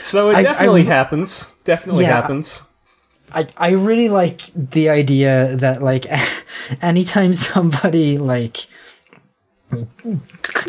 So 0.00 0.30
it 0.30 0.34
I- 0.36 0.38
I- 0.38 0.42
definitely 0.42 0.84
happens. 0.84 1.52
Definitely 1.64 2.04
Yeah. 2.04 2.20
happens. 2.20 2.62
I, 3.32 3.48
I 3.56 3.70
really 3.70 4.08
like 4.08 4.42
the 4.54 4.88
idea 4.88 5.56
that 5.56 5.82
like 5.82 6.06
anytime 6.82 7.32
somebody 7.34 8.18
like 8.18 8.66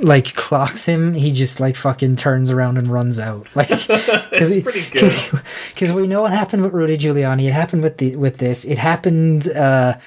like 0.01 0.33
clocks 0.35 0.85
him 0.85 1.13
he 1.13 1.31
just 1.31 1.59
like 1.59 1.75
fucking 1.75 2.15
turns 2.15 2.49
around 2.49 2.77
and 2.77 2.87
runs 2.87 3.19
out 3.19 3.47
like 3.55 3.69
good. 3.87 4.63
because 5.69 5.93
we 5.93 6.07
know 6.07 6.21
what 6.23 6.33
happened 6.33 6.63
with 6.63 6.73
Rudy 6.73 6.97
Giuliani 6.97 7.47
it 7.47 7.53
happened 7.53 7.83
with 7.83 7.97
the 7.97 8.15
with 8.15 8.37
this 8.37 8.65
it 8.65 8.77
happened 8.79 9.47
uh 9.49 9.97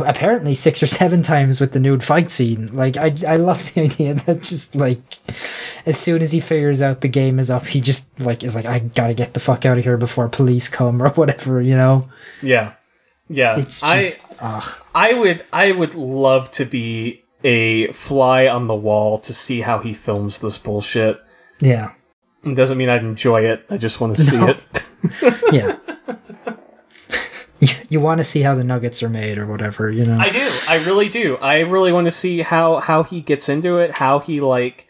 apparently 0.00 0.54
six 0.54 0.82
or 0.82 0.86
seven 0.86 1.22
times 1.22 1.60
with 1.60 1.72
the 1.72 1.80
nude 1.80 2.02
fight 2.02 2.30
scene 2.30 2.66
like 2.74 2.96
I, 2.96 3.14
I 3.26 3.36
love 3.36 3.72
the 3.74 3.80
idea 3.82 4.14
that 4.14 4.42
just 4.42 4.74
like 4.74 5.00
as 5.86 5.96
soon 5.98 6.20
as 6.20 6.32
he 6.32 6.40
figures 6.40 6.82
out 6.82 7.00
the 7.00 7.08
game 7.08 7.38
is 7.38 7.50
up 7.50 7.66
he 7.66 7.80
just 7.80 8.10
like 8.20 8.42
is 8.42 8.54
like 8.54 8.66
I 8.66 8.80
gotta 8.80 9.14
get 9.14 9.34
the 9.34 9.40
fuck 9.40 9.64
out 9.64 9.78
of 9.78 9.84
here 9.84 9.96
before 9.96 10.28
police 10.28 10.68
come 10.68 11.00
or 11.02 11.08
whatever 11.10 11.62
you 11.62 11.76
know 11.76 12.08
Yeah. 12.42 12.74
Yeah. 13.28 13.58
it's 13.60 13.82
I 13.84 14.10
ugh. 14.40 14.82
I 14.94 15.14
would 15.14 15.44
I 15.52 15.70
would 15.72 15.94
love 15.94 16.50
to 16.52 16.64
be 16.64 17.19
a 17.44 17.92
fly 17.92 18.46
on 18.48 18.66
the 18.66 18.74
wall 18.74 19.18
to 19.18 19.32
see 19.34 19.60
how 19.60 19.78
he 19.78 19.92
films 19.92 20.38
this 20.38 20.58
bullshit. 20.58 21.20
yeah 21.60 21.92
It 22.44 22.54
doesn't 22.54 22.76
mean 22.78 22.88
I'd 22.88 23.04
enjoy 23.04 23.42
it. 23.46 23.64
I 23.70 23.76
just 23.78 24.00
want 24.00 24.16
to 24.16 24.22
see 24.28 24.36
No. 24.38 24.48
it. 24.48 24.62
yeah 25.52 25.76
you, 27.58 27.68
you 27.88 28.00
want 28.00 28.18
to 28.18 28.24
see 28.24 28.42
how 28.42 28.54
the 28.54 28.64
nuggets 28.64 29.02
are 29.02 29.08
made 29.08 29.38
or 29.38 29.46
whatever 29.46 29.90
you 29.90 30.04
know 30.04 30.18
I 30.18 30.30
do. 30.30 30.50
I 30.68 30.76
really 30.84 31.08
do. 31.08 31.36
I 31.38 31.60
really 31.60 31.92
want 31.92 32.06
to 32.06 32.10
see 32.10 32.40
how 32.40 32.76
how 32.80 33.02
he 33.02 33.20
gets 33.20 33.48
into 33.48 33.78
it, 33.78 33.92
how 33.98 34.18
he 34.18 34.40
like 34.40 34.86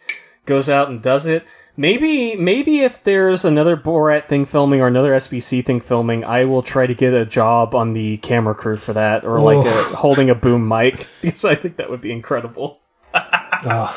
goes 0.47 0.69
out 0.69 0.89
and 0.89 1.01
does 1.03 1.27
it. 1.27 1.45
Maybe 1.81 2.37
maybe 2.37 2.81
if 2.81 3.03
there's 3.05 3.47
another 3.47 3.75
Borat 3.75 4.29
thing 4.29 4.45
filming 4.45 4.83
or 4.83 4.87
another 4.87 5.13
SBC 5.13 5.65
thing 5.65 5.81
filming, 5.81 6.27
I 6.27 6.45
will 6.45 6.63
try 6.63 6.87
to 6.87 6.93
get 6.93 7.15
a 7.15 7.25
job 7.25 7.75
on 7.75 7.95
the 7.95 8.19
camera 8.19 8.55
crew 8.55 8.77
for 8.77 8.93
that 8.93 9.25
or 9.25 9.41
like 9.41 9.67
a, 9.67 9.83
holding 9.97 10.29
a 10.29 10.35
boom 10.35 10.69
mic 10.69 11.07
because 11.23 11.47
I 11.47 11.55
think 11.55 11.79
that 11.79 11.89
would 11.89 12.03
be 12.03 12.13
incredible. 12.13 12.81
Oh. 13.63 13.95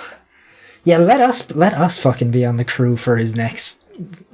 Yeah, 0.84 0.97
let 0.97 1.21
us 1.21 1.53
let 1.55 1.73
us 1.73 1.97
fucking 1.97 2.31
be 2.31 2.43
on 2.45 2.57
the 2.57 2.65
crew 2.65 2.97
for 2.97 3.15
his 3.15 3.34
next 3.34 3.84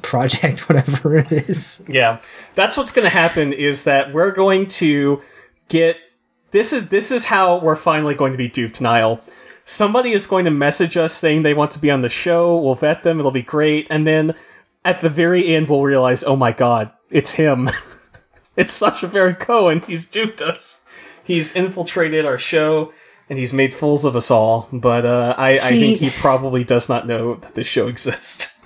project, 0.02 0.60
whatever 0.70 1.18
it 1.18 1.32
is. 1.32 1.84
Yeah, 1.88 2.22
that's 2.56 2.76
what's 2.78 2.92
going 2.92 3.04
to 3.04 3.10
happen. 3.10 3.54
Is 3.54 3.84
that 3.84 4.12
we're 4.12 4.32
going 4.32 4.66
to 4.68 5.22
get 5.68 5.98
this 6.50 6.74
is 6.74 6.90
this 6.90 7.12
is 7.12 7.26
how 7.26 7.60
we're 7.60 7.76
finally 7.76 8.16
going 8.16 8.32
to 8.32 8.40
be 8.40 8.48
duped, 8.48 8.82
Niall. 8.82 9.22
Somebody 9.70 10.14
is 10.14 10.26
going 10.26 10.46
to 10.46 10.52
message 10.52 10.98
us 10.98 11.14
saying 11.14 11.44
they 11.44 11.54
want 11.54 11.70
to 11.72 11.80
be 11.80 11.92
on 11.92 12.02
the 12.02 12.10
show. 12.10 12.58
We'll 12.58 12.74
vet 12.74 13.04
them. 13.04 13.20
It'll 13.20 13.30
be 13.30 13.44
great, 13.44 13.86
and 13.92 14.08
then 14.08 14.34
at 14.84 15.02
the 15.02 15.12
very 15.12 15.46
end, 15.56 15.70
we'll 15.70 15.84
realize, 15.84 16.24
oh 16.24 16.36
my 16.36 16.52
god, 16.52 16.92
it's 17.12 17.34
him. 17.34 17.70
it's 18.56 18.74
Sacha 18.74 19.08
Baron 19.08 19.36
Cohen. 19.36 19.82
He's 19.82 20.08
duped 20.08 20.42
us. 20.42 20.82
He's 21.24 21.56
infiltrated 21.56 22.26
our 22.26 22.40
show. 22.40 22.92
And 23.30 23.38
he's 23.38 23.54
made 23.54 23.76
fools 23.76 24.06
of 24.06 24.16
us 24.16 24.32
all, 24.32 24.68
but 24.74 25.06
uh, 25.06 25.36
I, 25.38 25.50
I 25.52 25.54
think 25.54 26.00
he 26.00 26.10
probably 26.10 26.64
does 26.64 26.90
not 26.90 27.06
know 27.06 27.36
that 27.36 27.54
this 27.54 27.68
show 27.68 27.88
exists. 27.88 28.58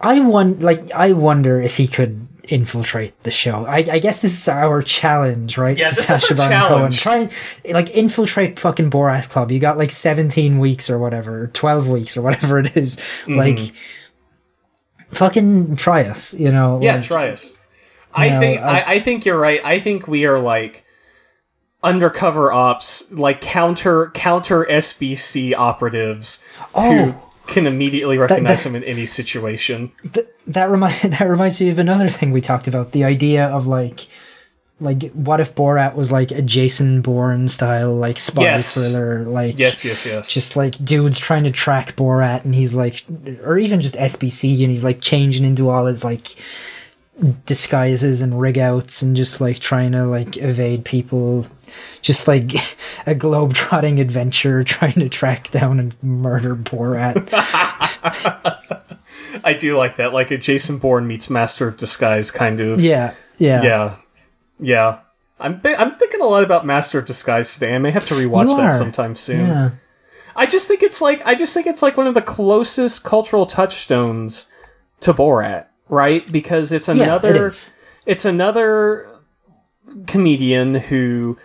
I 0.00 0.20
won 0.20 0.60
like 0.60 0.92
I 0.92 1.10
wonder 1.10 1.60
if 1.60 1.76
he 1.76 1.88
could 1.88 2.28
infiltrate 2.48 3.22
the 3.22 3.30
show. 3.30 3.64
I, 3.66 3.78
I 3.78 3.98
guess 3.98 4.20
this 4.22 4.40
is 4.40 4.48
our 4.48 4.82
challenge, 4.82 5.58
right? 5.58 5.76
Yeah, 5.76 5.90
to 5.90 5.94
this 5.94 6.30
is 6.30 6.40
our 6.40 6.48
challenge. 6.48 6.98
Try 7.00 7.16
and 7.18 7.36
like 7.70 7.90
infiltrate 7.90 8.58
fucking 8.58 8.90
Borat 8.90 9.28
Club. 9.28 9.50
You 9.50 9.58
got 9.58 9.78
like 9.78 9.90
seventeen 9.90 10.58
weeks 10.58 10.88
or 10.90 10.98
whatever, 10.98 11.48
twelve 11.48 11.88
weeks 11.88 12.16
or 12.16 12.22
whatever 12.22 12.58
it 12.58 12.76
is. 12.76 12.96
Mm-hmm. 12.96 13.36
Like, 13.36 13.58
fucking 15.12 15.76
try 15.76 16.04
us. 16.04 16.34
You 16.34 16.50
know? 16.50 16.80
Yeah, 16.82 16.96
like, 16.96 17.04
try 17.04 17.30
us. 17.30 17.56
I 18.14 18.28
know, 18.30 18.40
think 18.40 18.60
I- 18.62 18.84
I, 18.94 19.00
think 19.00 19.26
you're 19.26 19.38
right. 19.38 19.60
I 19.64 19.78
think 19.78 20.08
we 20.08 20.24
are 20.24 20.38
like 20.38 20.84
undercover 21.82 22.50
ops, 22.52 23.10
like 23.12 23.40
counter 23.40 24.10
counter 24.14 24.64
SBC 24.64 25.54
operatives 25.54 26.42
who 26.74 26.80
Oh. 27.12 27.25
Can 27.46 27.66
immediately 27.66 28.18
recognize 28.18 28.62
that- 28.64 28.68
him 28.70 28.76
in 28.76 28.84
any 28.84 29.06
situation. 29.06 29.92
Th- 30.12 30.26
that 30.46 30.70
remind 30.70 31.00
that 31.12 31.28
reminds 31.28 31.60
me 31.60 31.70
of 31.70 31.78
another 31.78 32.08
thing 32.08 32.32
we 32.32 32.40
talked 32.40 32.68
about 32.68 32.92
the 32.92 33.04
idea 33.04 33.46
of 33.46 33.66
like 33.66 34.06
like 34.78 35.10
what 35.12 35.40
if 35.40 35.54
Borat 35.54 35.94
was 35.94 36.12
like 36.12 36.30
a 36.30 36.42
Jason 36.42 37.00
Bourne 37.00 37.48
style 37.48 37.94
like 37.94 38.18
spy 38.18 38.42
Yes. 38.42 38.74
thriller 38.74 39.24
like 39.24 39.58
Yes, 39.58 39.84
yes, 39.86 40.04
yes. 40.04 40.32
just 40.32 40.54
like 40.54 40.82
dudes 40.84 41.18
trying 41.18 41.44
to 41.44 41.50
track 41.50 41.96
Borat 41.96 42.44
and 42.44 42.54
he's 42.54 42.74
like 42.74 43.02
or 43.42 43.56
even 43.56 43.80
just 43.80 43.94
SBC 43.94 44.60
and 44.60 44.68
he's 44.68 44.84
like 44.84 45.00
changing 45.00 45.46
into 45.46 45.70
all 45.70 45.86
his 45.86 46.04
like 46.04 46.36
disguises 47.46 48.20
and 48.20 48.38
rig 48.40 48.58
outs 48.58 49.00
and 49.00 49.16
just 49.16 49.40
like 49.40 49.58
trying 49.58 49.92
to 49.92 50.04
like 50.04 50.36
evade 50.36 50.84
people 50.84 51.46
just 52.02 52.28
like 52.28 52.52
a 53.06 53.14
globe-trotting 53.14 53.98
adventure 53.98 54.62
trying 54.64 54.92
to 54.92 55.08
track 55.08 55.50
down 55.50 55.80
and 55.80 55.94
murder 56.02 56.54
Borat 56.54 57.26
I 59.44 59.54
do 59.54 59.76
like 59.76 59.96
that, 59.96 60.12
like 60.12 60.30
a 60.30 60.38
Jason 60.38 60.78
Bourne 60.78 61.06
meets 61.06 61.30
Master 61.30 61.68
of 61.68 61.76
Disguise 61.76 62.30
kind 62.30 62.60
of. 62.60 62.80
yeah 62.80 63.14
yeah 63.38 63.62
yeah, 63.62 63.96
yeah. 64.60 64.98
I'm 65.38 65.60
I'm 65.64 65.96
thinking 65.96 66.20
a 66.20 66.26
lot 66.26 66.42
about 66.42 66.64
Master 66.64 66.98
of 66.98 67.04
Disguise 67.04 67.52
today. 67.54 67.74
I 67.74 67.78
may 67.78 67.90
have 67.90 68.06
to 68.08 68.14
rewatch 68.14 68.56
that 68.56 68.72
sometime 68.72 69.16
soon. 69.16 69.46
yeah 69.46 69.70
I 70.36 70.46
just 70.46 70.68
think 70.68 70.82
it's 70.82 71.00
like 71.00 71.22
I 71.26 71.34
just 71.34 71.54
think 71.54 71.66
it's 71.66 71.82
like 71.82 71.96
one 71.96 72.06
of 72.06 72.14
the 72.14 72.22
closest 72.22 73.04
cultural 73.04 73.46
touchstones 73.46 74.46
to 75.00 75.12
Borat, 75.14 75.66
right? 75.88 76.30
Because 76.30 76.72
it's 76.72 76.88
yeah 76.88 76.94
another 77.04 77.30
it 77.30 77.36
is. 77.36 77.74
it's 78.06 78.24
another 78.24 79.08
comedian 80.06 80.74
who 80.74 81.36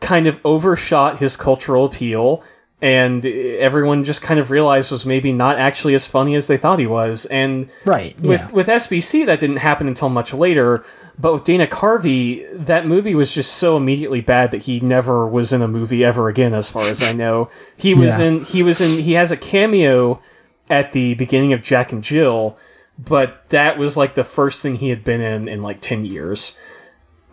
kind 0.00 0.26
of 0.26 0.38
overshot 0.44 1.18
his 1.18 1.36
cultural 1.36 1.84
appeal 1.86 2.42
and 2.82 3.24
everyone 3.24 4.04
just 4.04 4.20
kind 4.20 4.38
of 4.38 4.50
realized 4.50 4.92
was 4.92 5.06
maybe 5.06 5.32
not 5.32 5.58
actually 5.58 5.94
as 5.94 6.06
funny 6.06 6.34
as 6.34 6.46
they 6.46 6.58
thought 6.58 6.78
he 6.78 6.86
was 6.86 7.24
and 7.26 7.70
right 7.86 8.18
with 8.20 8.38
yeah 8.40 8.50
with 8.50 8.66
SBC 8.66 9.24
that 9.24 9.40
didn't 9.40 9.56
happen 9.56 9.88
until 9.88 10.10
much 10.10 10.34
later 10.34 10.84
but 11.18 11.32
with 11.32 11.44
Dana 11.44 11.66
Carvey 11.66 12.46
that 12.66 12.86
movie 12.86 13.14
was 13.14 13.32
just 13.32 13.54
so 13.54 13.78
immediately 13.78 14.20
bad 14.20 14.50
that 14.50 14.62
he 14.64 14.78
never 14.80 15.26
was 15.26 15.54
in 15.54 15.62
a 15.62 15.68
movie 15.68 16.04
ever 16.04 16.28
again 16.28 16.52
as 16.52 16.68
far 16.68 16.82
as 16.86 17.02
I 17.02 17.14
know 17.14 17.48
he 17.78 17.94
was 17.94 18.18
Yeah. 18.20 18.26
in 18.26 18.44
he 18.44 18.62
was 18.62 18.82
in 18.82 19.02
he 19.02 19.14
has 19.14 19.32
a 19.32 19.38
cameo 19.38 20.20
at 20.68 20.92
the 20.92 21.14
beginning 21.14 21.54
of 21.54 21.62
Jack 21.62 21.92
and 21.92 22.04
Jill 22.04 22.58
but 22.98 23.48
that 23.50 23.78
was 23.78 23.96
like 23.96 24.14
the 24.14 24.24
first 24.24 24.62
thing 24.62 24.76
he 24.76 24.88
had 24.88 25.04
been 25.04 25.20
in 25.20 25.48
in 25.48 25.60
like 25.60 25.80
10 25.80 26.04
years 26.04 26.58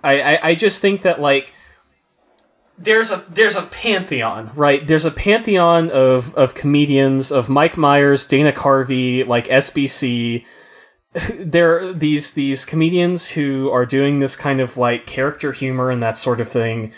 I, 0.04 0.22
I, 0.22 0.50
I 0.50 0.56
just 0.56 0.82
think 0.82 1.04
that 1.04 1.22
like 1.22 1.54
there's 2.78 3.12
a 3.12 3.24
there's 3.30 3.56
a 3.56 3.64
pantheon, 3.64 4.52
right? 4.56 4.86
There's 4.86 5.06
a 5.06 5.12
pantheon 5.12 5.90
of 5.92 6.34
of 6.36 6.56
comedians 6.56 7.32
of 7.32 7.50
Mike 7.50 7.78
Myers, 7.78 8.26
Dana 8.26 8.52
Carvey, 8.52 9.26
like 9.26 9.48
SBC. 9.48 10.46
There 11.40 11.78
are 11.78 11.94
these 11.94 12.34
these 12.34 12.66
comedians 12.66 13.28
who 13.30 13.70
are 13.70 13.86
doing 13.86 14.18
this 14.18 14.36
kind 14.36 14.60
of 14.60 14.78
like 14.78 15.06
character 15.06 15.52
humor 15.52 15.92
and 15.92 16.02
that 16.02 16.18
sort 16.18 16.42
of 16.42 16.50
thing. 16.50 16.92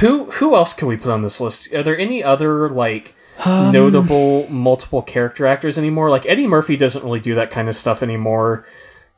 Who 0.00 0.30
who 0.32 0.54
else 0.54 0.74
can 0.74 0.88
we 0.88 0.98
put 0.98 1.10
on 1.10 1.22
this 1.22 1.40
list? 1.40 1.72
Are 1.72 1.82
there 1.82 1.96
any 1.96 2.22
other 2.22 2.68
like 2.68 3.14
notable 3.46 4.48
multiple 4.48 5.02
character 5.02 5.46
actors 5.46 5.78
anymore? 5.78 6.10
Like 6.10 6.26
Eddie 6.26 6.46
Murphy 6.46 6.76
doesn't 6.76 7.04
really 7.04 7.20
do 7.20 7.34
that 7.34 7.50
kind 7.50 7.68
of 7.68 7.74
stuff 7.76 8.02
anymore. 8.02 8.64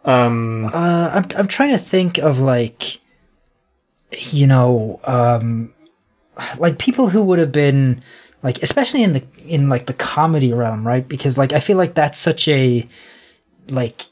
Um, 0.05 0.67
Uh, 0.67 1.11
I'm 1.15 1.27
I'm 1.37 1.49
trying 1.49 1.73
to 1.73 1.79
think 1.79 2.19
of 2.19 2.39
like, 2.39 2.99
you 4.31 4.47
know, 4.47 5.01
um, 5.05 5.73
like 6.59 6.79
people 6.79 7.09
who 7.09 7.23
would 7.25 7.39
have 7.39 7.53
been 7.53 8.03
like, 8.43 8.63
especially 8.63 9.03
in 9.03 9.15
the 9.15 9.23
in 9.47 9.69
like 9.69 9.87
the 9.87 9.95
comedy 9.95 10.53
realm, 10.53 10.87
right? 10.87 11.07
Because 11.07 11.39
like 11.39 11.53
I 11.53 11.61
feel 11.61 11.77
like 11.77 11.95
that's 11.95 12.19
such 12.19 12.49
a 12.49 12.87
like 13.71 14.03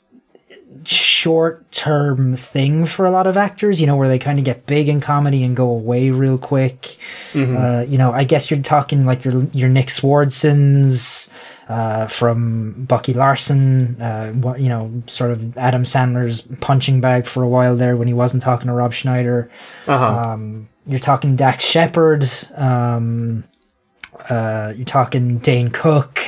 short 1.23 1.71
term 1.71 2.37
thing 2.37 2.87
for 2.87 3.07
a 3.07 3.11
lot 3.11 3.27
of 3.27 3.37
actors. 3.37 3.81
You 3.81 3.87
know, 3.87 3.97
where 3.97 4.09
they 4.09 4.19
kind 4.19 4.39
of 4.39 4.45
get 4.45 4.67
big 4.67 4.89
in 4.89 5.01
comedy 5.01 5.43
and 5.45 5.57
go 5.57 5.69
away 5.69 6.11
real 6.11 6.39
quick. 6.39 6.97
Uh, 7.57 7.83
you 7.83 7.99
know, 7.99 8.13
I 8.13 8.25
guess 8.25 8.51
you're 8.51 8.63
talking 8.63 9.07
like 9.07 9.25
your 9.25 9.45
your 9.53 9.69
Nick 9.69 9.89
Swardsons 9.89 11.31
uh, 11.69 12.07
from 12.07 12.85
Bucky 12.85 13.13
Larson, 13.13 14.01
uh, 14.01 14.33
you 14.59 14.69
know, 14.69 15.03
sort 15.07 15.31
of 15.31 15.57
Adam 15.57 15.85
Sandler's 15.85 16.43
punching 16.61 17.01
bag 17.01 17.27
for 17.27 17.43
a 17.43 17.49
while 17.49 17.77
there 17.77 17.97
when 17.97 18.09
he 18.09 18.15
wasn't 18.15 18.43
talking 18.43 18.67
to 18.67 18.73
Rob 18.73 18.93
Schneider. 18.93 19.51
uh-huh. 19.87 20.33
Um, 20.33 20.69
you're 20.87 21.01
talking 21.01 21.37
Dax 21.37 21.65
Shepard. 21.65 22.25
Um, 22.57 23.45
uh, 24.29 24.73
you're 24.77 24.85
talking 24.85 25.39
Dane 25.39 25.71
Cook, 25.71 26.21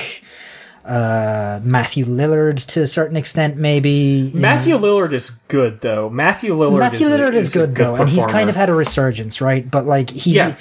uh, 0.85 1.59
Matthew 1.63 2.05
Lillard 2.05 2.65
to 2.67 2.81
a 2.83 2.87
certain 2.87 3.17
extent, 3.17 3.57
maybe. 3.57 4.31
Matthew 4.33 4.75
Lillard 4.75 5.13
is 5.13 5.31
good 5.47 5.81
though. 5.81 6.09
Matthew 6.09 6.53
Lillard. 6.53 6.79
Matthew 6.79 7.07
is 7.07 7.11
a- 7.11 7.17
Lillard 7.19 7.33
is, 7.33 7.55
a 7.55 7.59
good, 7.59 7.75
though, 7.75 7.95
and 7.95 8.09
he's 8.09 8.27
kind 8.27 8.49
of 8.49 8.55
had 8.55 8.69
a 8.69 8.73
resurgence, 8.73 9.41
right? 9.41 9.69
But 9.69 9.85
like 9.85 10.09
he, 10.11 10.31
Yeah. 10.35 10.55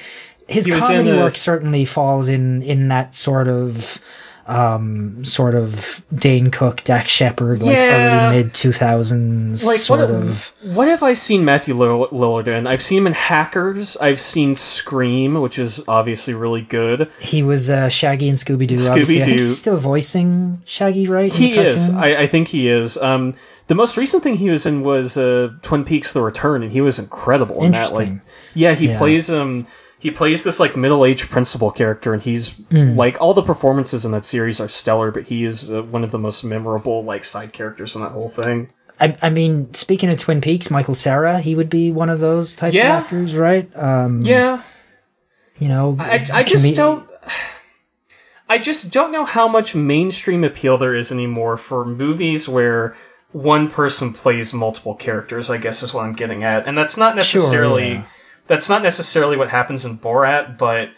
his 0.49 0.65
He 0.67 0.73
comedy 0.73 1.13
work 1.13 1.37
certainly 1.37 1.85
falls 1.85 2.29
in 2.29 2.63
in 2.63 2.89
that 2.89 3.15
sort 3.15 3.49
of 3.49 3.99
um 4.47 5.25
sort 5.25 5.55
of 5.55 6.05
Dane 6.15 6.51
Cook, 6.51 6.85
Dax 6.85 7.11
Shepard, 7.11 7.63
like 7.63 7.75
Yeah. 7.77 8.29
early 8.31 8.37
mid 8.43 8.55
two 8.55 8.73
thousands 8.73 9.67
like 9.67 9.79
sort 9.79 10.01
what, 10.01 10.11
of. 10.11 10.53
what 10.75 10.89
have 10.89 11.03
I 11.03 11.15
seen 11.15 11.45
Matthew 11.45 11.75
Lillard 11.75 12.47
in? 12.49 12.67
I've 12.67 12.83
seen 12.83 12.99
him 12.99 13.07
in 13.07 13.13
Hackers. 13.15 13.97
I've 13.99 14.21
seen 14.21 14.55
Scream, 14.55 15.41
which 15.41 15.59
is 15.59 15.83
obviously 15.89 16.35
really 16.35 16.63
good. 16.63 17.11
He 17.21 17.43
was 17.43 17.71
uh, 17.71 17.89
Shaggy 17.89 18.29
and 18.29 18.37
Scooby 18.39 18.67
Doo. 18.67 18.75
Obviously, 18.89 19.23
I 19.23 19.25
think 19.25 19.37
Scooby-Doo. 19.39 19.43
he's 19.45 19.59
still 19.59 19.77
voicing 19.77 20.63
Shaggy, 20.65 21.07
right? 21.07 21.33
He 21.33 21.57
is. 21.57 21.91
I, 21.91 22.23
I 22.23 22.27
think 22.27 22.49
he 22.49 22.69
is. 22.69 22.97
Um, 22.99 23.35
the 23.67 23.75
most 23.75 23.97
recent 23.97 24.23
thing 24.23 24.37
he 24.37 24.51
was 24.51 24.67
in 24.67 24.83
was 24.83 25.17
uh, 25.17 25.51
Twin 25.63 25.85
Peaks: 25.85 26.13
The 26.13 26.21
Return, 26.21 26.63
and 26.63 26.71
he 26.71 26.81
was 26.83 26.99
incredible 26.99 27.65
in 27.65 27.73
that. 27.73 27.93
Like, 27.93 28.13
yeah, 28.55 28.75
he 28.75 28.89
Yeah. 28.89 28.99
plays 28.99 29.31
um 29.31 29.67
he 30.05 30.11
plays 30.11 30.45
this 30.45 30.61
like 30.61 30.77
middle-aged 30.77 31.31
principal 31.31 31.71
character, 31.71 32.13
and 32.13 32.21
he's 32.23 32.51
Hmm. 32.71 32.95
like 32.95 33.17
all 33.23 33.33
the 33.33 33.43
performances 33.43 34.05
in 34.05 34.13
that 34.13 34.27
series 34.27 34.61
are 34.61 34.69
stellar, 34.69 35.11
but 35.11 35.25
he 35.25 35.45
is 35.45 35.71
uh, 35.71 35.83
one 35.83 36.05
of 36.05 36.11
the 36.11 36.19
most 36.19 36.45
memorable 36.45 37.03
like 37.03 37.25
side 37.25 37.55
characters 37.55 37.97
in 37.97 38.03
that 38.03 38.13
whole 38.13 38.29
thing. 38.29 38.69
I, 39.01 39.17
I 39.23 39.31
mean, 39.31 39.73
speaking 39.73 40.11
of 40.11 40.19
Twin 40.19 40.43
Peaks, 40.43 40.71
Michael 40.71 40.95
Cera, 40.95 41.41
he 41.41 41.55
would 41.55 41.71
be 41.71 41.91
one 41.91 42.11
of 42.11 42.21
those 42.21 42.55
types 42.55 42.75
Yeah. 42.77 42.99
of 42.99 43.05
actors, 43.05 43.35
right? 43.35 43.69
Um, 43.75 44.21
Yeah, 44.21 44.61
You 45.59 45.69
know, 45.69 45.97
I, 45.99 46.25
I 46.33 46.43
just 46.45 46.77
don't. 46.77 47.09
I 48.47 48.59
just 48.59 48.93
don't 48.93 49.11
know 49.11 49.25
how 49.25 49.49
much 49.49 49.75
mainstream 49.75 50.45
appeal 50.45 50.77
there 50.77 50.95
is 50.95 51.11
anymore 51.11 51.57
for 51.57 51.85
movies 51.87 52.47
where 52.47 52.95
one 53.33 53.71
person 53.71 54.13
plays 54.13 54.53
multiple 54.53 54.95
characters. 54.95 55.49
I 55.49 55.57
guess 55.57 55.83
is 55.83 55.95
what 55.95 56.05
I'm 56.05 56.13
getting 56.13 56.45
at, 56.45 56.69
and 56.69 56.77
that's 56.77 56.99
not 56.99 57.13
Sure, 57.23 57.41
necessarily 57.41 57.89
yeah. 57.93 58.05
That's 58.47 58.69
not 58.69 58.83
necessarily 58.83 59.37
what 59.37 59.49
happens 59.51 59.85
in 59.85 59.99
Borat, 59.99 60.59
but 60.59 60.91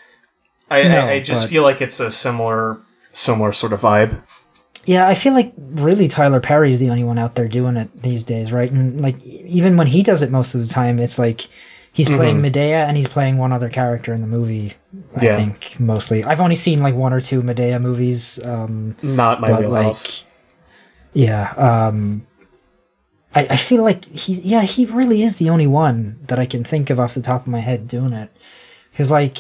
I, 0.71 0.83
No, 0.85 1.01
I, 1.07 1.13
I 1.13 1.21
just 1.21 1.45
but- 1.45 1.51
feel 1.51 1.63
like 1.63 1.81
it's 1.81 2.01
a 2.01 2.11
similar 2.11 2.79
similar 3.13 3.53
sort 3.53 3.73
of 3.73 3.81
vibe. 3.81 4.23
Yeah, 4.85 5.09
I 5.09 5.15
feel 5.15 5.33
like 5.33 5.53
really 5.57 6.07
Tyler 6.07 6.39
Perry's 6.41 6.79
the 6.79 6.91
only 6.91 7.03
one 7.03 7.19
out 7.19 7.35
there 7.35 7.49
doing 7.49 7.77
it 7.77 8.03
these 8.03 8.23
days, 8.25 8.53
right? 8.53 8.71
And 8.71 9.01
like 9.01 9.21
even 9.25 9.77
when 9.77 9.87
he 9.89 10.03
does 10.03 10.23
it 10.23 10.31
most 10.31 10.55
of 10.55 10.61
the 10.61 10.69
time, 10.73 10.99
it's 11.01 11.19
like 11.19 11.49
he's 11.93 12.09
Mm-hmm. 12.09 12.17
playing 12.17 12.43
Madea 12.43 12.87
and 12.87 12.97
he's 12.97 13.09
playing 13.09 13.39
one 13.39 13.53
other 13.53 13.69
character 13.69 14.13
in 14.13 14.21
the 14.21 14.27
movie. 14.29 14.75
I 15.17 15.25
Yeah. 15.25 15.37
think 15.37 15.77
mostly. 15.81 16.23
I've 16.25 16.41
only 16.41 16.55
seen 16.57 16.83
like 16.83 16.95
one 16.95 17.13
or 17.13 17.21
two 17.21 17.43
Madea 17.43 17.81
movies, 17.81 18.39
um, 18.45 18.97
Not 19.03 19.41
my 19.41 19.49
but 19.49 19.61
wheelhouse. 19.63 20.23
like, 20.23 20.33
yeah, 21.15 21.53
um, 21.57 22.27
I 23.37 23.41
I 23.51 23.57
feel 23.57 23.85
like 23.85 24.07
he's 24.07 24.41
yeah 24.41 24.63
he 24.63 24.87
really 24.87 25.23
is 25.23 25.37
the 25.37 25.51
only 25.51 25.67
one 25.67 26.19
that 26.29 26.39
I 26.39 26.47
can 26.47 26.65
think 26.65 26.91
of 26.91 26.99
off 26.99 27.15
the 27.15 27.21
top 27.21 27.43
of 27.43 27.49
my 27.49 27.61
head 27.61 27.87
doing 27.87 28.13
it, 28.13 28.31
because 28.91 29.11
like, 29.11 29.39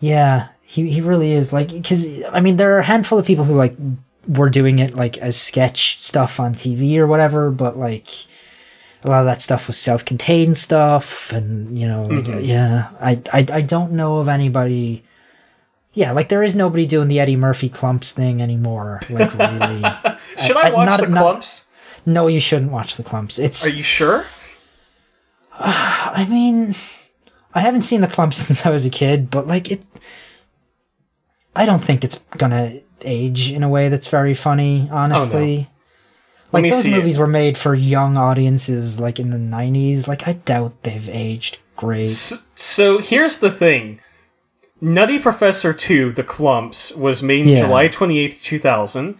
yeah, 0.00 0.48
he 0.62 0.88
he 0.90 1.00
really 1.00 1.32
is 1.32 1.52
like 1.52 1.68
because 1.68 2.22
I 2.32 2.40
mean 2.40 2.56
there 2.56 2.74
are 2.76 2.80
a 2.80 2.84
handful 2.84 3.18
of 3.18 3.26
people 3.26 3.44
who 3.44 3.54
like 3.54 3.76
were 4.26 4.48
doing 4.48 4.78
it 4.78 4.94
like 4.94 5.18
as 5.18 5.36
sketch 5.36 6.00
stuff 6.00 6.40
on 6.40 6.54
TV 6.54 6.96
or 6.96 7.06
whatever, 7.06 7.50
but 7.50 7.76
like 7.76 8.08
a 9.04 9.10
lot 9.10 9.20
of 9.20 9.26
that 9.26 9.42
stuff 9.42 9.66
was 9.66 9.76
self-contained 9.76 10.56
stuff, 10.56 11.30
and 11.32 11.78
you 11.78 11.86
know, 11.86 12.04
like, 12.04 12.24
mm-hmm. 12.24 12.40
yeah, 12.40 12.88
I, 13.00 13.20
I 13.32 13.46
I 13.52 13.60
don't 13.60 13.92
know 13.92 14.18
of 14.18 14.28
anybody. 14.28 15.04
Yeah, 15.94 16.10
like 16.12 16.28
there 16.28 16.42
is 16.42 16.54
nobody 16.56 16.86
doing 16.86 17.08
the 17.08 17.20
Eddie 17.20 17.36
Murphy 17.36 17.70
Klumps 17.70 18.12
thing 18.12 18.42
anymore. 18.42 19.00
Like 19.08 19.32
really, 19.38 19.82
Should 20.44 20.56
I, 20.56 20.68
I- 20.68 20.72
watch 20.72 20.86
not- 20.88 21.00
the 21.00 21.06
not- 21.08 21.36
Klumps? 21.40 21.64
no, 22.04 22.26
you 22.26 22.40
shouldn't 22.40 22.72
watch 22.72 22.96
the 22.96 23.02
Klumps. 23.04 23.38
It's 23.42 23.64
Are 23.66 23.70
you 23.74 23.82
sure? 23.84 24.26
I 25.52 26.26
mean, 26.28 26.74
I 27.54 27.60
haven't 27.60 27.82
seen 27.82 28.00
the 28.00 28.06
Klumps 28.08 28.34
since 28.46 28.66
I 28.66 28.70
was 28.70 28.84
a 28.84 28.90
kid, 28.90 29.30
but 29.30 29.46
like 29.46 29.70
it, 29.70 29.82
I 31.54 31.64
don't 31.64 31.84
think 31.84 32.02
it's 32.04 32.18
gonna 32.36 32.80
age 33.02 33.52
in 33.52 33.62
a 33.62 33.68
way 33.68 33.88
that's 33.88 34.08
very 34.08 34.34
funny. 34.34 34.88
Honestly, 34.90 35.68
oh, 35.70 36.48
like 36.52 36.62
me 36.64 36.70
those 36.70 36.82
see 36.82 36.92
it. 36.92 36.96
movies 36.96 37.18
were 37.18 37.26
made 37.28 37.56
for 37.56 37.74
young 37.74 38.16
audiences, 38.16 38.98
like 38.98 39.20
in 39.20 39.30
the 39.30 39.36
'90s. 39.38 40.08
Like 40.08 40.26
I 40.26 40.32
doubt 40.34 40.82
they've 40.82 41.08
aged 41.08 41.58
great. 41.76 42.10
S- 42.10 42.46
So 42.56 42.98
here's 42.98 43.38
the 43.38 43.50
thing. 43.52 44.00
Nutty 44.80 45.18
Professor 45.18 45.72
2, 45.72 46.12
The 46.12 46.24
Klumps, 46.24 46.96
was 46.96 47.22
made 47.22 47.42
in 47.42 47.48
Yeah. 47.48 47.60
July 47.66 47.88
28th, 47.88 48.42
2000. 48.42 49.16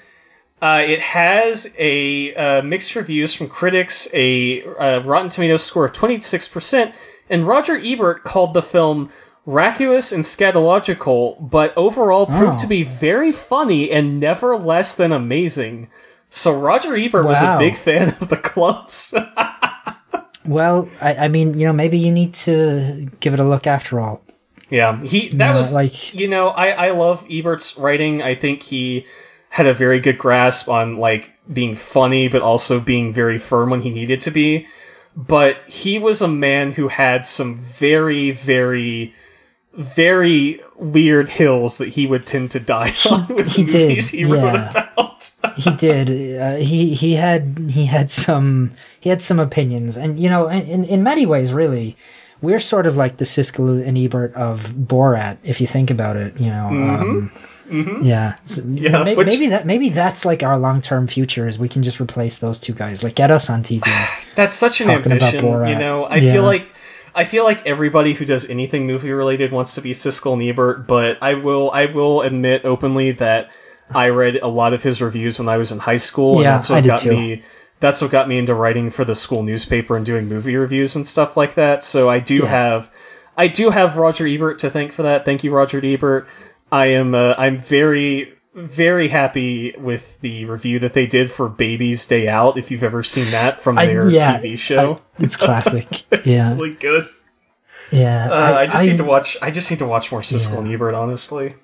Uh, 0.61 0.83
it 0.87 1.01
has 1.01 1.73
a 1.79 2.35
uh, 2.35 2.63
mixed 2.63 2.95
reviews 2.95 3.35
from 3.35 3.49
critics, 3.49 4.09
a 4.15 4.63
uh, 4.65 5.01
Rotten 5.03 5.29
Tomatoes 5.29 5.63
score 5.63 5.85
of 5.87 5.93
26%, 5.93 6.93
and 7.31 7.47
Roger 7.47 7.77
Ebert 7.83 8.25
called 8.25 8.55
the 8.55 8.63
film 8.63 9.11
racuous 9.47 10.11
and 10.11 10.25
scatological, 10.25 11.37
but 11.51 11.73
overall 11.77 12.27
proved 12.27 12.55
Oh. 12.55 12.59
to 12.59 12.67
be 12.67 12.83
very 12.83 13.31
funny 13.31 13.91
and 13.91 14.19
never 14.19 14.57
less 14.57 14.95
than 14.95 15.13
amazing. 15.13 15.89
So 16.31 16.53
Roger 16.59 16.97
Ebert 16.97 17.27
was 17.27 17.43
a 17.43 17.59
big 17.59 17.77
fan 17.77 18.09
of 18.21 18.29
The 18.29 18.37
Klumps. 18.37 19.13
Well, 20.47 20.91
I, 21.01 21.15
I 21.15 21.29
mean, 21.29 21.59
you 21.59 21.67
know, 21.67 21.73
maybe 21.73 21.97
you 21.97 22.13
need 22.13 22.35
to 22.35 23.09
give 23.21 23.33
it 23.33 23.41
a 23.41 23.45
look 23.45 23.67
after 23.67 23.99
all. 23.99 24.23
Yeah, 24.71 25.01
he 25.03 25.29
that 25.31 25.51
know, 25.51 25.57
was 25.57 25.73
like- 25.75 26.15
you 26.15 26.29
know 26.29 26.49
I 26.49 26.69
I 26.89 26.91
love 26.91 27.25
Ebert's 27.31 27.77
writing. 27.79 28.23
I 28.23 28.35
think 28.35 28.63
he 28.63 29.07
had 29.51 29.67
a 29.67 29.75
very 29.75 30.01
good 30.01 30.19
grasp 30.19 30.69
on 30.69 30.97
like 30.97 31.31
being 31.53 31.75
funny, 31.75 32.29
but 32.29 32.43
also 32.43 32.81
being 32.81 33.13
very 33.13 33.39
firm 33.39 33.71
when 33.71 33.83
he 33.83 33.91
needed 33.91 34.21
to 34.23 34.31
be. 34.31 34.67
But 35.17 35.59
he 35.69 35.99
was 35.99 36.23
a 36.23 36.29
man 36.29 36.73
who 36.73 36.89
had 36.89 37.25
some 37.25 37.59
very 37.59 38.33
very 38.33 39.15
very 39.75 40.61
weird 40.77 41.29
hills 41.29 41.79
that 41.79 41.89
he 41.89 42.07
would 42.07 42.27
tend 42.27 42.51
to 42.53 42.61
die 42.61 42.93
on 43.11 43.27
with 43.29 43.53
he 43.55 43.65
the 43.65 43.73
did, 43.73 43.89
movies 43.89 44.09
he 44.09 44.25
wrote 44.25 44.43
yeah. 44.55 44.89
about. 44.93 45.31
he 45.57 45.71
did. 45.75 46.41
Uh, 46.41 46.57
he 46.57 46.95
he 46.95 47.15
had 47.15 47.59
he 47.71 47.85
had 47.87 48.11
some 48.11 48.73
he 49.01 49.11
had 49.11 49.21
some 49.21 49.39
opinions, 49.41 49.97
and 49.97 50.19
you 50.19 50.31
know, 50.31 50.49
in 50.49 50.85
in 50.85 51.03
many 51.03 51.27
ways, 51.27 51.53
really, 51.53 51.97
we're 52.45 52.61
sort 52.61 52.87
of 52.87 52.97
like 52.97 53.17
the 53.17 53.25
Siskel 53.25 53.87
and 53.87 53.97
Ebert 53.99 54.35
of 54.35 54.73
Borat, 54.73 55.39
if 55.43 55.61
you 55.61 55.67
think 55.67 55.91
about 55.91 56.17
it. 56.17 56.39
You 56.39 56.51
know, 56.51 56.67
um, 56.69 57.33
yeah, 58.03 58.35
So, 58.45 58.63
Yeah, 58.67 59.03
may- 59.03 59.15
which- 59.17 59.27
maybe 59.27 59.47
that 59.49 59.67
maybe 59.67 59.89
that's 59.89 60.25
like 60.25 60.43
our 60.43 60.59
long 60.59 60.81
term 60.83 61.07
future 61.07 61.49
is 61.49 61.59
we 61.59 61.69
can 61.69 61.83
just 61.83 62.01
replace 62.01 62.39
those 62.39 62.59
two 62.59 62.73
guys, 62.75 63.03
like 63.03 63.15
get 63.15 63.31
us 63.31 63.49
on 63.51 63.63
TV. 63.63 63.83
That's 64.35 64.55
such 64.55 64.81
an 64.81 64.91
ambition, 64.91 65.45
you 65.45 65.77
know. 65.77 66.05
I 66.05 66.17
Yeah. 66.17 66.33
feel 66.33 66.43
like 66.45 66.67
I 67.17 67.25
feel 67.25 67.45
like 67.45 67.65
everybody 67.67 68.13
who 68.13 68.25
does 68.25 68.49
anything 68.51 68.87
movie 68.87 69.13
related 69.13 69.53
wants 69.53 69.75
to 69.77 69.81
be 69.81 69.93
Siskel 69.93 70.33
and 70.35 70.43
Ebert, 70.43 70.87
but 70.87 71.17
I 71.23 71.35
will 71.35 71.71
I 71.73 71.87
will 71.87 72.23
admit 72.23 72.65
openly 72.65 73.13
that 73.13 73.49
I 73.95 74.09
read 74.09 74.41
a 74.43 74.49
lot 74.49 74.73
of 74.75 74.83
his 74.83 75.01
reviews 75.01 75.39
when 75.39 75.49
I 75.49 75.57
was 75.57 75.71
in 75.71 75.79
high 75.79 75.99
school, 75.99 76.35
and 76.37 76.43
Yeah, 76.45 76.53
that's 76.53 76.69
what 76.69 76.79
I 76.79 76.81
did 76.81 76.89
got 76.89 77.01
too. 77.01 77.11
me. 77.13 77.43
That's 77.85 78.01
what 78.01 78.11
got 78.11 78.29
me 78.29 78.39
into 78.39 78.55
writing 78.55 78.89
for 78.91 79.05
the 79.05 79.15
school 79.15 79.43
newspaper 79.43 79.95
and 79.95 80.07
doing 80.07 80.27
movie 80.27 80.57
reviews 80.57 80.97
and 80.97 81.07
stuff 81.07 81.37
like 81.37 81.55
that. 81.57 81.85
So 81.85 82.09
I 82.09 82.19
do 82.19 82.37
Yeah. 82.37 82.47
have, 82.47 82.91
I 83.37 83.47
do 83.47 83.69
have 83.69 83.99
Roger 83.99 84.27
Ebert 84.27 84.59
to 84.61 84.71
thank 84.71 84.91
for 84.93 85.03
that. 85.03 85.27
Thank 85.27 85.45
you, 85.45 85.51
Roger 85.53 85.85
Ebert. 85.85 86.27
I 86.73 86.87
am, 86.87 87.15
uh, 87.15 87.35
I'm 87.37 87.59
very, 87.59 88.33
very 88.55 89.09
happy 89.09 89.75
with 89.79 90.19
the 90.23 90.47
review 90.47 90.79
that 90.79 90.95
they 90.95 91.07
did 91.07 91.31
for 91.31 91.49
Baby's 91.51 92.07
Day 92.07 92.27
Out. 92.27 92.57
If 92.57 92.71
you've 92.71 92.83
ever 92.85 93.03
seen 93.03 93.31
that 93.33 93.61
from 93.61 93.77
I- 93.77 93.85
their 93.87 94.09
yeah, 94.09 94.39
TV 94.41 94.57
show, 94.57 95.01
It's 95.19 95.37
classic. 95.37 96.05
it's 96.11 96.27
yeah, 96.27 96.55
really 96.55 96.71
good. 96.75 97.07
yeah. 97.93 98.31
Uh, 98.33 98.55
I, 98.61 98.67
just 98.67 98.85
need 98.87 98.97
to 98.97 99.05
watch. 99.05 99.37
I 99.43 99.51
just 99.51 99.71
need 99.71 99.79
to 99.81 99.87
watch 99.87 100.11
more 100.11 100.23
Siskel 100.23 100.53
Yeah. 100.55 100.59
and 100.61 100.73
Ebert. 100.73 100.95
Honestly, 100.95 101.55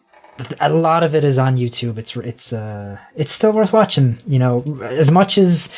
a 0.61 0.69
lot 0.69 1.03
of 1.03 1.15
it 1.15 1.25
is 1.25 1.39
on 1.39 1.57
YouTube. 1.57 1.97
It's 1.99 2.15
it's 2.17 2.53
uh 2.53 2.99
it's 3.17 3.33
still 3.33 3.53
worth 3.53 3.73
watching. 3.73 4.19
You 4.27 4.39
know, 4.39 4.81
as 4.83 5.11
much 5.11 5.39
as 5.39 5.73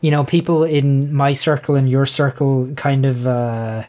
you 0.00 0.10
know, 0.10 0.24
people 0.24 0.64
in 0.64 1.12
my 1.12 1.32
circle 1.32 1.74
and 1.74 1.88
your 1.88 2.06
circle 2.06 2.72
kind 2.76 3.04
of 3.04 3.26
uh 3.26 3.84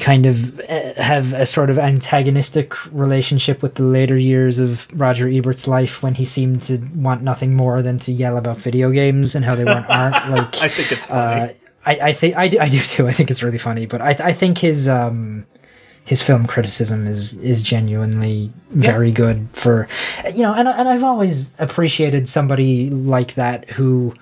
kind 0.00 0.26
of 0.26 0.60
uh, 0.60 1.02
have 1.02 1.32
a 1.32 1.46
sort 1.46 1.70
of 1.70 1.78
antagonistic 1.78 2.74
relationship 2.92 3.62
with 3.62 3.76
the 3.76 3.82
later 3.82 4.18
years 4.18 4.58
of 4.58 4.86
Roger 4.92 5.28
Ebert's 5.28 5.66
life 5.66 6.02
when 6.02 6.14
he 6.14 6.24
seemed 6.24 6.62
to 6.64 6.78
want 6.94 7.22
nothing 7.22 7.54
more 7.54 7.80
than 7.80 7.98
to 8.00 8.12
yell 8.12 8.36
about 8.36 8.58
video 8.58 8.90
games 8.90 9.34
and 9.34 9.44
how 9.44 9.54
they 9.54 9.64
weren't 9.64 9.88
art 9.88 10.12
like 10.30 10.62
I 10.62 10.68
think 10.68 10.92
it's 10.92 11.06
funny. 11.06 11.42
uh, 11.42 11.52
I, 11.86 12.08
I 12.08 12.12
think 12.12 12.36
I 12.36 12.48
do, 12.48 12.58
I 12.58 12.68
do 12.68 12.80
too. 12.80 13.08
I 13.08 13.12
think 13.12 13.30
it's 13.30 13.42
really 13.42 13.58
funny, 13.58 13.86
but 13.86 14.02
I 14.02 14.10
I 14.20 14.32
think 14.32 14.58
his 14.58 14.88
um 14.88 15.46
his 16.04 16.20
film 16.20 16.46
criticism 16.46 17.06
is 17.06 17.34
is 17.34 17.62
genuinely 17.62 18.52
very 18.70 19.12
good 19.12 19.48
for 19.52 19.86
you 20.34 20.42
know, 20.42 20.52
and 20.52 20.68
and 20.68 20.88
I've 20.88 21.04
always 21.04 21.58
appreciated 21.58 22.28
somebody 22.28 22.90
like 22.90 23.34
that 23.34 23.70
who 23.70 24.14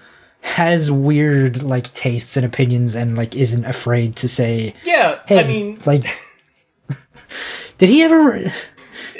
has 0.46 0.90
weird 0.92 1.62
like 1.62 1.92
tastes 1.92 2.36
and 2.36 2.46
opinions 2.46 2.94
and 2.94 3.16
like 3.16 3.34
isn't 3.34 3.64
afraid 3.64 4.14
to 4.16 4.28
say 4.28 4.72
yeah, 4.84 5.18
hey 5.26 5.40
I 5.40 5.46
mean, 5.46 5.78
like 5.86 6.04
Did 7.78 7.88
he 7.88 8.02
ever? 8.02 8.44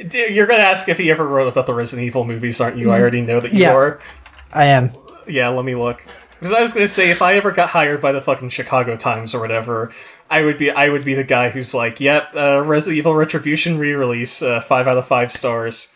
Dude, 0.09 0.31
You're 0.35 0.47
gonna 0.47 0.63
ask 0.63 0.89
if 0.89 0.99
he 0.99 1.11
ever 1.11 1.27
wrote 1.27 1.49
about 1.49 1.67
the 1.67 1.75
Resident 1.75 2.07
Evil 2.07 2.25
movies, 2.25 2.61
aren't 2.61 2.77
you? 2.79 2.91
I 2.91 3.01
already 3.01 3.21
know 3.21 3.41
that 3.41 3.53
you 3.53 3.63
Yeah. 3.63 3.75
are. 3.75 4.01
I 4.53 4.67
am. 4.67 4.93
Yeah, 5.27 5.49
let 5.49 5.65
me 5.65 5.75
look. 5.75 6.05
Because 6.35 6.53
I 6.53 6.61
was 6.61 6.73
gonna 6.73 6.87
say, 6.89 7.11
if 7.11 7.21
I 7.23 7.35
ever 7.35 7.51
got 7.51 7.69
hired 7.71 8.01
by 8.01 8.13
the 8.13 8.23
fucking 8.23 8.51
Chicago 8.51 8.97
Times 8.97 9.35
or 9.35 9.41
whatever, 9.41 9.93
I 10.31 10.43
would 10.43 10.59
be 10.59 10.71
I 10.71 10.89
would 10.89 11.05
be 11.05 11.15
the 11.15 11.25
guy 11.25 11.49
who's 11.51 11.75
like, 11.75 11.99
"Yep, 12.01 12.35
uh, 12.37 12.63
Resident 12.65 12.99
Evil 12.99 13.15
Retribution 13.15 13.79
re-release, 13.79 14.43
uh, 14.43 14.61
five 14.61 14.87
out 14.87 14.97
of 14.97 15.07
five 15.07 15.33
stars." 15.33 15.89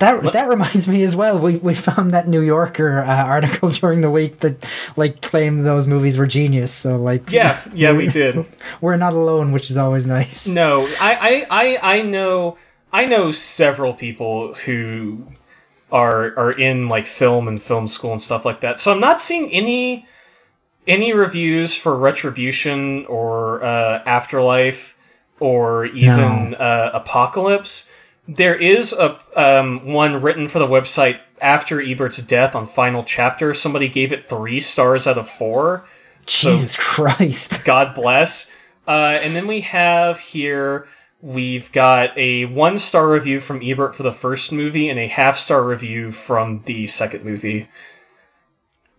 That 0.00 0.32
that 0.32 0.48
reminds 0.48 0.88
me 0.88 1.02
as 1.04 1.14
well. 1.14 1.38
We 1.38 1.56
we 1.56 1.74
found 1.74 2.10
that 2.10 2.26
New 2.26 2.40
Yorker 2.40 3.00
uh, 3.00 3.24
article 3.24 3.68
during 3.80 4.00
the 4.00 4.10
week 4.10 4.40
that 4.40 4.66
like 4.96 5.20
claimed 5.22 5.64
those 5.64 5.86
movies 5.86 6.18
were 6.18 6.26
genius. 6.26 6.72
So 6.72 6.96
like, 6.96 7.30
Yeah, 7.30 7.62
yeah, 7.74 7.92
we 7.92 8.08
did. 8.08 8.44
we're 8.80 8.96
not 8.96 9.12
alone, 9.12 9.52
which 9.52 9.70
is 9.70 9.78
always 9.78 10.06
nice. 10.06 10.48
No, 10.48 10.80
I, 11.00 11.46
I, 11.50 11.64
I, 11.78 11.98
I 11.98 12.02
know, 12.02 12.58
I 12.92 13.06
know 13.06 13.30
several 13.30 13.94
people 13.94 14.54
who 14.54 15.26
are 15.92 16.36
are 16.36 16.52
in 16.52 16.88
like 16.88 17.06
film 17.06 17.46
and 17.46 17.62
film 17.62 17.86
school 17.86 18.10
and 18.10 18.20
stuff 18.20 18.44
like 18.44 18.60
that. 18.60 18.80
So 18.80 18.90
I'm 18.92 19.00
not 19.00 19.20
seeing 19.20 19.50
any 19.52 20.06
any 20.86 21.12
reviews 21.12 21.74
for 21.74 21.96
Retribution 21.96 23.06
or 23.06 23.62
uh, 23.62 24.02
Afterlife 24.04 24.96
or 25.40 25.86
even 25.86 26.54
uh, 26.56 26.90
Apocalypse. 26.92 27.88
There 28.26 28.54
is 28.54 28.92
a 28.92 29.18
um, 29.36 29.92
one 29.92 30.22
written 30.22 30.48
for 30.48 30.58
the 30.58 30.66
website 30.66 31.20
after 31.40 31.80
Ebert's 31.80 32.18
death 32.18 32.54
on 32.54 32.66
Final 32.66 33.04
Chapter. 33.04 33.52
Somebody 33.52 33.88
gave 33.88 34.12
it 34.12 34.28
three 34.28 34.60
stars 34.60 35.06
out 35.06 35.18
of 35.18 35.28
four. 35.28 35.86
Jesus 36.26 36.76
Christ. 36.76 37.64
God 37.66 37.94
bless. 37.94 38.50
Uh, 38.88 39.18
and 39.22 39.36
then 39.36 39.46
we 39.46 39.60
have 39.62 40.18
here 40.18 40.88
we've 41.24 41.72
got 41.72 42.16
a 42.18 42.44
one 42.46 42.76
star 42.76 43.08
review 43.08 43.40
from 43.40 43.60
Ebert 43.62 43.94
for 43.94 44.02
the 44.02 44.12
first 44.12 44.52
movie 44.52 44.88
and 44.90 44.98
a 44.98 45.08
half 45.08 45.36
star 45.36 45.64
review 45.64 46.12
from 46.12 46.62
the 46.66 46.86
second 46.86 47.24
movie. 47.24 47.68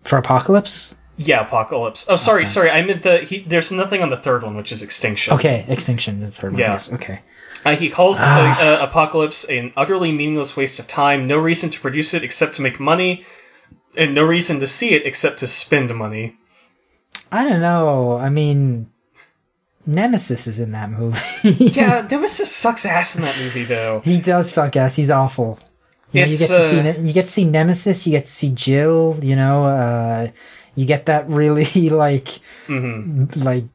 For 0.03 0.17
Apocalypse? 0.17 0.95
Yeah, 1.17 1.41
Apocalypse. 1.45 2.05
Oh, 2.09 2.15
sorry, 2.15 2.45
sorry. 2.45 2.69
I 2.69 2.81
meant 2.81 3.03
the. 3.03 3.19
He, 3.19 3.39
there's 3.39 3.71
nothing 3.71 4.01
on 4.01 4.09
the 4.09 4.17
third 4.17 4.43
one, 4.43 4.57
which 4.57 4.71
is 4.71 4.83
Extinction. 4.83 5.33
Okay, 5.33 5.65
Extinction 5.67 6.19
the 6.19 6.27
third 6.27 6.53
one. 6.53 6.59
Yeah. 6.59 6.73
Yes. 6.73 6.91
Okay. 6.91 7.21
Uh, 7.65 7.75
he 7.75 7.89
calls 7.89 8.19
uh, 8.19 8.23
uh, 8.59 8.77
Apocalypse 8.87 9.43
an 9.45 9.73
utterly 9.75 10.11
meaningless 10.11 10.55
waste 10.55 10.77
of 10.79 10.87
time. 10.87 11.25
No 11.27 11.37
reason 11.39 11.69
to 11.71 11.79
produce 11.79 12.13
it 12.13 12.23
except 12.23 12.53
to 12.55 12.61
make 12.61 12.79
money, 12.79 13.25
and 13.97 14.13
no 14.13 14.23
reason 14.23 14.59
to 14.59 14.67
see 14.67 14.91
it 14.91 15.05
except 15.05 15.39
to 15.39 15.47
spend 15.47 15.93
money. 15.95 16.37
I 17.31 17.43
don't 17.43 17.61
know. 17.61 18.17
I 18.17 18.29
mean, 18.29 18.91
Nemesis 19.85 20.47
is 20.47 20.59
in 20.59 20.71
that 20.71 20.89
movie. 20.91 21.19
Yeah, 21.43 22.07
Nemesis 22.09 22.51
sucks 22.55 22.85
ass 22.85 23.15
in 23.15 23.23
that 23.23 23.37
movie, 23.39 23.63
though. 23.63 24.01
he 24.05 24.19
does 24.19 24.51
suck 24.51 24.75
ass. 24.75 24.95
He's 24.95 25.09
awful. 25.09 25.59
You, 26.11 26.21
know, 26.21 26.27
you 26.27 26.37
get 26.37 26.47
to 26.47 26.61
see 26.61 26.79
uh, 26.79 26.83
Ne- 26.83 26.99
you 27.07 27.13
get 27.13 27.25
to 27.25 27.31
see 27.31 27.45
Nemesis. 27.45 28.05
You 28.07 28.11
get 28.11 28.25
to 28.25 28.31
see 28.31 28.51
Jill. 28.51 29.19
You 29.21 29.35
know, 29.35 29.65
uh, 29.65 30.27
you 30.75 30.85
get 30.85 31.07
that 31.07 31.27
really 31.27 31.65
like 31.89 32.39
Mm-hmm. 32.67 33.41
like 33.41 33.65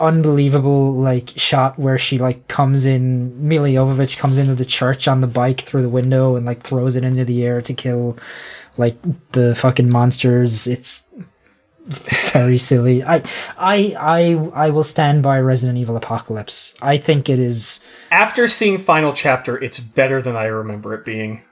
unbelievable 0.00 0.92
like 0.94 1.30
shot 1.36 1.78
where 1.78 1.98
she 1.98 2.18
like 2.18 2.48
comes 2.48 2.86
in. 2.86 3.46
Milla 3.48 3.68
Jovovich 3.68 4.18
comes 4.18 4.38
into 4.38 4.54
the 4.54 4.64
church 4.64 5.08
on 5.08 5.20
the 5.20 5.26
bike 5.26 5.60
through 5.60 5.82
the 5.82 5.88
window 5.88 6.36
and 6.36 6.46
like 6.46 6.62
throws 6.62 6.96
it 6.96 7.04
into 7.04 7.24
the 7.24 7.44
air 7.44 7.60
to 7.62 7.74
kill 7.74 8.16
like 8.76 8.96
the 9.32 9.54
fucking 9.54 9.90
monsters. 9.90 10.66
It's 10.66 11.06
very 11.86 12.58
silly. 12.58 13.02
I 13.02 13.22
I 13.58 13.94
I 13.98 14.50
I 14.66 14.70
will 14.70 14.84
stand 14.84 15.22
by 15.22 15.40
Resident 15.40 15.78
Evil 15.78 15.96
Apocalypse. 15.96 16.74
I 16.82 16.98
think 16.98 17.28
it 17.28 17.38
is 17.38 17.82
After 18.10 18.46
seeing 18.48 18.78
Final 18.78 19.12
Chapter, 19.12 19.56
it's 19.58 19.80
better 19.80 20.20
than 20.20 20.36
I 20.36 20.44
remember 20.44 20.94
it 20.94 21.04
being. 21.04 21.42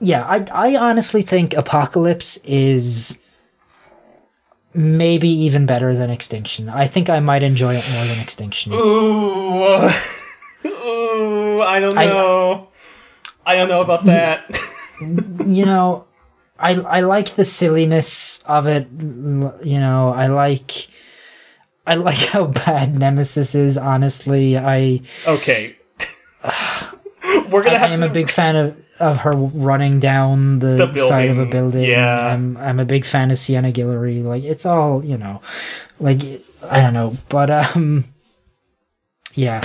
yeah, 0.00 0.24
I 0.26 0.46
I 0.52 0.76
honestly 0.76 1.22
think 1.22 1.54
Apocalypse 1.54 2.38
is 2.44 3.22
maybe 4.74 5.28
even 5.28 5.66
better 5.66 5.94
than 5.94 6.10
Extinction. 6.10 6.68
I 6.68 6.86
think 6.86 7.10
I 7.10 7.20
might 7.20 7.42
enjoy 7.42 7.74
it 7.74 7.88
more 7.94 8.04
than 8.06 8.18
Extinction. 8.20 8.72
Ooh, 8.72 9.88
ooh, 10.66 11.62
I 11.62 11.80
don't 11.80 11.94
know. 11.94 12.68
I, 13.46 13.54
don't 13.54 13.68
know 13.68 13.80
about 13.80 14.04
that. 14.04 14.58
you 15.00 15.64
know, 15.64 16.06
I 16.58 16.74
I 16.74 17.00
like 17.00 17.36
the 17.36 17.44
silliness 17.44 18.42
of 18.42 18.66
it. 18.66 18.88
You 18.90 19.80
know, 19.80 20.10
I 20.10 20.26
like 20.26 20.88
I 21.88 21.94
like 21.94 22.18
how 22.32 22.46
bad 22.46 22.96
Nemesis 22.96 23.54
is. 23.54 23.78
Honestly, 23.78 24.58
I 24.58 25.00
okay, 25.26 25.76
we're 27.50 27.62
gonna 27.62 27.76
I, 27.78 27.88
am 27.88 28.00
to. 28.00 28.06
a 28.06 28.10
big 28.10 28.30
fan 28.30 28.56
of 28.56 28.76
of 29.00 29.20
her 29.20 29.32
running 29.32 30.00
down 30.00 30.58
the, 30.58 30.90
The 30.92 31.00
side 31.00 31.30
of 31.30 31.38
a 31.38 31.46
building, 31.46 31.88
yeah. 31.88 32.26
I'm 32.26 32.56
I'm 32.56 32.80
a 32.80 32.84
big 32.84 33.04
fan 33.04 33.30
of 33.30 33.38
Sienna 33.38 33.72
Guillory. 33.72 34.22
Like 34.24 34.42
it's 34.44 34.66
all 34.66 35.04
you 35.04 35.16
know, 35.16 35.40
like 36.00 36.20
I 36.68 36.80
don't 36.80 36.94
know, 36.94 37.14
but 37.28 37.50
um, 37.50 38.04
yeah, 39.34 39.62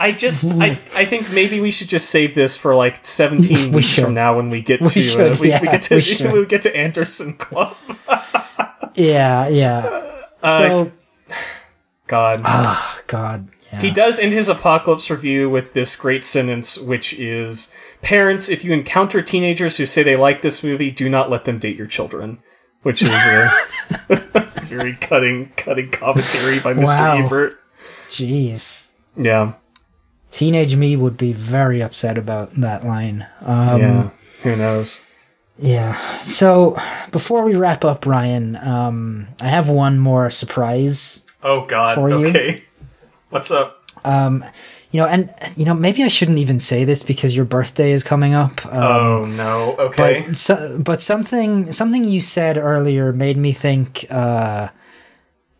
I 0.00 0.12
just, 0.12 0.44
I, 0.46 0.80
I 0.96 1.04
think 1.04 1.30
maybe 1.30 1.60
we 1.60 1.70
should 1.70 1.88
just 1.88 2.08
save 2.10 2.34
this 2.34 2.56
for 2.56 2.74
like 2.74 3.04
seventeen 3.04 3.68
We 3.70 3.76
weeks 3.76 3.88
should. 3.88 4.04
from 4.04 4.14
now 4.14 4.36
when 4.36 4.48
we 4.48 4.60
get 4.62 4.80
We 4.80 4.88
to 4.88 5.02
should, 5.02 5.32
uh, 5.34 5.38
we, 5.40 5.48
yeah, 5.50 5.60
we 5.60 5.68
get 5.68 5.82
to 5.82 5.96
we 5.96 6.32
we 6.40 6.46
get 6.46 6.62
to 6.62 6.74
Anderson 6.74 7.34
Club. 7.34 7.76
yeah, 8.94 9.48
yeah. 9.48 10.10
Uh, 10.42 10.58
So, 10.58 10.92
God. 12.06 12.42
oh 12.44 13.00
God, 13.06 13.48
yeah. 13.74 13.80
He 13.80 13.90
does 13.90 14.18
end 14.18 14.32
his 14.32 14.48
apocalypse 14.48 15.10
review 15.10 15.50
with 15.50 15.72
this 15.72 15.96
great 15.96 16.24
sentence, 16.24 16.78
which 16.78 17.12
is 17.14 17.72
Parents, 18.04 18.50
if 18.50 18.62
you 18.62 18.74
encounter 18.74 19.22
teenagers 19.22 19.78
who 19.78 19.86
say 19.86 20.02
they 20.02 20.14
like 20.14 20.42
this 20.42 20.62
movie, 20.62 20.90
do 20.90 21.08
not 21.08 21.30
let 21.30 21.44
them 21.46 21.58
date 21.58 21.74
your 21.74 21.86
children. 21.86 22.38
Which 22.82 23.00
is 23.00 23.08
a 23.08 23.50
very 24.66 24.92
cutting 24.96 25.50
cutting 25.56 25.90
commentary 25.90 26.60
by 26.60 26.74
Mr. 26.74 26.84
Wow. 26.84 27.24
Ebert. 27.24 27.58
Jeez. 28.10 28.90
Yeah. 29.16 29.54
Teenage 30.30 30.76
me 30.76 30.96
would 30.96 31.16
be 31.16 31.32
very 31.32 31.82
upset 31.82 32.18
about 32.18 32.54
that 32.60 32.84
line. 32.84 33.26
Um, 33.40 33.80
Yeah. 33.80 34.10
Who 34.42 34.56
knows? 34.56 35.00
Yeah. 35.58 36.18
So 36.18 36.78
before 37.10 37.42
we 37.42 37.56
wrap 37.56 37.86
up, 37.86 38.04
Ryan, 38.04 38.56
um, 38.56 39.28
I 39.40 39.46
have 39.46 39.70
one 39.70 39.98
more 39.98 40.28
surprise. 40.28 41.24
Oh 41.42 41.64
god. 41.64 41.94
For 41.94 42.10
you? 42.10 42.26
okay. 42.26 42.64
What's 43.34 43.50
up? 43.50 43.82
Um, 44.04 44.44
you 44.92 45.00
know, 45.00 45.08
and 45.08 45.34
you 45.56 45.64
know, 45.64 45.74
maybe 45.74 46.04
I 46.04 46.08
shouldn't 46.08 46.38
even 46.38 46.60
say 46.60 46.84
this 46.84 47.02
because 47.02 47.34
your 47.34 47.44
birthday 47.44 47.90
is 47.90 48.04
coming 48.04 48.32
up. 48.32 48.64
Um, 48.66 48.72
Oh 48.74 49.24
no. 49.24 49.74
Okay. 49.76 50.22
But 50.28 50.36
so, 50.36 50.78
but 50.78 51.02
something 51.02 51.72
something 51.72 52.04
you 52.04 52.20
said 52.20 52.56
earlier 52.56 53.12
made 53.12 53.36
me 53.36 53.52
think. 53.52 54.06
Uh, 54.08 54.68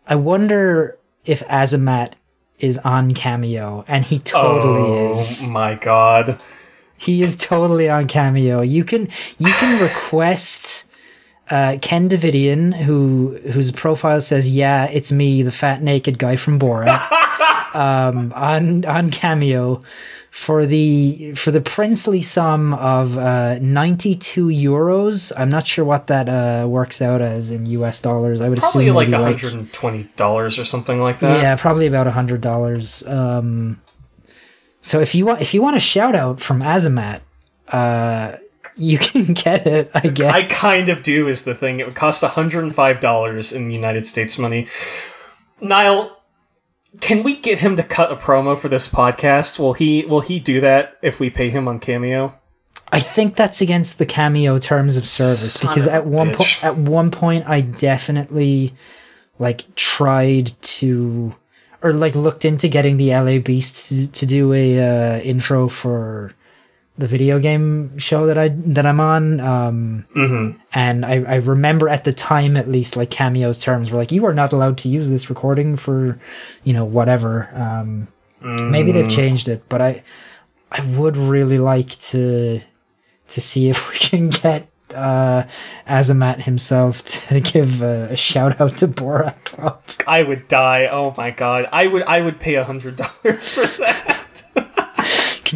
I 0.07 0.15
wonder 0.15 0.97
if 1.25 1.45
Azamat 1.49 2.13
is 2.59 2.77
on 2.77 3.13
Cameo, 3.13 3.83
and 3.89 4.05
he 4.05 4.19
totally 4.19 5.09
is. 5.11 5.17
oh 5.17 5.43
is. 5.43 5.49
my 5.49 5.75
god. 5.75 6.39
He 6.95 7.21
is 7.23 7.35
totally 7.35 7.89
on 7.89 8.07
Cameo. 8.07 8.61
You 8.61 8.85
can 8.85 9.09
you 9.37 9.51
can 9.51 9.81
request 9.89 10.87
uh, 11.49 11.77
Ken 11.81 12.09
Davidian, 12.09 12.73
who 12.73 13.37
whose 13.51 13.71
profile 13.71 14.21
says, 14.21 14.49
"Yeah, 14.49 14.85
it's 14.85 15.11
me, 15.11 15.43
the 15.43 15.51
fat 15.51 15.83
naked 15.83 16.17
guy 16.17 16.37
from 16.37 16.57
Borat," 16.59 16.87
um, 17.75 18.31
on 18.33 18.85
on 18.85 19.11
Cameo 19.11 19.83
for 20.31 20.65
the 20.65 21.33
for 21.33 21.51
the 21.51 21.61
princely 21.61 22.21
sum 22.21 22.73
of 22.73 23.17
uh, 23.17 23.59
ninety 23.59 24.15
two 24.15 24.47
euros. 24.47 25.31
I'm 25.37 25.49
not 25.49 25.67
sure 25.67 25.85
what 25.85 26.07
that 26.07 26.27
uh, 26.29 26.67
works 26.67 27.01
out 27.01 27.21
as 27.21 27.51
in 27.51 27.65
U.S. 27.67 28.01
dollars. 28.01 28.41
I 28.41 28.49
would 28.49 28.59
Probably 28.59 28.85
assume 28.85 28.95
like 28.95 29.09
maybe 29.09 29.23
hundred 29.23 29.53
and 29.53 29.71
twenty 29.73 30.03
dollars 30.15 30.57
or 30.57 30.65
something 30.65 30.99
like 30.99 31.19
that. 31.19 31.41
yeah, 31.41 31.55
probably 31.55 31.87
about 31.87 32.07
a 32.07 32.11
hundred 32.11 32.41
dollars. 32.41 33.05
Um, 33.07 33.81
so 34.81 34.99
if 34.99 35.15
you 35.15 35.25
want, 35.25 35.41
if 35.41 35.53
you 35.53 35.61
want 35.61 35.77
a 35.77 35.79
shout 35.79 36.15
out 36.15 36.39
from 36.39 36.61
Azamat, 36.61 37.21
uh, 37.69 38.35
you 38.75 38.97
can 38.99 39.33
get 39.33 39.65
it. 39.65 39.89
I 39.93 40.01
guess. 40.07 40.33
I 40.33 40.43
kind 40.43 40.89
of 40.89 41.01
do 41.01 41.27
is 41.27 41.43
the 41.43 41.55
thing. 41.55 41.79
It 41.79 41.85
would 41.87 41.95
cost 41.95 42.21
$105 42.23 43.53
in 43.55 43.71
United 43.71 44.05
States 44.05 44.37
money. 44.37 44.67
Niall, 45.61 46.14
can 47.01 47.23
we 47.23 47.35
get 47.35 47.59
him 47.59 47.75
to 47.75 47.83
cut 47.83 48.11
a 48.11 48.15
promo 48.15 48.57
for 48.57 48.69
this 48.69 48.87
podcast? 48.87 49.59
Will 49.59 49.73
he 49.73 50.05
will 50.05 50.21
he 50.21 50.39
do 50.39 50.61
that 50.61 50.97
if 51.01 51.19
we 51.19 51.29
pay 51.29 51.49
him 51.49 51.67
on 51.67 51.79
Cameo? 51.79 52.33
I 52.91 52.99
think 52.99 53.35
that's 53.35 53.61
against 53.61 53.97
the 53.97 54.05
cameo 54.05 54.57
terms 54.57 54.95
of 54.95 55.07
service 55.07 55.53
Son 55.53 55.69
because 55.69 55.87
of 55.87 55.93
at 55.93 56.05
one 56.05 56.33
point, 56.33 56.63
at 56.63 56.77
one 56.77 57.11
point, 57.11 57.47
I 57.47 57.61
definitely 57.61 58.75
like 59.39 59.73
tried 59.75 60.47
to 60.61 61.35
or 61.81 61.93
like 61.93 62.15
looked 62.15 62.45
into 62.45 62.67
getting 62.67 62.97
the 62.97 63.09
LA 63.09 63.39
Beast 63.39 63.89
to, 63.89 64.07
to 64.07 64.25
do 64.25 64.53
a 64.53 64.79
uh, 64.79 65.19
intro 65.19 65.67
for 65.67 66.33
the 66.97 67.07
video 67.07 67.39
game 67.39 67.97
show 67.97 68.25
that 68.27 68.37
I 68.37 68.49
that 68.49 68.85
I'm 68.85 68.99
on. 69.01 69.39
Um, 69.39 70.05
Mm-hmm. 70.15 70.59
And 70.73 71.05
I, 71.05 71.23
I 71.23 71.35
remember 71.35 71.89
at 71.89 72.03
the 72.05 72.13
time, 72.13 72.55
at 72.57 72.69
least, 72.69 72.95
like 72.95 73.09
Cameo's 73.09 73.59
terms 73.59 73.91
were 73.91 73.97
like, 73.97 74.11
you 74.11 74.25
are 74.25 74.33
not 74.33 74.53
allowed 74.53 74.77
to 74.79 74.89
use 74.89 75.09
this 75.09 75.29
recording 75.29 75.75
for, 75.75 76.17
you 76.63 76.73
know, 76.73 76.85
whatever. 76.85 77.49
Um, 77.53 78.07
Maybe 78.41 78.91
they've 78.91 79.09
changed 79.09 79.47
it, 79.47 79.63
but 79.69 79.81
I, 79.81 80.03
I 80.71 80.85
would 80.97 81.17
really 81.17 81.57
like 81.57 81.89
to 82.11 82.61
to 83.29 83.41
see 83.41 83.69
if 83.69 83.89
we 83.91 83.97
can 83.97 84.29
get 84.29 84.67
uh, 84.93 85.43
Azamat 85.87 86.41
himself 86.43 87.03
to 87.29 87.39
give 87.39 87.81
a, 87.81 88.09
a 88.11 88.15
shout 88.15 88.61
out 88.61 88.77
to 88.77 88.87
Borat 88.87 89.43
Club. 89.45 89.81
I 90.05 90.21
would 90.23 90.47
die. 90.47 90.87
Oh 90.91 91.13
my 91.17 91.31
god. 91.31 91.67
I 91.71 91.87
would 91.87 92.03
I 92.03 92.21
would 92.21 92.39
pay 92.39 92.53
a 92.55 92.63
hundred 92.63 92.97
dollars 92.97 93.53
for 93.53 93.65
that. 93.65 94.24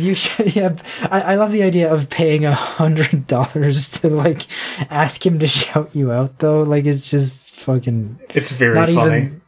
You? 0.08 0.14
sh- 0.16 0.56
Yeah, 0.56 0.76
I, 1.10 1.22
I 1.22 1.36
love 1.36 1.52
the 1.52 1.64
idea 1.64 1.92
of 1.94 2.10
paying 2.10 2.46
a 2.46 2.54
hundred 2.54 3.28
dollars 3.36 3.90
to 4.02 4.10
like 4.10 4.46
ask 4.92 5.26
him 5.26 5.40
to 5.40 5.48
shout 5.48 5.96
you 5.96 6.12
out 6.12 6.40
though. 6.40 6.64
Like 6.64 6.86
it's 6.86 7.10
just 7.10 7.60
fucking 7.60 8.20
It's 8.30 8.52
very 8.52 8.76
not 8.76 8.90
funny. 8.90 9.18
even 9.18 9.42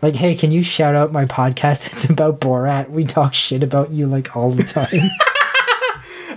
like, 0.00 0.14
hey, 0.14 0.36
can 0.36 0.52
you 0.52 0.62
shout 0.62 0.94
out 0.94 1.12
my 1.12 1.24
podcast? 1.24 1.86
It's 1.92 2.04
about 2.08 2.40
Borat. 2.40 2.90
We 2.90 3.04
talk 3.04 3.34
shit 3.34 3.62
about 3.62 3.90
you 3.90 4.06
like 4.06 4.36
all 4.36 4.50
the 4.52 4.62
time. 4.62 5.10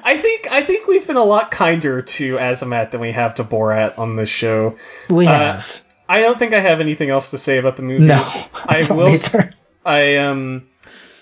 I 0.04 0.18
think 0.18 0.48
I 0.52 0.64
think 0.64 0.88
we've 0.88 1.06
been 1.06 1.18
a 1.18 1.24
lot 1.24 1.52
kinder 1.52 2.02
to 2.02 2.38
Azamat 2.38 2.92
than 2.92 3.02
we 3.02 3.12
have 3.12 3.36
to 3.36 3.44
Borat 3.44 3.98
on 4.00 4.16
this 4.16 4.30
show. 4.30 4.76
we 5.10 5.28
Uh, 5.28 5.32
have. 5.38 5.82
I 6.10 6.22
don't 6.22 6.40
think 6.40 6.54
I 6.54 6.60
have 6.60 6.80
anything 6.82 7.10
else 7.10 7.30
to 7.32 7.38
say 7.38 7.58
about 7.58 7.76
the 7.78 7.84
movie. 7.84 8.04
No, 8.04 8.22
I 8.66 8.86
will. 8.90 9.10
either. 9.10 9.54
I 9.86 10.18
um. 10.18 10.68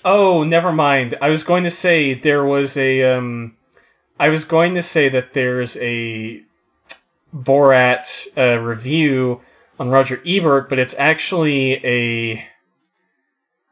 Oh, 0.05 0.43
never 0.43 0.71
mind. 0.71 1.15
I 1.21 1.29
was 1.29 1.43
going 1.43 1.63
to 1.63 1.69
say 1.69 2.13
there 2.13 2.45
was 2.45 2.77
a 2.77 3.03
um. 3.03 3.55
I 4.19 4.29
was 4.29 4.43
going 4.43 4.75
to 4.75 4.81
say 4.81 5.09
that 5.09 5.33
there's 5.33 5.77
a 5.77 6.41
Borat 7.35 8.27
uh, 8.37 8.59
review 8.59 9.41
on 9.79 9.89
Roger 9.89 10.21
Ebert, 10.25 10.69
but 10.69 10.79
it's 10.79 10.95
actually 10.97 11.85
a. 11.85 12.45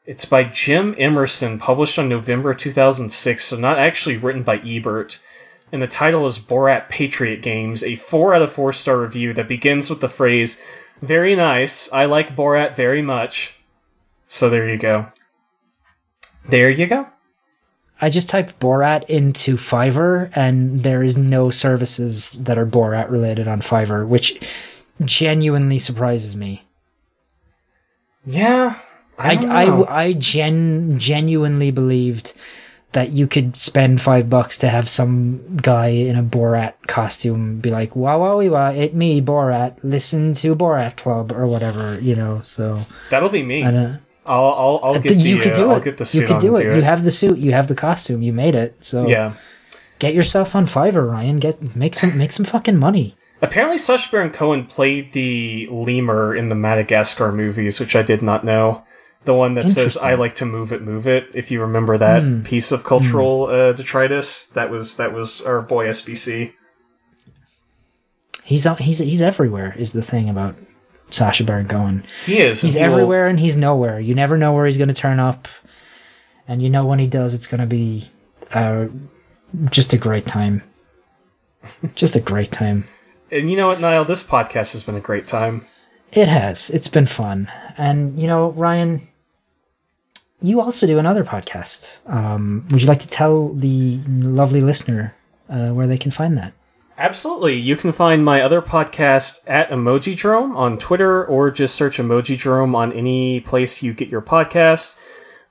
It's 0.06 0.26
by 0.26 0.46
Jim 0.46 0.96
Emerson, 0.98 1.60
published 1.60 2.00
on 2.00 2.08
November 2.08 2.54
2006, 2.54 3.44
so 3.44 3.58
not 3.58 3.78
actually 3.78 4.16
written 4.16 4.44
by 4.44 4.58
Ebert. 4.60 5.20
And 5.70 5.82
the 5.82 5.88
title 5.88 6.26
is 6.26 6.40
Borat 6.40 6.88
Patriot 6.88 7.42
Games, 7.42 7.84
a 7.84 7.98
4 7.98 8.34
out 8.34 8.42
of 8.42 8.54
4 8.54 8.72
star 8.72 9.02
review 9.02 9.34
that 9.34 9.50
begins 9.50 9.90
with 9.90 10.00
the 10.00 10.08
phrase, 10.08 10.62
Very 11.02 11.36
nice, 11.36 11.92
I 11.92 12.06
like 12.06 12.38
Borat 12.38 12.74
very 12.74 13.02
much. 13.02 13.54
So 14.28 14.50
there 14.50 14.70
you 14.70 14.78
go. 14.78 15.08
There 16.50 16.70
you 16.70 16.88
go. 16.88 17.08
I 18.00 18.10
just 18.10 18.30
typed 18.30 18.60
Borat 18.60 19.06
into 19.06 19.56
Fiverr, 19.56 20.32
and 20.36 20.84
there 20.84 21.04
is 21.04 21.18
no 21.18 21.50
services 21.50 22.34
that 22.34 22.58
are 22.58 22.66
Borat 22.66 23.10
related 23.10 23.48
on 23.48 23.62
Fiverr, 23.62 24.08
which 24.08 24.40
genuinely 25.04 25.80
surprises 25.80 26.36
me. 26.36 26.64
Yeah. 28.26 28.80
I, 29.18 29.36
I, 29.48 29.66
I. 29.66 30.04
I 30.04 30.14
gen, 30.14 31.00
genuinely 31.00 31.72
believed 31.72 32.34
that 32.92 33.10
you 33.10 33.28
could 33.28 33.58
spend 33.58 34.02
five 34.02 34.30
bucks 34.30 34.58
to 34.60 34.70
have 34.70 34.88
some 34.88 35.58
guy 35.58 35.88
in 35.88 36.16
a 36.16 36.24
Borat 36.24 36.74
costume 36.88 37.60
be 37.60 37.70
like, 37.70 37.96
wow, 37.96 38.20
wow, 38.20 38.42
wow, 38.50 38.72
it 38.72 38.94
me, 38.94 39.22
Borat, 39.22 39.76
listen 39.84 40.34
to 40.36 40.56
Borat 40.56 40.96
Club 40.96 41.32
or 41.32 41.46
whatever, 41.48 42.00
you 42.00 42.16
know, 42.16 42.42
so 42.42 42.86
That'll 43.10 43.30
be 43.30 43.44
me. 43.44 43.64
I 43.64 43.72
don't 43.72 44.02
I'll 44.28 44.54
I'll, 44.54 44.80
I'll 44.84 44.94
get 45.00 45.10
the 45.10 45.16
you 45.16 45.38
could 45.40 45.54
uh, 45.54 45.56
do 45.56 45.70
I'll 45.72 45.78
it. 45.78 45.84
get 45.84 45.98
the 45.98 46.06
suit 46.06 46.22
you 46.22 46.28
could 46.28 46.36
on 46.36 46.42
do 46.42 46.56
it. 46.58 46.76
You 46.76 46.82
have 46.82 47.04
the 47.04 47.12
suit, 47.12 47.38
you 47.38 47.52
have 47.54 47.68
the 47.68 47.76
costume, 47.76 48.22
you 48.22 48.34
made 48.34 48.56
it. 48.56 48.84
So 48.84 49.08
yeah. 49.08 49.34
get 50.00 50.14
yourself 50.14 50.56
on 50.56 50.66
Fiverr, 50.66 51.10
Ryan. 51.10 51.40
Get 51.40 51.76
make 51.76 51.94
some 51.96 52.18
make 52.18 52.32
some 52.32 52.46
fucking 52.46 52.78
money. 52.78 53.16
Apparently, 53.42 53.78
Sacha 53.78 54.10
Baron 54.12 54.32
Cohen 54.32 54.66
played 54.66 55.14
the 55.14 55.68
lemur 55.72 56.36
in 56.36 56.50
the 56.50 56.56
Madagascar 56.56 57.32
movies, 57.32 57.80
which 57.80 57.96
I 57.96 58.02
did 58.02 58.22
not 58.24 58.44
know. 58.44 58.84
The 59.26 59.34
one 59.36 59.54
that 59.56 59.70
says 59.70 59.96
"I 59.98 60.16
like 60.16 60.36
to 60.36 60.46
move 60.46 60.72
it, 60.72 60.82
move 60.82 61.06
it." 61.08 61.26
If 61.34 61.52
you 61.52 61.62
remember 61.62 61.98
that 61.98 62.24
Hmm. 62.24 62.42
piece 62.44 62.72
of 62.72 62.84
cultural 62.84 63.46
uh, 63.48 63.74
detritus, 63.74 64.48
that 64.56 64.72
was 64.72 64.96
that 64.96 65.14
was 65.14 65.42
our 65.42 65.62
boy 65.62 65.88
SBC. 65.88 66.54
He's 68.44 68.66
on- 68.66 68.78
he's 68.78 69.00
he's 69.00 69.22
everywhere. 69.22 69.76
Is 69.78 69.94
the 69.94 70.02
thing 70.02 70.30
about 70.30 70.56
Sacha 71.10 71.44
Baron 71.44 71.68
Cohen. 71.68 72.04
He 72.26 72.40
is. 72.40 72.62
He's 72.62 72.76
and 72.76 72.82
he 72.84 72.88
will- 72.88 72.94
everywhere 72.94 73.26
and 73.28 73.40
he's 73.40 73.58
nowhere. 73.58 74.00
You 74.00 74.14
never 74.16 74.38
know 74.38 74.54
where 74.54 74.66
he's 74.66 74.78
going 74.78 74.90
to 74.90 74.94
turn 74.94 75.20
up, 75.20 75.48
and 76.48 76.62
you 76.62 76.70
know 76.70 76.86
when 76.86 77.00
he 77.00 77.08
does, 77.08 77.34
it's 77.34 77.48
going 77.48 77.62
to 77.62 77.68
be 77.68 78.08
uh, 78.54 78.88
just 79.70 79.94
a 79.94 79.98
great 79.98 80.26
time. 80.26 80.64
just 81.96 82.16
a 82.16 82.20
great 82.22 82.52
time. 82.52 82.88
And 83.32 83.50
you 83.52 83.58
know 83.58 83.68
what, 83.68 83.80
Niall? 83.82 84.06
This 84.06 84.24
podcast 84.24 84.72
has 84.74 84.84
been 84.84 84.96
a 84.96 85.02
great 85.02 85.28
time. 85.28 85.66
It 86.14 86.28
has. 86.30 86.70
It's 86.70 86.88
been 86.88 87.06
fun, 87.06 87.52
and 87.78 88.18
you 88.20 88.28
know, 88.28 88.52
Ryan, 88.52 89.06
you 90.40 90.62
also 90.62 90.88
do 90.88 91.00
another 91.00 91.26
podcast. 91.26 92.00
Um, 92.10 92.66
would 92.72 92.82
you 92.82 92.88
like 92.88 93.00
to 93.02 93.08
tell 93.10 93.50
the 93.54 94.00
lovely 94.08 94.62
listener 94.62 95.14
uh, 95.50 95.70
where 95.72 95.88
they 95.88 95.98
can 95.98 96.12
find 96.12 96.38
that? 96.38 96.54
Absolutely. 96.98 97.54
You 97.54 97.76
can 97.76 97.92
find 97.92 98.26
my 98.26 98.42
other 98.42 98.60
podcast 98.60 99.42
at 99.46 99.70
Emoji 99.70 100.16
Jerome 100.16 100.58
on 100.58 100.80
Twitter 100.80 101.24
or 101.26 101.52
just 101.52 101.76
search 101.76 101.98
Emoji 102.00 102.36
Jerome 102.36 102.74
on 102.74 102.92
any 102.92 103.40
place 103.42 103.84
you 103.84 103.94
get 103.94 104.08
your 104.08 104.22
podcast. 104.22 104.98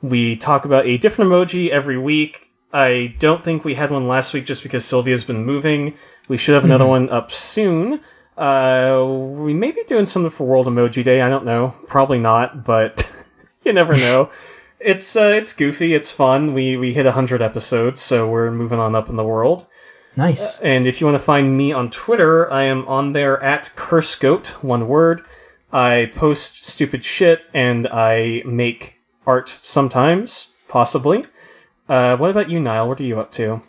We 0.02 0.34
talk 0.36 0.64
about 0.64 0.86
a 0.86 0.98
different 0.98 1.30
emoji 1.30 1.68
every 1.70 1.98
week. 1.98 2.50
I 2.72 3.14
don't 3.20 3.44
think 3.44 3.64
we 3.64 3.74
had 3.74 3.92
one 3.92 4.08
last 4.08 4.34
week 4.34 4.44
just 4.44 4.64
because 4.64 4.84
Sylvia's 4.84 5.22
been 5.22 5.44
moving. 5.44 5.94
We 6.26 6.36
should 6.36 6.54
have 6.54 6.64
another 6.64 6.84
one 6.84 7.08
up 7.10 7.30
soon. 7.30 8.00
Uh, 8.36 9.06
we 9.08 9.54
may 9.54 9.70
be 9.70 9.84
doing 9.84 10.04
something 10.04 10.30
for 10.30 10.46
World 10.48 10.66
Emoji 10.66 11.04
Day. 11.04 11.22
I 11.22 11.28
don't 11.28 11.44
know. 11.44 11.74
Probably 11.86 12.18
not, 12.18 12.64
but 12.64 13.08
you 13.64 13.72
never 13.72 13.94
know. 13.96 14.30
It's 14.78 15.16
uh, 15.16 15.32
it's 15.34 15.54
goofy. 15.54 15.94
It's 15.94 16.10
fun. 16.12 16.52
We 16.52 16.76
we 16.76 16.92
hit 16.92 17.06
hundred 17.06 17.40
episodes, 17.40 18.02
so 18.02 18.28
we're 18.28 18.50
moving 18.50 18.78
on 18.78 18.94
up 18.94 19.08
in 19.08 19.16
the 19.16 19.24
world. 19.24 19.64
Nice. 20.16 20.60
And 20.60 20.86
if 20.86 21.00
you 21.00 21.06
want 21.06 21.18
to 21.18 21.24
find 21.24 21.56
me 21.56 21.72
on 21.72 21.90
Twitter, 21.90 22.50
I 22.50 22.64
am 22.64 22.86
on 22.88 23.12
there 23.12 23.42
at 23.42 23.70
CurseGoat, 23.76 24.46
one 24.62 24.88
word. 24.88 25.22
I 25.72 26.10
post 26.14 26.64
stupid 26.64 27.04
shit 27.04 27.42
and 27.52 27.86
I 27.88 28.42
make 28.46 28.94
art 29.26 29.48
sometimes, 29.62 30.54
possibly. 30.68 31.26
Uh, 31.88 32.16
what 32.16 32.30
about 32.30 32.48
you, 32.48 32.60
Niall? 32.60 32.88
What 32.88 33.00
are 33.00 33.04
you 33.04 33.20
up 33.20 33.30
to? 33.32 33.62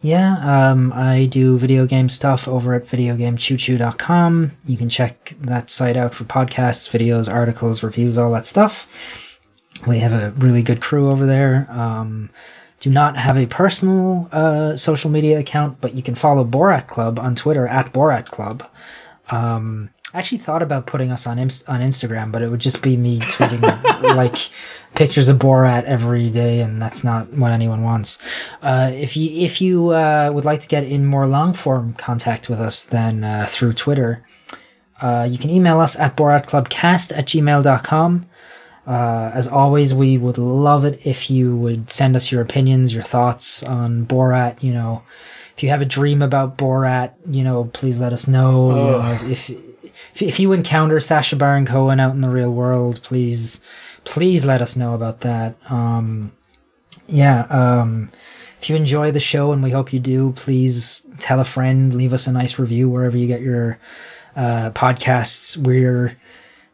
Yeah, 0.00 0.36
um, 0.70 0.92
I 0.94 1.26
do 1.26 1.58
video 1.58 1.84
game 1.84 2.08
stuff 2.08 2.46
over 2.46 2.74
at 2.74 2.84
videogamechoochoo.com. 2.84 4.52
You 4.64 4.76
can 4.76 4.88
check 4.88 5.34
that 5.40 5.70
site 5.70 5.96
out 5.96 6.14
for 6.14 6.22
podcasts, 6.22 6.88
videos, 6.88 7.32
articles, 7.32 7.82
reviews, 7.82 8.16
all 8.16 8.30
that 8.32 8.46
stuff. 8.46 9.40
We 9.86 9.98
have 9.98 10.12
a 10.12 10.30
really 10.38 10.62
good 10.62 10.80
crew 10.80 11.10
over 11.10 11.26
there. 11.26 11.66
Um, 11.70 12.30
do 12.80 12.90
not 12.90 13.16
have 13.16 13.36
a 13.36 13.46
personal 13.46 14.28
uh, 14.30 14.76
social 14.76 15.10
media 15.10 15.38
account, 15.38 15.80
but 15.80 15.94
you 15.94 16.02
can 16.02 16.14
follow 16.14 16.44
Borat 16.44 16.86
Club 16.86 17.18
on 17.18 17.34
Twitter 17.34 17.66
at 17.66 17.92
Borat 17.92 18.26
Club. 18.26 18.68
Um, 19.30 19.90
I 20.14 20.18
actually 20.20 20.38
thought 20.38 20.62
about 20.62 20.86
putting 20.86 21.12
us 21.12 21.26
on 21.26 21.38
Inst- 21.38 21.68
on 21.68 21.80
Instagram, 21.80 22.32
but 22.32 22.40
it 22.40 22.48
would 22.48 22.60
just 22.60 22.82
be 22.82 22.96
me 22.96 23.20
tweeting 23.20 23.60
like 24.16 24.36
pictures 24.94 25.28
of 25.28 25.38
Borat 25.38 25.84
every 25.84 26.30
day, 26.30 26.60
and 26.60 26.80
that's 26.80 27.04
not 27.04 27.32
what 27.34 27.52
anyone 27.52 27.82
wants. 27.82 28.18
Uh, 28.62 28.90
if 28.94 29.16
you 29.16 29.44
if 29.44 29.60
you 29.60 29.90
uh, 29.90 30.30
would 30.32 30.46
like 30.46 30.60
to 30.60 30.68
get 30.68 30.84
in 30.84 31.04
more 31.04 31.26
long 31.26 31.52
form 31.52 31.92
contact 31.94 32.48
with 32.48 32.60
us, 32.60 32.86
then 32.86 33.22
uh, 33.22 33.44
through 33.48 33.74
Twitter, 33.74 34.24
uh, 35.02 35.28
you 35.30 35.36
can 35.36 35.50
email 35.50 35.78
us 35.78 35.98
at 35.98 36.16
boratclubcast 36.16 37.16
at 37.16 37.26
gmail.com. 37.26 38.26
Uh, 38.88 39.30
as 39.34 39.46
always, 39.46 39.92
we 39.92 40.16
would 40.16 40.38
love 40.38 40.82
it 40.82 40.98
if 41.04 41.28
you 41.28 41.54
would 41.54 41.90
send 41.90 42.16
us 42.16 42.32
your 42.32 42.40
opinions, 42.40 42.94
your 42.94 43.02
thoughts 43.02 43.62
on 43.62 44.06
Borat. 44.06 44.62
You 44.62 44.72
know, 44.72 45.02
if 45.54 45.62
you 45.62 45.68
have 45.68 45.82
a 45.82 45.84
dream 45.84 46.22
about 46.22 46.56
Borat, 46.56 47.12
you 47.26 47.44
know, 47.44 47.64
please 47.74 48.00
let 48.00 48.14
us 48.14 48.26
know. 48.26 48.70
You 48.70 48.76
know 48.76 49.18
if, 49.30 49.50
if 49.50 50.22
if 50.22 50.40
you 50.40 50.52
encounter 50.52 51.00
Sacha 51.00 51.36
Baron 51.36 51.66
Cohen 51.66 52.00
out 52.00 52.14
in 52.14 52.22
the 52.22 52.30
real 52.30 52.50
world, 52.50 53.00
please 53.02 53.60
please 54.04 54.46
let 54.46 54.62
us 54.62 54.74
know 54.74 54.94
about 54.94 55.20
that. 55.20 55.56
Um, 55.70 56.32
yeah. 57.06 57.42
Um, 57.50 58.10
if 58.58 58.70
you 58.70 58.76
enjoy 58.76 59.10
the 59.12 59.20
show, 59.20 59.52
and 59.52 59.62
we 59.62 59.70
hope 59.70 59.92
you 59.92 60.00
do, 60.00 60.32
please 60.32 61.06
tell 61.20 61.40
a 61.40 61.44
friend, 61.44 61.92
leave 61.92 62.14
us 62.14 62.26
a 62.26 62.32
nice 62.32 62.58
review 62.58 62.88
wherever 62.88 63.18
you 63.18 63.26
get 63.26 63.42
your 63.42 63.78
uh, 64.34 64.70
podcasts. 64.70 65.58
We're 65.58 66.16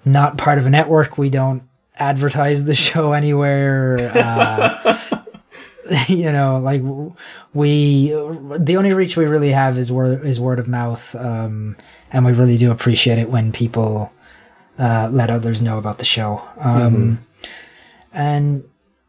not 0.04 0.38
part 0.38 0.58
of 0.58 0.66
a 0.66 0.70
network. 0.70 1.18
We 1.18 1.28
don't 1.28 1.64
advertise 1.96 2.64
the 2.64 2.74
show 2.74 3.12
anywhere. 3.12 4.10
Uh, 4.14 4.98
you 6.08 6.32
know, 6.32 6.58
like 6.58 6.82
we, 7.52 8.08
the 8.08 8.76
only 8.76 8.92
reach 8.92 9.16
we 9.16 9.26
really 9.26 9.50
have 9.52 9.78
is 9.78 9.92
word 9.92 10.24
is 10.24 10.40
word 10.40 10.58
of 10.58 10.68
mouth, 10.68 11.14
um, 11.16 11.76
and 12.12 12.24
we 12.24 12.32
really 12.32 12.56
do 12.56 12.70
appreciate 12.70 13.18
it 13.18 13.30
when 13.30 13.52
people 13.52 14.12
uh, 14.78 15.08
let 15.12 15.30
others 15.30 15.62
know 15.62 15.78
about 15.78 15.98
the 15.98 16.04
show. 16.04 16.42
Um, 16.58 17.24
And 18.12 18.64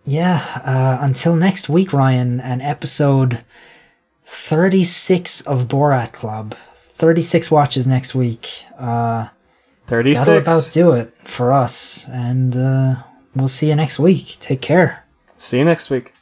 yeah, 0.06 0.62
uh, 0.66 1.04
until 1.06 1.36
next 1.36 1.70
week, 1.70 1.94
Ryan, 1.94 2.40
and 2.40 2.62
episode 2.62 3.44
thirty 4.26 4.84
six 4.84 5.42
of 5.42 5.68
Borat 5.68 6.12
Club. 6.12 6.56
Thirty 6.76 7.22
six 7.22 7.52
watches 7.52 7.88
next 7.88 8.16
week. 8.16 8.66
Uh, 8.78 9.28
that'll 9.88 10.04
36. 10.04 10.48
about 10.48 10.74
do 10.74 10.92
it 10.94 11.14
for 11.24 11.52
us, 11.52 12.08
and 12.10 12.56
uh, 12.58 12.96
we'll 13.36 13.48
see 13.48 13.70
you 13.70 13.76
next 13.76 14.00
week. 14.00 14.38
Take 14.40 14.62
care. 14.62 15.04
See 15.38 15.60
you 15.60 15.66
next 15.66 15.90
week. 15.90 16.15